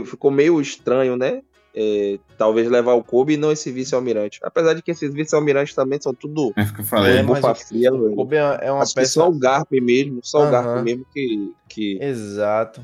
[0.06, 1.42] ficou meio estranho, né?
[1.76, 4.40] É, talvez levar o Kobe e não esse vice-almirante.
[4.42, 7.18] Apesar de que esses vice-almirantes também são tudo É o que eu falei.
[7.18, 7.92] É, bufa o- fria.
[7.92, 9.14] Kobe é é uma Acho que peça.
[9.14, 10.52] só o Garp mesmo, só o Aham.
[10.52, 12.82] Garp mesmo que, que Exato.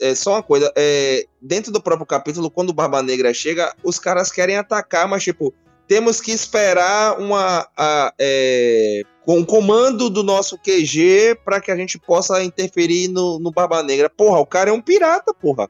[0.00, 3.98] É só uma coisa, é, dentro do próprio capítulo, quando o Barba Negra chega, os
[3.98, 5.52] caras querem atacar, mas tipo,
[5.86, 11.98] temos que esperar uma a, é, um comando do nosso QG para que a gente
[11.98, 14.08] possa interferir no, no Barba Negra.
[14.08, 15.68] Porra, o cara é um pirata, porra.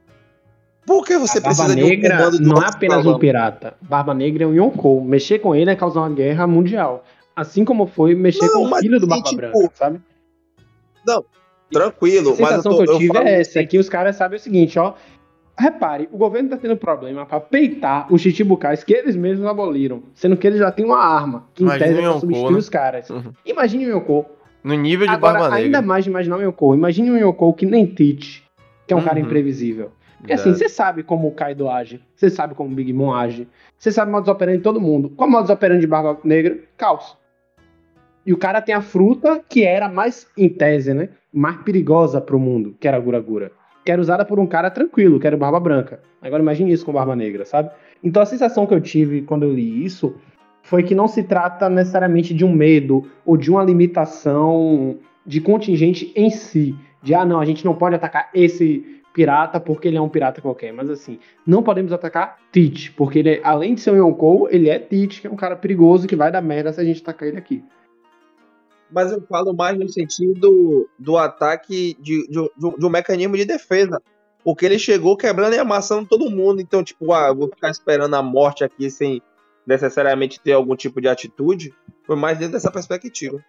[0.85, 3.19] Por que você A Barba precisa de um Negra comando do não é apenas um
[3.19, 3.75] pirata.
[3.81, 5.05] Barba Negra é um Yonkou.
[5.05, 7.05] Mexer com ele é causar uma guerra mundial.
[7.37, 10.01] Assim como foi mexer Não, com o filho do Barba tipo, Branca, sabe?
[11.71, 13.89] Tranquilo, A mas eu, sensação tô, que eu eu tive falo é essa, que os
[13.89, 14.95] caras sabem o seguinte, ó.
[15.61, 20.37] Repare, o governo tá tendo problema pra peitar os chichibukais que eles mesmos aboliram, sendo
[20.37, 22.59] que eles já têm uma arma, que em Imagina tese é o pra substituir né?
[22.59, 23.11] os caras.
[23.11, 23.33] Uhum.
[23.45, 24.37] Imagine o Yonkou.
[24.63, 25.83] No nível de Agora, Barba ainda Negra.
[25.83, 26.75] mais de imaginar o Yonkou.
[26.75, 28.45] Imagine um Yonkou que nem Teach,
[28.87, 29.27] que é um cara Uhum.
[29.27, 29.91] imprevisível.
[30.19, 33.49] Porque assim, você sabe como o Kaido age, você sabe como o Big Mom age,
[33.77, 35.11] você sabe o modus operandi de todo mundo.
[35.11, 36.57] Qual é o modus operandi de Barba Negra?
[36.77, 37.17] Caos.
[38.27, 41.09] E o cara tem a fruta que era mais, em tese, né?
[41.33, 43.53] Mais perigosa pro mundo, que era a Gura Gura.
[43.85, 46.01] Que era usada por um cara tranquilo, que era o Barba Branca.
[46.21, 47.71] Agora imagine isso com Barba Negra, sabe?
[48.03, 50.15] Então a sensação que eu tive quando eu li isso
[50.63, 56.13] foi que não se trata necessariamente de um medo ou de uma limitação de contingente
[56.15, 56.75] em si.
[57.03, 58.85] De, ah, não, a gente não pode atacar esse
[59.15, 60.73] pirata porque ele é um pirata qualquer.
[60.73, 64.69] Mas assim, não podemos atacar Teach, porque ele, é- além de ser um Yonkou, ele
[64.69, 67.29] é Teach, que é um cara perigoso que vai dar merda se a gente atacar
[67.29, 67.63] ele aqui.
[68.91, 74.01] Mas eu falo mais no sentido do ataque de, de, de- um mecanismo de defesa.
[74.45, 76.61] Porque ele chegou quebrando e amassando todo mundo.
[76.61, 79.21] Então, tipo, ah, vou ficar esperando a morte aqui sem
[79.67, 81.75] necessariamente ter algum tipo de atitude.
[82.07, 83.45] Foi mais dentro dessa perspectiva.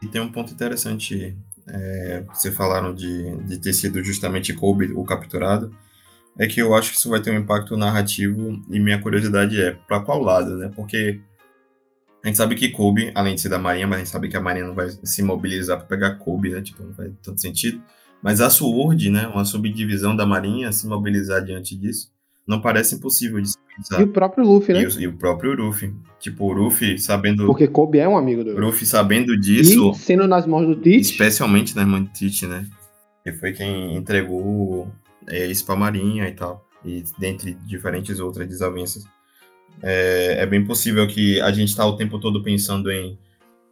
[0.00, 1.36] E tem um ponto interessante,
[1.68, 5.74] é, vocês falaram de, de ter sido justamente Kobe o capturado,
[6.38, 9.72] é que eu acho que isso vai ter um impacto narrativo e minha curiosidade é
[9.72, 10.70] para qual lado, né?
[10.74, 11.20] Porque
[12.26, 14.36] a gente sabe que Kobe, além de ser da Marinha, mas a gente sabe que
[14.36, 16.60] a Marinha não vai se mobilizar para pegar Kobe, né?
[16.60, 17.80] Tipo, não faz tanto sentido.
[18.20, 22.10] Mas a SWORD, né, uma subdivisão da Marinha, se mobilizar diante disso,
[22.44, 24.00] não parece impossível de se pensar.
[24.00, 24.82] E o próprio Luffy, né?
[24.82, 25.94] E o, e o próprio Luffy.
[26.18, 30.26] Tipo, o Luffy sabendo, Porque Kobe é um amigo do Luffy sabendo disso, E sendo
[30.26, 32.66] nas mãos do Teach, Especialmente na irmã de Tite, né?
[33.22, 34.90] Que foi quem entregou
[35.28, 36.66] é, isso pra Marinha e tal.
[36.84, 39.04] E dentre diferentes outras desavenças.
[39.82, 43.18] É, é bem possível que a gente tá o tempo todo pensando em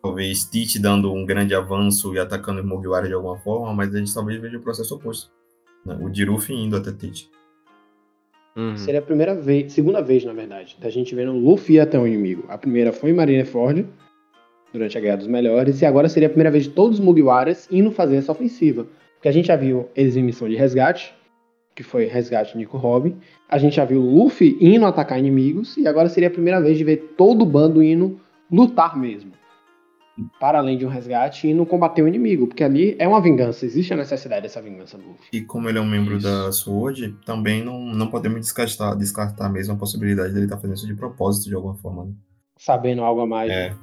[0.02, 3.98] talvez Tite dando um grande avanço e atacando os Mugiwara de alguma forma, mas a
[3.98, 5.30] gente talvez veja o processo oposto.
[5.84, 5.96] né?
[6.00, 7.30] O Jirufi indo até Tite.
[8.56, 8.76] Uhum.
[8.76, 12.06] seria a primeira vez, segunda vez, na verdade, da gente vendo o Luffy até um
[12.06, 12.44] inimigo.
[12.48, 13.84] A primeira foi em Marineford,
[14.72, 17.66] durante a Guerra dos Melhores, e agora seria a primeira vez de todos os Mugiwaras
[17.70, 18.86] indo fazer essa ofensiva.
[19.14, 21.14] Porque a gente já viu eles em missão de resgate,
[21.74, 23.16] que foi resgate de Nico Robin.
[23.48, 26.78] A gente já viu o Luffy indo atacar inimigos, e agora seria a primeira vez
[26.78, 28.20] de ver todo o bando indo
[28.50, 29.32] lutar mesmo.
[30.38, 33.92] Para além de um resgate, indo combater o inimigo, porque ali é uma vingança, existe
[33.92, 35.26] a necessidade dessa vingança do Luffy.
[35.32, 36.24] E como ele é um membro Isso.
[36.24, 40.86] da SWORD, também não, não podemos descartar, descartar mesmo a possibilidade dele estar fazendo isso
[40.86, 42.04] de propósito de alguma forma.
[42.04, 42.12] Né?
[42.56, 43.50] Sabendo algo a mais.
[43.50, 43.74] É.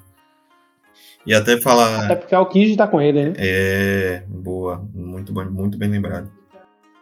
[1.26, 2.06] E até falar.
[2.06, 3.34] Até porque é o Kid tá com ele, né?
[3.38, 6.32] É, boa, muito bem, muito bem lembrado.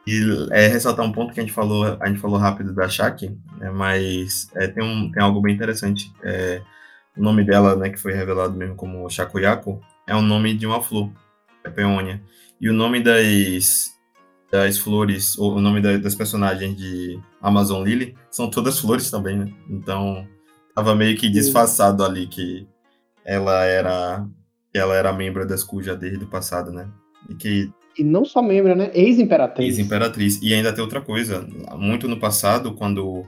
[0.09, 3.37] E é ressaltar um ponto que a gente falou, a gente falou rápido da Shaki,
[3.59, 6.11] né, mas é, tem, um, tem algo bem interessante.
[6.23, 6.61] É,
[7.15, 10.81] o nome dela, né, que foi revelado mesmo como Shakuyaku, é o nome de uma
[10.81, 11.11] flor,
[11.63, 12.21] é peônia.
[12.59, 13.91] E o nome das,
[14.51, 19.37] das flores, ou o nome da- das personagens de Amazon Lily, são todas flores também,
[19.37, 19.53] né?
[19.69, 20.27] Então,
[20.75, 22.67] tava meio que disfarçado ali que
[23.25, 24.25] ela era
[24.73, 26.87] ela era membro das Kuja desde o passado, né?
[27.29, 28.91] E que E não só membro, né?
[28.93, 29.67] Ex-imperatriz.
[29.67, 30.39] ex-imperatriz.
[30.41, 33.25] E ainda tem outra coisa, muito no passado, quando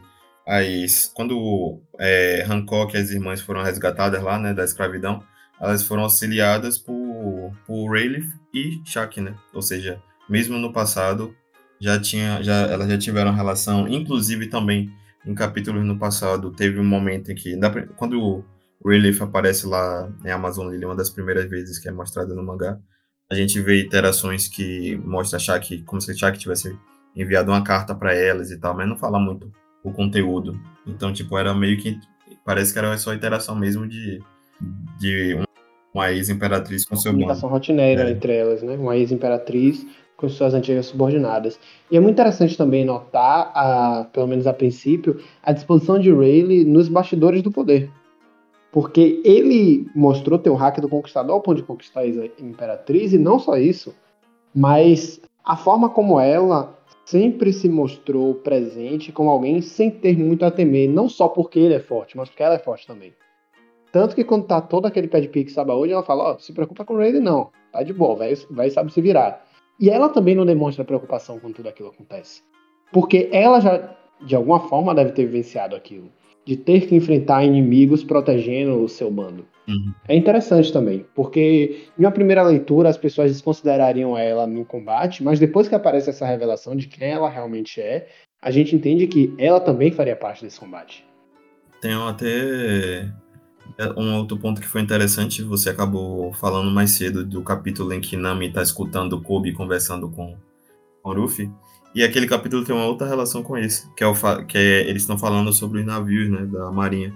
[0.47, 5.23] as quando é, Hancock e as irmãs foram resgatadas lá, né, da escravidão,
[5.59, 9.35] elas foram auxiliadas por, por Rayleigh e Shaq, né?
[9.53, 11.35] Ou seja, mesmo no passado
[11.79, 14.91] já tinha já elas já tiveram relação, inclusive também
[15.25, 17.57] em capítulos no passado teve um momento em que
[17.95, 18.43] quando o
[18.83, 22.79] Rayleigh aparece lá em Amazon Lily, uma das primeiras vezes que é mostrada no mangá,
[23.31, 26.77] a gente vê interações que mostra a Shaq como se a Shaq tivesse
[27.15, 29.49] enviado uma carta para elas e tal, mas não fala muito
[29.83, 30.59] o conteúdo.
[30.85, 31.97] Então, tipo, era meio que
[32.45, 34.19] parece que era só interação mesmo de
[34.99, 35.43] de um-
[35.93, 37.11] uma ex-imperatriz com seu.
[37.11, 38.11] Comunicação rotineira É.
[38.11, 38.75] entre elas, né?
[38.75, 39.85] Uma ex-imperatriz
[40.15, 41.59] com suas antigas subordinadas.
[41.89, 46.63] E é muito interessante também notar, a, pelo menos a princípio, a disposição de Rayleigh
[46.63, 47.89] nos bastidores do poder.
[48.71, 53.17] Porque ele mostrou ter o hack do Conquistador ao ponto de conquistar a Imperatriz, e
[53.17, 53.93] não só isso,
[54.55, 60.51] mas a forma como ela sempre se mostrou presente como alguém sem ter muito a
[60.51, 63.13] temer, não só porque ele é forte, mas porque ela é forte também.
[63.91, 66.53] Tanto que quando tá todo aquele pé de pique hoje, ela fala, ó, oh, se
[66.53, 69.45] preocupa com o Raiden não, tá de boa, vai, vai sabe se virar.
[69.77, 72.41] E ela também não demonstra preocupação quando tudo aquilo acontece.
[72.93, 76.09] Porque ela já, de alguma forma, deve ter vivenciado aquilo.
[76.45, 79.45] De ter que enfrentar inimigos protegendo o seu bando.
[79.67, 79.93] Uhum.
[80.07, 85.39] É interessante também, porque em uma primeira leitura as pessoas desconsiderariam ela no combate, mas
[85.39, 88.07] depois que aparece essa revelação de quem ela realmente é,
[88.41, 91.05] a gente entende que ela também faria parte desse combate.
[91.79, 93.11] Tem até
[93.97, 98.17] um outro ponto que foi interessante, você acabou falando mais cedo do capítulo em que
[98.17, 100.35] Nami está escutando o Kobe conversando com
[101.03, 101.51] o Ruffy.
[101.93, 104.15] E aquele capítulo tem uma outra relação com esse, que é, o
[104.45, 107.13] que é, eles estão falando sobre os navios, né, da marinha.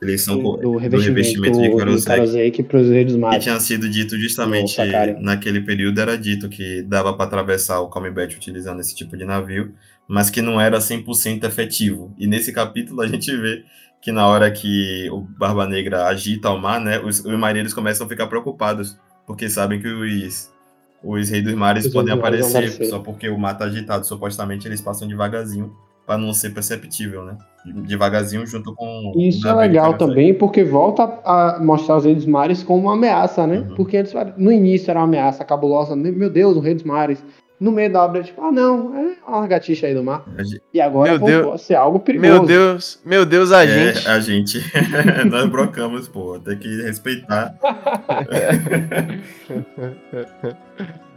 [0.00, 3.38] Eles são do, do revestimento, do revestimento de Karosek para os reis mares.
[3.38, 4.76] Que tinha sido dito justamente
[5.20, 9.72] naquele período, era dito que dava para atravessar o Combat utilizando esse tipo de navio,
[10.06, 12.14] mas que não era 100% efetivo.
[12.16, 13.64] E nesse capítulo a gente vê
[14.00, 18.06] que na hora que o Barba Negra agita o mar, né, os, os marinheiros começam
[18.06, 20.48] a ficar preocupados, porque sabem que os,
[21.02, 24.06] os reis dos mares os podem aparecer, só porque o mar está agitado.
[24.06, 25.72] Supostamente eles passam devagarzinho
[26.06, 27.36] para não ser perceptível, né?
[27.86, 29.12] Devagarzinho junto com.
[29.16, 33.46] Isso é legal também, porque volta a mostrar os Reis dos Mares como uma ameaça,
[33.46, 33.58] né?
[33.58, 33.74] Uhum.
[33.74, 37.22] Porque eles, no início era uma ameaça cabulosa, meu Deus, o Rei dos Mares.
[37.60, 40.24] No meio da obra, tipo, ah, não, é uma lagartixa aí do mar.
[40.72, 42.32] E agora meu pode ser algo perigoso.
[42.32, 44.08] Meu Deus, meu Deus, a é, gente.
[44.08, 44.62] A gente.
[45.28, 47.58] Nós brocamos, pô, tem que respeitar.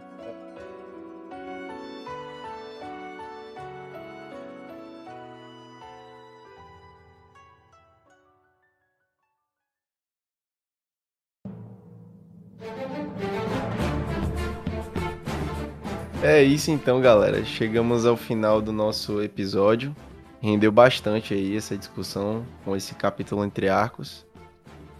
[16.23, 17.43] É isso então, galera.
[17.43, 19.95] Chegamos ao final do nosso episódio.
[20.39, 24.23] Rendeu bastante aí essa discussão com esse capítulo entre arcos.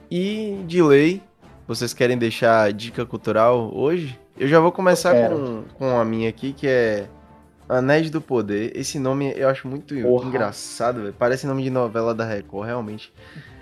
[0.10, 1.22] E de lei,
[1.68, 4.19] vocês querem deixar a dica cultural hoje?
[4.38, 7.07] Eu já vou começar com, com a minha aqui, que é
[7.69, 8.72] Anéis do Poder.
[8.76, 10.27] Esse nome eu acho muito Porra.
[10.27, 13.14] engraçado, parece nome de novela da Record, realmente.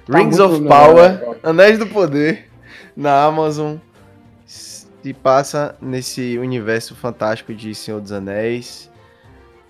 [0.05, 2.49] Tá Rings of Power, Anéis do Poder,
[2.95, 3.75] na Amazon
[5.01, 8.89] se passa nesse universo fantástico de Senhor dos Anéis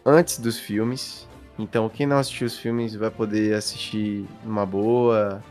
[0.06, 1.28] antes dos filmes.
[1.58, 5.44] Então, quem não assistiu os filmes vai poder assistir numa boa.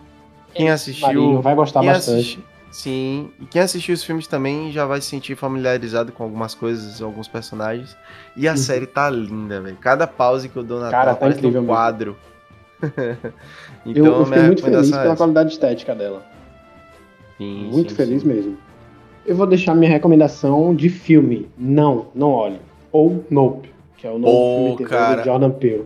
[0.54, 1.06] Quem assistiu.
[1.06, 2.18] Marinho, vai gostar bastante.
[2.18, 2.44] Assisti...
[2.70, 7.00] Sim, e quem assistiu os filmes também já vai se sentir familiarizado com algumas coisas,
[7.00, 7.96] alguns personagens.
[8.36, 8.56] E a uhum.
[8.58, 9.76] série tá linda, velho.
[9.80, 12.16] Cada pause que eu dou na Cara, tela tá parece incrível, um quadro.
[13.86, 16.22] então, eu, eu fiquei muito feliz pela qualidade estética dela.
[17.38, 18.28] Sim, muito sim, feliz sim.
[18.28, 18.67] mesmo
[19.28, 21.46] eu vou deixar minha recomendação de filme.
[21.56, 22.56] Não, não olhe.
[22.90, 23.68] Ou Nope,
[23.98, 25.20] que é o novo oh, filme cara.
[25.20, 25.84] do Jordan Peele.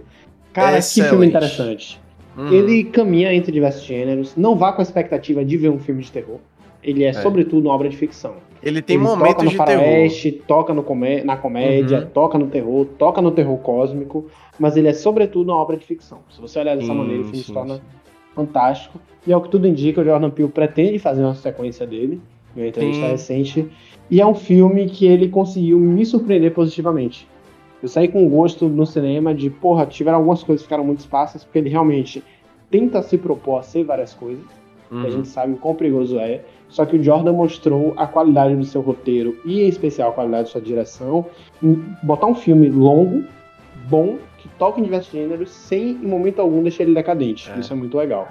[0.52, 1.08] Cara, Excelente.
[1.08, 2.00] que filme interessante.
[2.38, 2.52] Hum.
[2.52, 4.36] Ele caminha entre diversos gêneros.
[4.36, 6.38] Não vá com a expectativa de ver um filme de terror.
[6.82, 7.12] Ele é, é.
[7.12, 8.34] sobretudo uma obra de ficção.
[8.62, 10.46] Ele tem Ele momentos toca no de faroeste, terror.
[10.46, 12.06] toca no comé na comédia, uhum.
[12.06, 16.20] toca no terror, toca no terror cósmico, mas ele é sobretudo uma obra de ficção.
[16.30, 17.82] Se você olhar dessa sim, maneira, o filme sim, se torna sim.
[18.36, 19.00] fantástico.
[19.26, 22.20] E é o que tudo indica, o Jordan Peele pretende fazer uma sequência dele
[22.60, 23.68] uma entrevista recente.
[24.10, 27.26] E é um filme que ele conseguiu me surpreender positivamente.
[27.82, 31.42] Eu saí com gosto no cinema de, porra, tiveram algumas coisas que ficaram muito esparsas,
[31.42, 32.22] porque ele realmente
[32.70, 34.44] tenta se propor a ser várias coisas.
[34.90, 35.04] Uhum.
[35.04, 36.42] A gente sabe o quão perigoso é.
[36.68, 40.44] Só que o Jordan mostrou a qualidade do seu roteiro e, em especial, a qualidade
[40.44, 41.26] da sua direção.
[42.02, 43.24] Botar um filme longo,
[43.88, 47.50] bom, que toca em diversos gêneros, sem, em momento algum, deixar ele decadente.
[47.50, 47.58] É.
[47.58, 48.28] Isso é muito legal.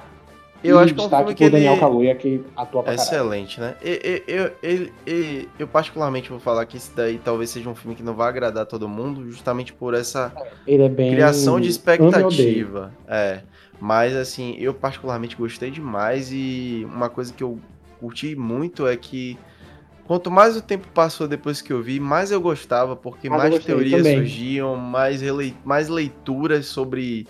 [0.64, 1.52] Eu e acho que é um filme que ele...
[1.52, 3.76] Daniel Kaluuya que atua pra Excelente, né?
[3.82, 8.04] Eu, eu, eu, eu, particularmente vou falar que esse daí talvez seja um filme que
[8.04, 10.32] não vai agradar todo mundo, justamente por essa
[10.68, 11.12] ele é bem...
[11.12, 12.92] criação de expectativa.
[13.08, 13.42] É.
[13.80, 17.60] Mas assim, eu particularmente gostei demais e uma coisa que eu
[18.00, 19.38] curti muito é que
[20.06, 23.66] quanto mais o tempo passou depois que eu vi, mais eu gostava, porque mais, mais
[23.66, 24.18] teorias também.
[24.18, 25.22] surgiam, mais,
[25.64, 27.26] mais leituras sobre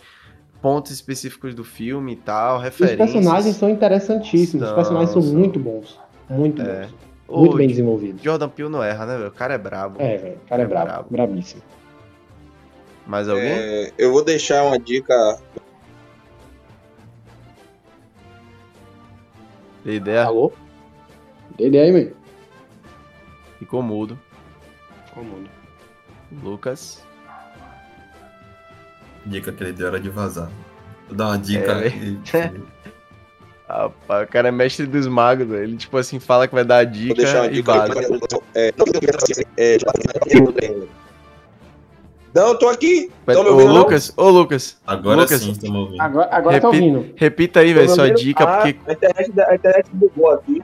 [0.62, 3.00] pontos específicos do filme e tal, referências.
[3.00, 6.86] Os personagens são interessantíssimos, os personagens são, são muito bons, muito é.
[6.86, 7.02] bons.
[7.40, 8.22] Muito bem desenvolvidos.
[8.22, 9.30] Jordan Peele não erra, né, velho?
[9.30, 10.02] O cara é brabo.
[10.02, 10.36] É, velho.
[10.36, 11.08] O cara é, é brabo, brabo.
[11.10, 11.62] Brabíssimo.
[13.08, 13.52] Mais alguém?
[13.52, 15.40] É, eu vou deixar uma dica.
[19.86, 20.26] Dei ideia?
[20.26, 20.52] Alô?
[21.58, 22.14] Dei ideia aí, mãe.
[23.60, 24.20] Ficou mudo.
[25.06, 25.50] Ficou mudo.
[26.44, 27.02] Lucas.
[29.26, 30.50] Dica que ele deu era de vazar.
[31.08, 31.72] Vou dar uma dica.
[31.84, 32.20] É, e-
[33.70, 35.64] Rapaz, o cara é mestre dos magos, velho.
[35.64, 37.94] Ele, tipo assim, fala que vai dar a Vou dica deixar uma e vaza.
[38.54, 38.68] É,
[39.58, 39.78] é,
[42.34, 43.12] Não, eu tô aqui.
[43.26, 43.78] Tão me Ô, ouvindo, não?
[43.82, 45.42] Lucas, ô, Lucas, Agora Lucas.
[45.42, 46.02] sim, estamos ouvindo.
[46.02, 47.14] Agora, agora tá Repita- ouvindo.
[47.16, 48.80] repita aí, velho, sua dica, Ah, porque...
[48.88, 50.62] A internet, a internet bugou aqui.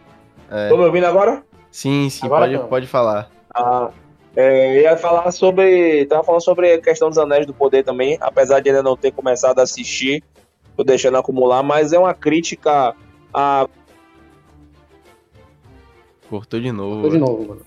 [0.49, 1.43] é, Tô me ouvindo agora?
[1.71, 2.67] sim, sim, Agora pode, não.
[2.67, 3.29] pode falar.
[3.53, 3.89] Ah,
[4.37, 6.05] é, eu ia falar sobre.
[6.05, 9.11] Tava falando sobre a questão dos Anéis do Poder também, apesar de ainda não ter
[9.11, 10.23] começado a assistir,
[10.75, 12.93] tô deixando acumular, mas é uma crítica
[13.33, 13.67] a.
[16.29, 17.01] Cortou de novo.
[17.01, 17.61] Tô de novo, mano.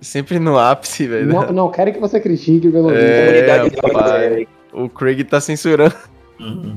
[0.00, 1.26] Sempre no ápice, velho.
[1.26, 4.44] Não, não quero que você critique pelo É.
[4.72, 5.94] O Craig tá censurando.
[6.40, 6.76] Uhum.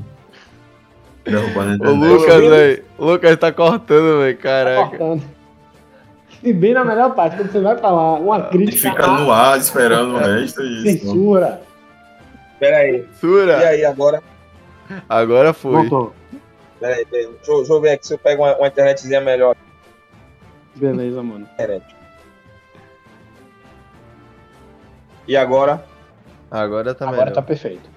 [1.24, 1.94] Derrubando O.
[1.94, 2.84] Lucas, velho.
[2.96, 4.36] O Lucas tá cortando, velho.
[4.36, 4.98] Tá Caraca.
[4.98, 5.41] cortando.
[6.42, 10.14] E bem na melhor parte, quando você vai falar uma crítica fica no ar esperando
[10.14, 11.06] o resto e isso.
[11.06, 11.62] censura.
[12.58, 12.96] Pera aí.
[12.96, 13.68] E Censura.
[13.68, 14.22] aí, agora?
[15.08, 15.72] Agora foi.
[15.72, 16.12] Voltou.
[16.80, 17.32] Pera aí, pera aí.
[17.32, 19.54] Deixa, eu- deixa eu ver aqui se eu pego uma, uma internetzinha melhor.
[20.74, 21.46] Beleza, mano.
[21.54, 21.84] Internet.
[25.28, 25.84] E agora?
[26.50, 27.34] Agora tá Agora melhor.
[27.34, 27.88] tá perfeito.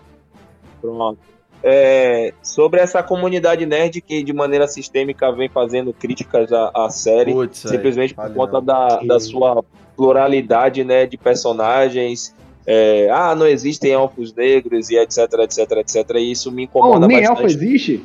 [0.81, 1.19] Pronto.
[1.63, 7.33] É, sobre essa comunidade nerd que de maneira sistêmica vem fazendo críticas à, à série,
[7.51, 9.63] simplesmente por fale conta da, da sua
[9.95, 12.35] pluralidade né, de personagens.
[12.67, 16.09] É, ah, não existem elfos negros e etc, etc, etc.
[16.15, 17.65] E isso me Oh, incomoda nem elfo bastante.
[17.65, 18.03] existe?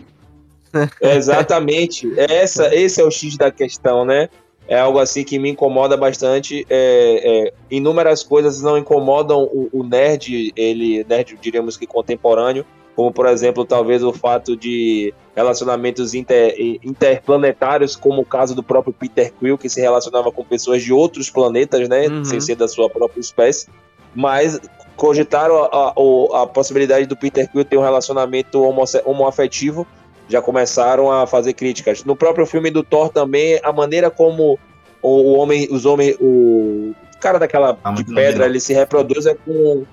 [1.00, 2.10] É, exatamente.
[2.16, 4.28] Essa, esse é o X da questão, né?
[4.68, 6.64] É algo assim que me incomoda bastante.
[6.70, 12.64] É, é, inúmeras coisas não incomodam o, o nerd, ele, nerd, diríamos que contemporâneo,
[13.00, 16.54] como por exemplo, talvez o fato de relacionamentos inter-
[16.84, 21.30] interplanetários, como o caso do próprio Peter Quill, que se relacionava com pessoas de outros
[21.30, 22.08] planetas, né?
[22.08, 22.26] Uhum.
[22.26, 23.68] Sem ser da sua própria espécie.
[24.14, 24.60] Mas
[24.96, 28.60] cogitaram a, a, a possibilidade do Peter Quill ter um relacionamento
[29.06, 29.86] homoafetivo
[30.28, 32.04] já começaram a fazer críticas.
[32.04, 34.58] No próprio filme do Thor também, a maneira como
[35.00, 39.34] o, o homem, os homens, o cara daquela Ah, de pedra, ele se reproduz é
[39.34, 39.86] com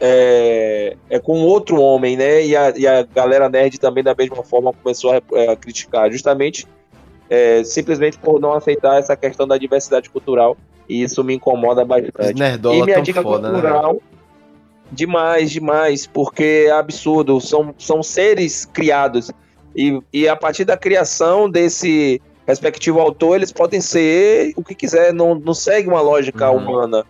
[0.00, 2.44] é, é com outro homem, né?
[2.44, 6.10] E a, e a galera nerd também da mesma forma começou a, é, a criticar,
[6.10, 6.66] justamente
[7.28, 10.56] é, simplesmente por não aceitar essa questão da diversidade cultural.
[10.88, 12.30] E isso me incomoda bastante.
[12.30, 13.60] E nerdola minha tão dica foda, né?
[13.60, 14.00] cultural.
[14.90, 17.38] Demais, demais, porque é absurdo.
[17.40, 19.30] São, são seres criados.
[19.76, 25.12] E, e a partir da criação desse respectivo autor, eles podem ser o que quiser,
[25.12, 26.56] não, não segue uma lógica Uhum.
[26.56, 27.04] humana.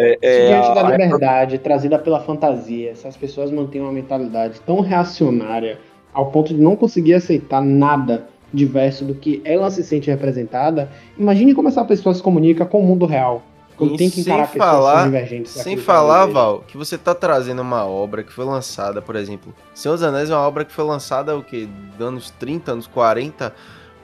[0.00, 3.92] É, é, Diante a- da a- liberdade trazida pela fantasia, se as pessoas mantêm uma
[3.92, 5.78] mentalidade tão reacionária
[6.12, 11.54] ao ponto de não conseguir aceitar nada diverso do que ela se sente representada, imagine
[11.54, 13.42] como essa pessoa se comunica com o mundo real.
[13.76, 15.52] Quando E tem que sem encarar pessoas falar- divergentes.
[15.52, 16.26] Sem falar.
[16.26, 19.54] Val, que você tá trazendo uma obra que foi lançada, por exemplo.
[19.74, 21.66] Senhor dos Anéis é uma obra que foi lançada, o quê?
[21.98, 23.54] Anos 30, anos 40.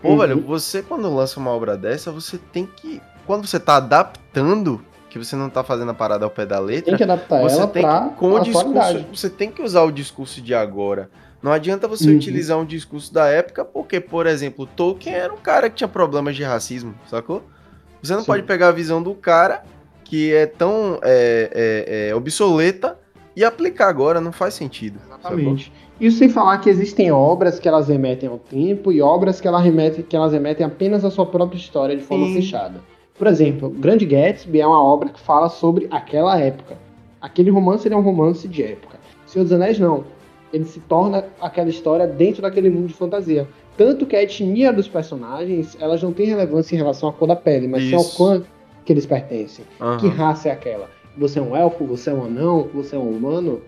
[0.00, 0.18] Pô, Uhum.
[0.18, 3.02] velho, você quando lança uma obra dessa, você tem que.
[3.26, 4.80] Quando você tá adaptando,
[5.18, 7.56] que você não tá fazendo a parada ao pé da letra, Tem que adaptar você
[7.56, 11.08] ela tem pra que, com o discurso, você tem que usar o discurso de agora.
[11.42, 12.16] Não adianta você Uhum.
[12.16, 16.34] utilizar um discurso da época, porque, por exemplo, Tolkien era um cara que tinha problemas
[16.34, 17.42] de racismo, sacou?
[18.02, 18.26] Você não Sim.
[18.26, 19.62] pode pegar a visão do cara
[20.04, 22.96] que é tão é, é, é, obsoleta
[23.34, 24.98] e aplicar agora, não faz sentido.
[25.08, 25.38] sacou?
[25.38, 25.72] Exatamente.
[26.00, 29.62] Isso sem falar que existem obras que elas remetem ao tempo e obras que elas
[29.64, 32.34] remetem, que elas remetem apenas à sua própria história de forma Sim.
[32.34, 32.80] fechada.
[33.18, 36.76] Por exemplo, Grande Gatsby é uma obra que fala sobre aquela época.
[37.20, 38.98] Aquele romance é um romance de época.
[39.26, 40.04] Senhor dos Anéis não.
[40.52, 43.48] Ele se torna aquela história dentro daquele mundo de fantasia.
[43.76, 47.36] Tanto que a etnia dos personagens, elas não tem relevância em relação à cor da
[47.36, 48.42] pele, mas sim ao clã
[48.84, 49.64] que eles pertencem.
[49.80, 49.98] Aham.
[49.98, 50.88] Que raça é aquela?
[51.18, 53.60] Você é um elfo, você é um anão, você é um humano?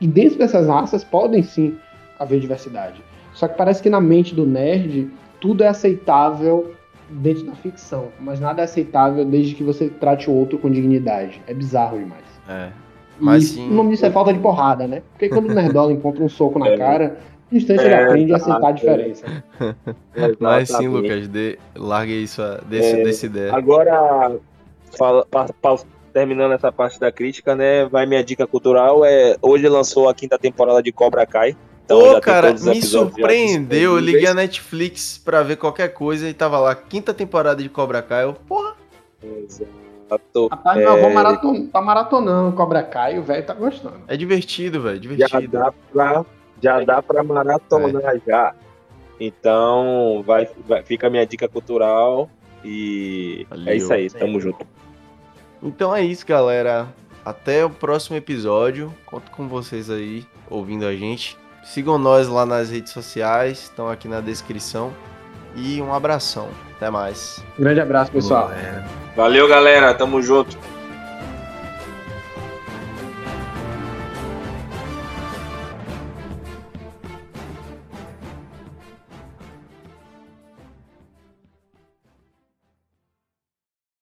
[0.00, 1.76] E dentro dessas raças podem sim
[2.18, 3.02] haver diversidade.
[3.32, 5.10] Só que parece que na mente do nerd
[5.40, 6.72] tudo é aceitável
[7.08, 11.40] dentro da ficção, mas nada é aceitável desde que você trate o outro com dignidade.
[11.46, 12.24] É bizarro demais.
[12.48, 12.68] É.
[13.18, 15.02] Mas isso- sim- o nome disso é falta de porrada, né?
[15.12, 16.76] Porque quando o nerdola encontra um soco na É.
[16.76, 17.16] cara,
[17.50, 19.24] no instante ele É, aprende a aceitar a diferença.
[20.40, 20.88] Mas sim.
[20.88, 23.54] Lucas, dê, largue aí sua, desse, É, dessa ideia.
[23.54, 24.36] Agora,
[24.98, 25.78] fala- pa- pa-
[26.12, 27.84] terminando essa parte da crítica, né?
[27.86, 29.04] Vai minha dica cultural.
[29.04, 31.56] É, hoje lançou a quinta temporada de Cobra Kai.
[31.86, 33.92] Então já Pô, cara, me já surpreendeu.
[33.94, 38.02] Eu liguei a Netflix pra ver qualquer coisa e tava lá, quinta temporada de Cobra
[38.02, 38.24] Kai.
[38.24, 38.74] Eu, porra,
[39.22, 40.48] Exato.
[40.50, 44.00] Rapaz, É, eu vou maraton, tá maratonando Cobra Kai o velho tá gostando.
[44.06, 45.52] é divertido, velho, já divertido.
[45.58, 46.24] dá pra,
[46.62, 48.54] já dá pra maratonar já.
[49.18, 52.28] Então, vai, vai, fica a minha dica cultural.
[52.64, 53.68] E Valeu.
[53.68, 54.66] é isso aí, tamo junto.
[55.62, 56.88] Então é isso, galera.
[57.24, 58.92] Até o próximo episódio.
[59.06, 61.36] Conto com vocês aí ouvindo a gente.
[61.66, 64.92] Sigam nós lá nas redes sociais, estão aqui na descrição.
[65.54, 66.48] E um abração.
[66.76, 67.42] Até mais.
[67.58, 68.50] Grande abraço, pessoal.
[69.16, 69.92] Valeu, galera.
[69.94, 70.56] Tamo junto.